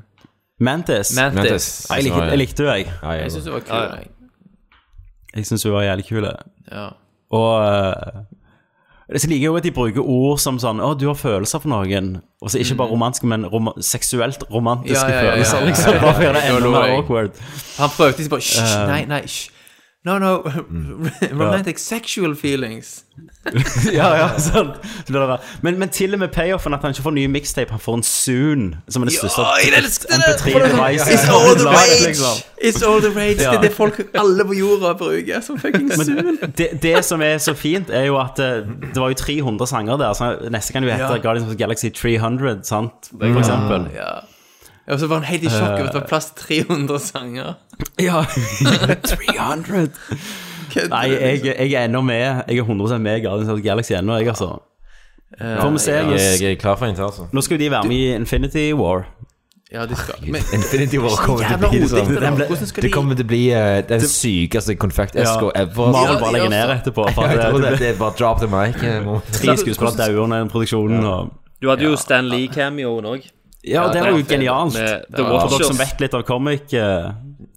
[0.60, 1.16] Mantis.
[1.16, 1.34] Mantis.
[1.34, 1.86] Mantis.
[1.90, 2.86] Jeg likte, jeg likte henne, jeg.
[3.02, 4.06] Ja, jeg, Jeg syns hun var kul.
[5.36, 5.46] Jeg.
[5.46, 6.26] syns hun var jævlig kul.
[6.72, 6.86] Ja.
[7.36, 8.24] Og eh,
[9.20, 11.70] så liker jeg jo at de bruker ord som sånn Å, du har følelser for
[11.70, 12.16] noen.
[12.42, 15.12] Og så ikke bare romantiske, men rom seksuelt romantiske Mm.
[15.12, 15.66] Ja, ja, ja, ja, følelser, ja.
[15.68, 16.00] liksom.
[16.02, 17.38] Bare for å gjøre det enda mer awkward.
[17.78, 19.44] Han prøvde liksom bare Hysj, Eh, nei, nei, hysj.
[20.06, 20.42] No, no,
[21.32, 23.02] romantic sexual feelings.
[23.90, 24.68] ja, ja, sånn.
[25.10, 27.96] Bare- Men, men til og med payoffen at han ikke får ny mixtape, han får
[27.98, 28.62] en Soon,
[28.92, 30.18] som er det største Ja, jeg elsker det!
[30.20, 31.08] MP3-device.
[31.16, 31.96] It's all the rage!
[32.06, 32.44] liksom.
[32.70, 33.40] It's all the rage.
[33.42, 36.38] Det er det folk alle på jorda bruker som fucking sun.
[36.58, 38.62] Det, det som er så fint, er jo at eh,
[38.92, 41.18] det var jo 300 sanger der, så neste kan jo hete.
[41.26, 43.10] Guardians of the Galaxy 300, sant?
[43.10, 43.90] For eksempel.
[43.96, 44.14] Ja.
[44.86, 47.54] Og så var han helt i sjokk over at det var plass til 300 sanger.
[47.98, 48.22] Ja.
[49.12, 49.88] 300!
[50.90, 52.42] Nei, jeg, jeg er ennå med.
[52.48, 54.58] Jeg er 100 med i Guardians of the Galaxy ennå, jeg, altså.
[55.40, 55.92] Får vi se.
[55.92, 57.26] jeg, jeg er klar for til, altså.
[57.32, 59.08] nå skal jo de være med i Infinity War.
[59.72, 62.82] Ja, de skal Men Infinity War kommer til å bli sånn det.
[62.84, 65.90] De kommer til å bli uh, den sykeste konfekt-eska ever.
[65.96, 67.08] Marvel bare legger ned etterpå.
[67.16, 68.78] For at det, det, det bare drop the mic.
[68.86, 71.02] eh, tre skuespillere dauer under produksjonen.
[71.02, 73.26] Og, Du hadde jo Stan Lee-cameoen òg.
[73.66, 74.76] Ja, og det var jo genialt.
[74.76, 77.08] For dere som vet litt om comic eh,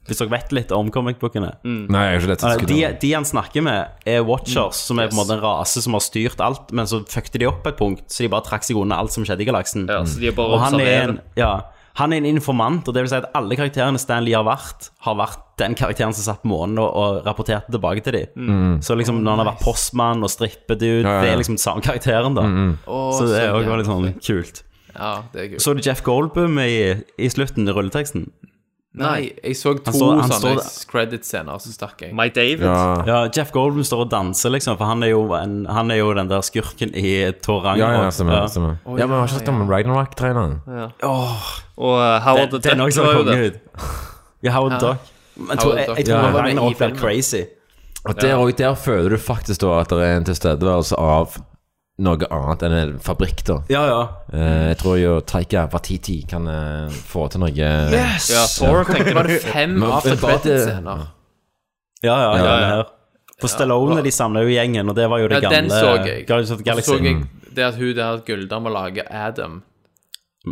[0.10, 1.52] Hvis dere vet litt om comic-bookene.
[1.64, 5.22] Nei, jeg er ikke De, de han snakker med, er Watchers, som er på en
[5.22, 8.26] måte en rase som har styrt alt, men så fucket de opp et punkt, så
[8.26, 9.86] de bare trakk seg unna alt som skjedde i galaksen.
[9.90, 11.52] Ja, så de er bare og han er, en, ja,
[12.00, 15.18] han er en informant, og det vil si at alle karakterene Stanley har vært, har
[15.20, 18.80] vært den karakteren som satt på månen og, og rapporterte tilbake til dem.
[18.82, 21.22] Så liksom når han har vært postmann og strippedude, Ja, ja, ja.
[21.28, 22.48] det er liksom samme karakteren, da.
[22.90, 24.64] Å, Så det er så litt sånn kult.
[25.00, 25.62] Ja, det er kult.
[25.66, 26.76] Så du Jeff Goldblum i,
[27.18, 28.30] i slutten i rulleteksten?
[29.00, 32.14] Nei, jeg så to står- han sånne står- credit-scener, så stakk jeg.
[32.18, 32.64] Mike David.
[32.66, 33.04] Ja.
[33.06, 36.08] Ja, Jeff Goldblum står og danser, liksom, for han er jo, en, han er jo
[36.18, 38.48] den der skurken i Thor Ja, ja, stemmer.
[38.50, 38.78] stemmer.
[38.98, 40.58] Ja, men har ikke hørt om Ragnarok-traileren?
[41.04, 41.30] Og
[41.78, 43.54] uh, Howard the det er noe Duck som var jo konge det.
[43.54, 43.86] ut.
[44.44, 44.80] Ja, Howard.
[44.82, 44.98] Duck.
[45.38, 46.32] Men jeg tror, jeg, jeg tror Ja.
[46.42, 46.98] Ragnarok blir filmen.
[47.00, 47.44] crazy.
[48.06, 51.38] Og der, og der føler du faktisk da at det er en tilstedeværelse av
[52.00, 53.58] noe annet enn en fabrikk, da.
[53.72, 54.00] Ja, ja.
[54.34, 58.30] Eh, jeg tror jo Taika Watiti kan eh, få til noe Yes!
[58.34, 61.06] Ja, Thor, tenker Var det fem after credit-scener?
[62.04, 62.84] Ja, ja, ja, Ja.
[63.40, 66.26] For Stallone de samla jo gjengen, og det var jo det Ja, den så jeg.
[66.28, 66.92] Guardians of the Galaxy.
[66.92, 69.62] så jeg det at hun der Gulldama må lage Adam.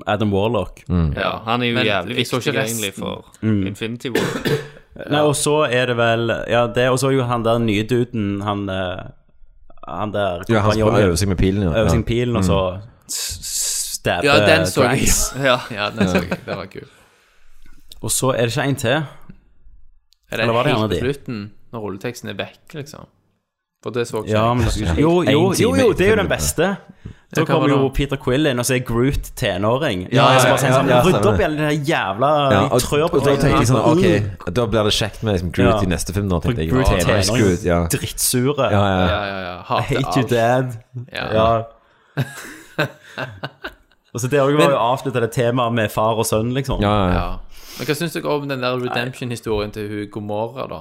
[0.07, 0.83] Adam Warlock.
[0.87, 2.79] Ja, han er jo Men jævlig jeg så viktig ikke resten.
[2.83, 3.67] egentlig for Mm.
[3.67, 4.57] Infinity War.
[5.11, 7.83] Nei, og så er det vel Ja, det, og så er jo han der nye
[7.83, 9.03] duden, han eh,
[9.87, 11.71] Han der Ja, han skal øve seg med pilen, ja.
[11.81, 12.57] Øve seg med pilen, og så
[13.09, 15.07] s- stabbe Ja, den så jeg.
[15.47, 15.57] Ja.
[15.71, 16.29] Ja, den så jeg.
[16.45, 16.91] Det var kult.
[18.01, 18.89] Og så er det ikke en til.
[18.91, 19.03] Er
[20.37, 20.99] det Eller var det helt en på av de?
[20.99, 23.05] slutten, når rulleteksten er vekk, liksom?
[23.83, 24.65] For det så ikke Ja, men
[24.99, 26.75] jo, jo, jo, jo, det er jo den beste.
[27.35, 27.89] Da kommer jo?
[27.91, 30.05] Peter Quill inn, og så er Groot tenåring.
[30.15, 31.41] Ja, ja, ja, ja, sånn, ja, Rydd opp det.
[31.41, 34.05] i alle de jævla Ja, og, trør på jeg sånn Ok,
[34.55, 35.81] da blir det kjekt med liksom, Groot Ja.
[35.83, 36.29] i neste film.
[36.31, 37.43] Nå, tenkte jeg Groot ja, tenåring.
[37.43, 37.79] Groot, ja.
[37.91, 38.69] Drittsure.
[38.71, 39.25] Ja, ja, Ja, ja.
[39.27, 39.57] ja, ja.
[39.67, 40.77] Hate you, dad.
[41.11, 41.25] Ja.
[41.35, 41.49] Ja.
[44.15, 46.79] Og så Det òg var jo avslutta det temaet med far og sønn, liksom.
[46.81, 47.17] ja, ja.
[47.17, 47.65] Ja.
[47.77, 50.79] Men hva syns dere om den der redemption-historien til hun Gomorra, da?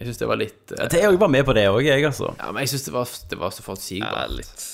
[0.00, 2.02] Jeg syns det var litt eh, Det er jo bare med på det òg, jeg,
[2.04, 2.34] altså.
[2.36, 4.34] Ja, men jeg syns det, var- det var så Ja, forutsigbart.
[4.36, 4.66] litt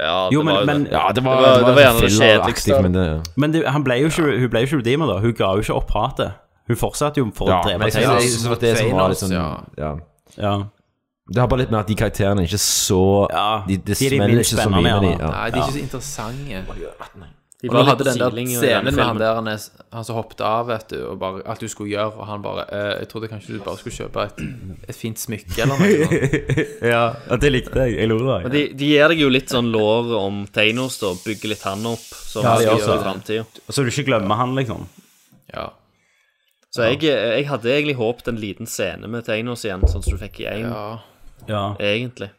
[0.00, 0.92] Ja, Jo, det men- var jo men- det.
[0.92, 2.82] Ja, det var, Det var- det var, det var gjerne det kjedeligste.
[2.82, 5.20] men det Men det, han ble jo ikke, hun ble jo ikke redeemer, da.
[5.20, 6.32] Hun ga jo ikke opp hatet.
[6.66, 9.10] Hun fortsatte jo for Ja, å drepe men jeg synes- Taylor.
[9.14, 9.60] sånn Ja.
[9.78, 9.96] ja.
[10.36, 10.62] Ja.
[11.32, 13.92] Det har bare litt med at de karakterene er ikke så Ja, De, det de
[13.92, 15.24] er de smeller minst ikke så spennende, mye med de.
[15.24, 15.30] Ja.
[15.30, 16.64] Nei, de er ikke så interessante.
[17.64, 20.66] De Og du hadde den der scenen med han der han, han som hoppet av,
[20.68, 23.54] vet du, og bare alt du skulle gjøre, og han bare eh, Jeg trodde kanskje
[23.56, 24.42] du bare skulle kjøpe et,
[24.92, 26.18] et fint smykke eller noe.
[26.92, 27.04] ja,
[27.40, 27.94] det likte jeg.
[28.02, 28.36] Jeg lo da.
[28.44, 28.50] Ja.
[28.52, 31.14] de, de gir deg jo litt sånn lår om Tainos da.
[31.24, 33.46] Bygger litt han opp, som Ja, skal gjøre i framtida.
[33.70, 34.84] Så du ikke glemmer han, liksom.
[35.54, 35.70] Ja.
[36.74, 40.20] Så jeg, jeg hadde egentlig håpet en liten scene med Tainos igjen, sånn som du
[40.20, 40.68] fikk i én.
[40.68, 40.86] ja.
[41.48, 41.64] Ja.
[41.80, 42.30] egentlig.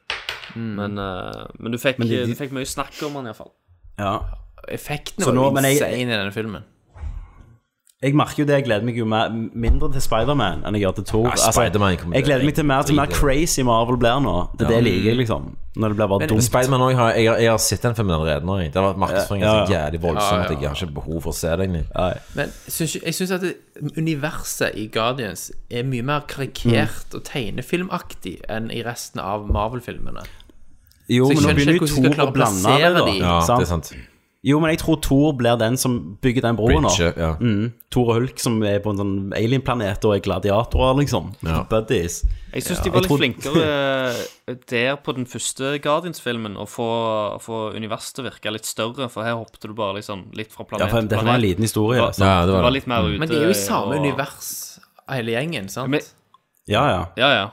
[0.56, 3.52] Men, uh, men du fikk, Men de- de- du fikk mye snakk om han, iallfall.
[3.97, 4.19] Ja.
[4.72, 6.64] Effektene Så var nå- jo jeg- i denne filmen.
[8.04, 10.96] Jeg merker jo det, jeg gleder meg jo mer, mindre til Spiderman enn jeg gjør
[10.96, 11.30] til Thor.
[11.32, 13.16] Altså, Ja, Spider-Man jeg gleder meg til mer til mer i det.
[13.16, 14.50] crazy Marvel blir nå.
[14.58, 15.56] Det er det jeg liker, liksom.
[15.78, 16.44] Når det blir bare dumt.
[16.44, 18.58] Spiderman òg har jeg, har- jeg har sett den filmen allerede nå.
[18.60, 19.66] Det har vært markedsføringen Ja, ja.
[19.66, 21.86] så jævlig voldsom Ja, ja, at jeg har ikke behov for å se egentlig
[22.36, 23.56] Men synes, jeg syns at det,
[23.98, 27.16] universet i Guardians er mye mer karikert Mm.
[27.16, 30.24] og tegnefilmaktig enn i resten av Marvel-filmene.
[31.10, 33.06] Jo, Så jeg men nå begynner jo Thor å blande det, da.
[33.06, 33.20] de.
[33.20, 33.94] Ja, det er sant.
[34.45, 36.89] Jo, men jeg tror Thor blir den som bygger den broa nå.
[36.93, 37.31] Bridge, ja.
[37.41, 37.72] Mm.
[37.89, 41.31] Thor og Hulk som er på en sånn alienplanet og er gladiatorer, liksom.
[41.41, 41.63] Ja.
[41.72, 42.19] Buddies.
[42.53, 42.84] Jeg syns Ja.
[42.84, 43.63] de var litt tror- flinkere
[44.47, 46.85] eh, der på den første Guardians-filmen å få,
[47.41, 50.63] få universet til å virke litt større, for her hoppet du bare liksom litt fra
[50.63, 51.97] Ja, planet for dette var en liten historie.
[51.99, 52.22] Du?
[52.23, 54.05] Ja, det var, det var litt mer ute Men de er jo i samme og-
[54.05, 55.89] univers, hele gjengen, sant?
[55.89, 56.01] Men-
[56.67, 57.05] Ja, ja.
[57.17, 57.49] Ja, ja.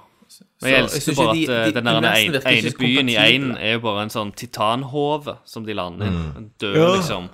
[0.62, 3.56] Men jeg elsker bare at de- eh, de den der ene, ene byen i Einen
[3.56, 6.10] er jo bare en sånn titanhove som de lander i.
[6.10, 6.36] Mm.
[6.36, 6.92] En død, Ja.
[6.96, 7.28] liksom.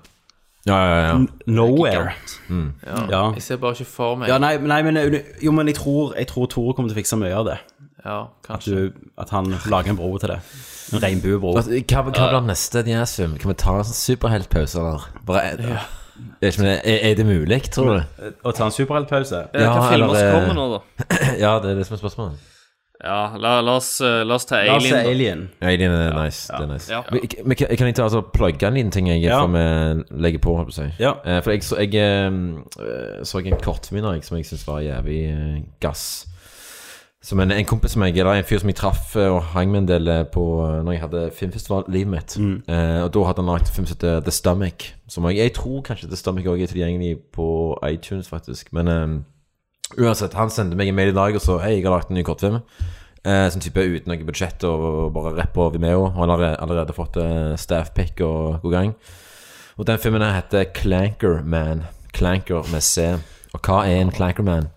[0.66, 1.26] Ja, ja, ja.
[1.46, 2.12] Nowhere.
[2.48, 2.72] Mm.
[2.86, 2.96] Ja.
[3.10, 3.32] Ja.
[3.32, 4.96] Jeg ser bare ikke for meg Ja, nei, nei men,
[5.42, 7.58] jo, men jeg tror, jeg tror Tore kommer til å fikse mye av det.
[8.04, 8.74] Ja, At, kanskje.
[8.74, 10.40] du, at han lager en bro til det.
[10.92, 11.56] En regnbuebro.
[11.56, 13.38] Altså, Hva, hva blir neste Diaz-film?
[13.38, 15.08] Kan vi ta en sånn superheltpause, eller?
[15.26, 15.86] Bare, er,
[16.42, 18.04] er, er, er det mulig, tror du?
[18.44, 19.48] Å ta en superheltpause?
[19.54, 21.16] Ja, Hva filmer som kommer nå, da?
[21.44, 22.38] Ja, det er det som er spørsmålet.
[23.04, 25.04] Ja, la, la, oss, eh, la oss ta La oss se Alien.
[25.04, 25.10] da.
[25.10, 25.50] Alien.
[25.62, 26.48] Alien er nice.
[26.52, 26.92] Det er nice.
[26.92, 27.02] Ja.
[27.12, 29.44] Men, men kan kan jeg ta altså, plugge en liten ting jeg, Ja.
[29.46, 30.56] før vi legger på?
[30.66, 30.90] å?
[30.98, 31.12] Ja.
[31.24, 35.20] Eh, for jeg, så, jeg eh, så en kortfilm i som jeg syns var jævlig
[35.30, 36.26] eh, gass.
[37.22, 39.80] Som en, en kompis som jeg, eller en fyr som jeg traff og hang med
[39.80, 40.42] en del på
[40.84, 42.36] Når jeg hadde filmfestivallivet mitt.
[42.38, 42.62] mitt.
[42.68, 44.92] Eh, og da hadde han lagd film som heter The Stomach.
[45.08, 48.72] Som jeg, jeg tror kanskje The Stomach også er tilgjengelig på iTunes, faktisk.
[48.72, 49.18] Men eh,
[49.96, 52.18] uansett, han sendte meg en mail i dag og sa Hei, jeg har lagd en
[52.18, 52.60] ny kortfilm.
[53.28, 56.06] Eh, sånn type uten noe budsjett og, og bare rapp på Vimeo.
[56.10, 58.94] Og han har allerede fått eh, staffpick og god gang.
[59.78, 61.84] Og den filmen her heter Clanker Man.
[62.16, 63.12] Clanker med C.
[63.54, 64.72] Og hva er en Clanker Man?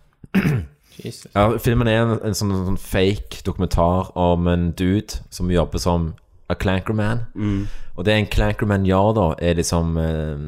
[1.02, 6.12] Ja, filmen er en, en sånn, sånn fake dokumentar om en dude som jobber som
[6.52, 7.24] a Clanker Man.
[7.34, 7.64] Mm.
[7.96, 10.46] Og det en Clanker Man gjør, da, er liksom eh,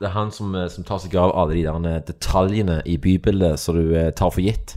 [0.00, 2.96] Det er han som, eh, som tar seg av alle de der eh, detaljene i
[2.98, 4.76] bybildet som du eh, tar for gitt.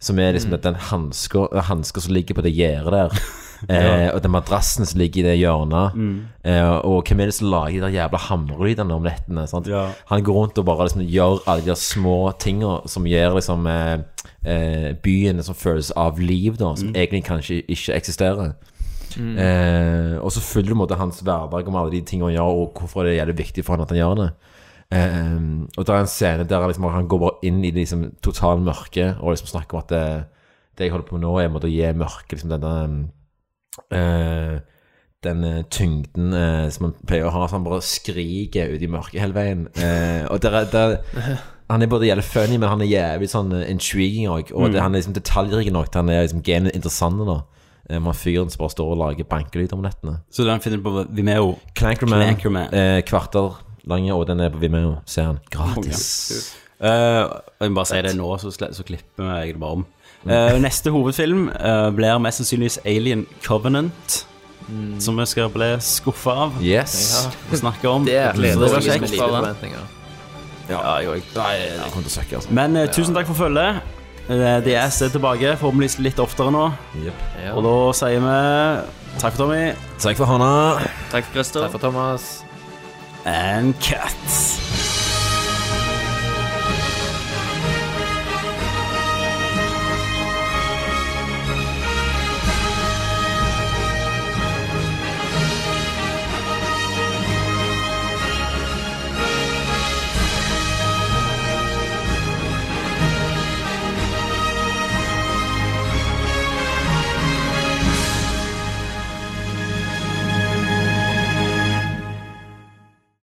[0.00, 3.20] Som er liksom den hanska som ligger på det gjerdet der.
[3.68, 5.92] Eh, og den madrassen som ligger i det hjørnet.
[6.48, 9.44] Eh, og hvem er det som lager de der jævla hamrelydene om nettene?
[9.50, 9.68] Sant?
[9.68, 9.82] Ja.
[10.08, 13.66] Han går rundt og bare liksom gjør alle de der små tinga som gjør liksom
[13.68, 13.98] eh,
[14.48, 18.54] eh, byen som føles av liv, da, som egentlig kanskje ikke eksisterer.
[19.18, 22.80] Eh, og så følger du måte hans hverdag om alle de tingene han gjør, og
[22.80, 24.28] hvorfor det er det viktig for han at han gjør det.
[24.90, 25.38] Eh,
[25.78, 29.16] og det er en scene der liksom, han går bare inn i liksom, totale mørket
[29.20, 30.04] og liksom snakker om at det,
[30.78, 32.74] det jeg holder på med nå, er å gi mørket liksom, denne
[33.94, 34.58] eh,
[35.22, 39.20] den tyngden eh, som han pleier å ha, så han bare skriker ut i mørket
[39.20, 39.66] hele veien.
[39.76, 40.94] Eh, og der, er- der,
[41.70, 44.48] han er både jævlig funny, men han er jævlig sånn intriguing òg.
[44.56, 46.40] Og det, han er liksom detaljrik nok til han er liksom
[46.74, 47.20] interessant.
[47.28, 47.36] da
[47.90, 50.20] Eh, Man fyren som bare står og lager bankelyd om nettene.
[50.30, 51.56] Så den finner du på Vimeo.
[51.74, 52.74] Clankerman, Clankerman.
[52.74, 53.58] Eh, kvarter
[53.90, 54.96] lange, og den er på Vimeo.
[55.06, 55.40] ser han.
[55.50, 56.56] Gratis.
[56.80, 56.88] Eh,
[57.60, 59.86] jeg må bare si det nå, så, så klipper jeg det bare om.
[60.20, 64.26] Uh, neste hovedfilm uh, blir mest sannsynligvis Alien Covenant.
[65.00, 67.26] Som vi skal bli skuffa av Yes.
[67.50, 68.04] og snakke om.
[68.06, 69.16] Det er gleder kjekt.
[69.16, 69.72] med.
[70.68, 71.22] Ja, jeg òg.
[71.40, 72.52] Altså.
[72.54, 73.80] Men tusen takk for følget.
[74.30, 76.68] DS er tilbake, forhåpentligvis litt oftere nå.
[77.02, 77.24] Yep.
[77.42, 77.54] Ja.
[77.56, 78.36] Og da sier vi
[79.18, 80.52] takk for Tommy Takk for Hanna.
[81.10, 81.66] Takk for Christer.
[81.66, 82.30] Takk for Thomas.
[83.26, 84.69] and cut.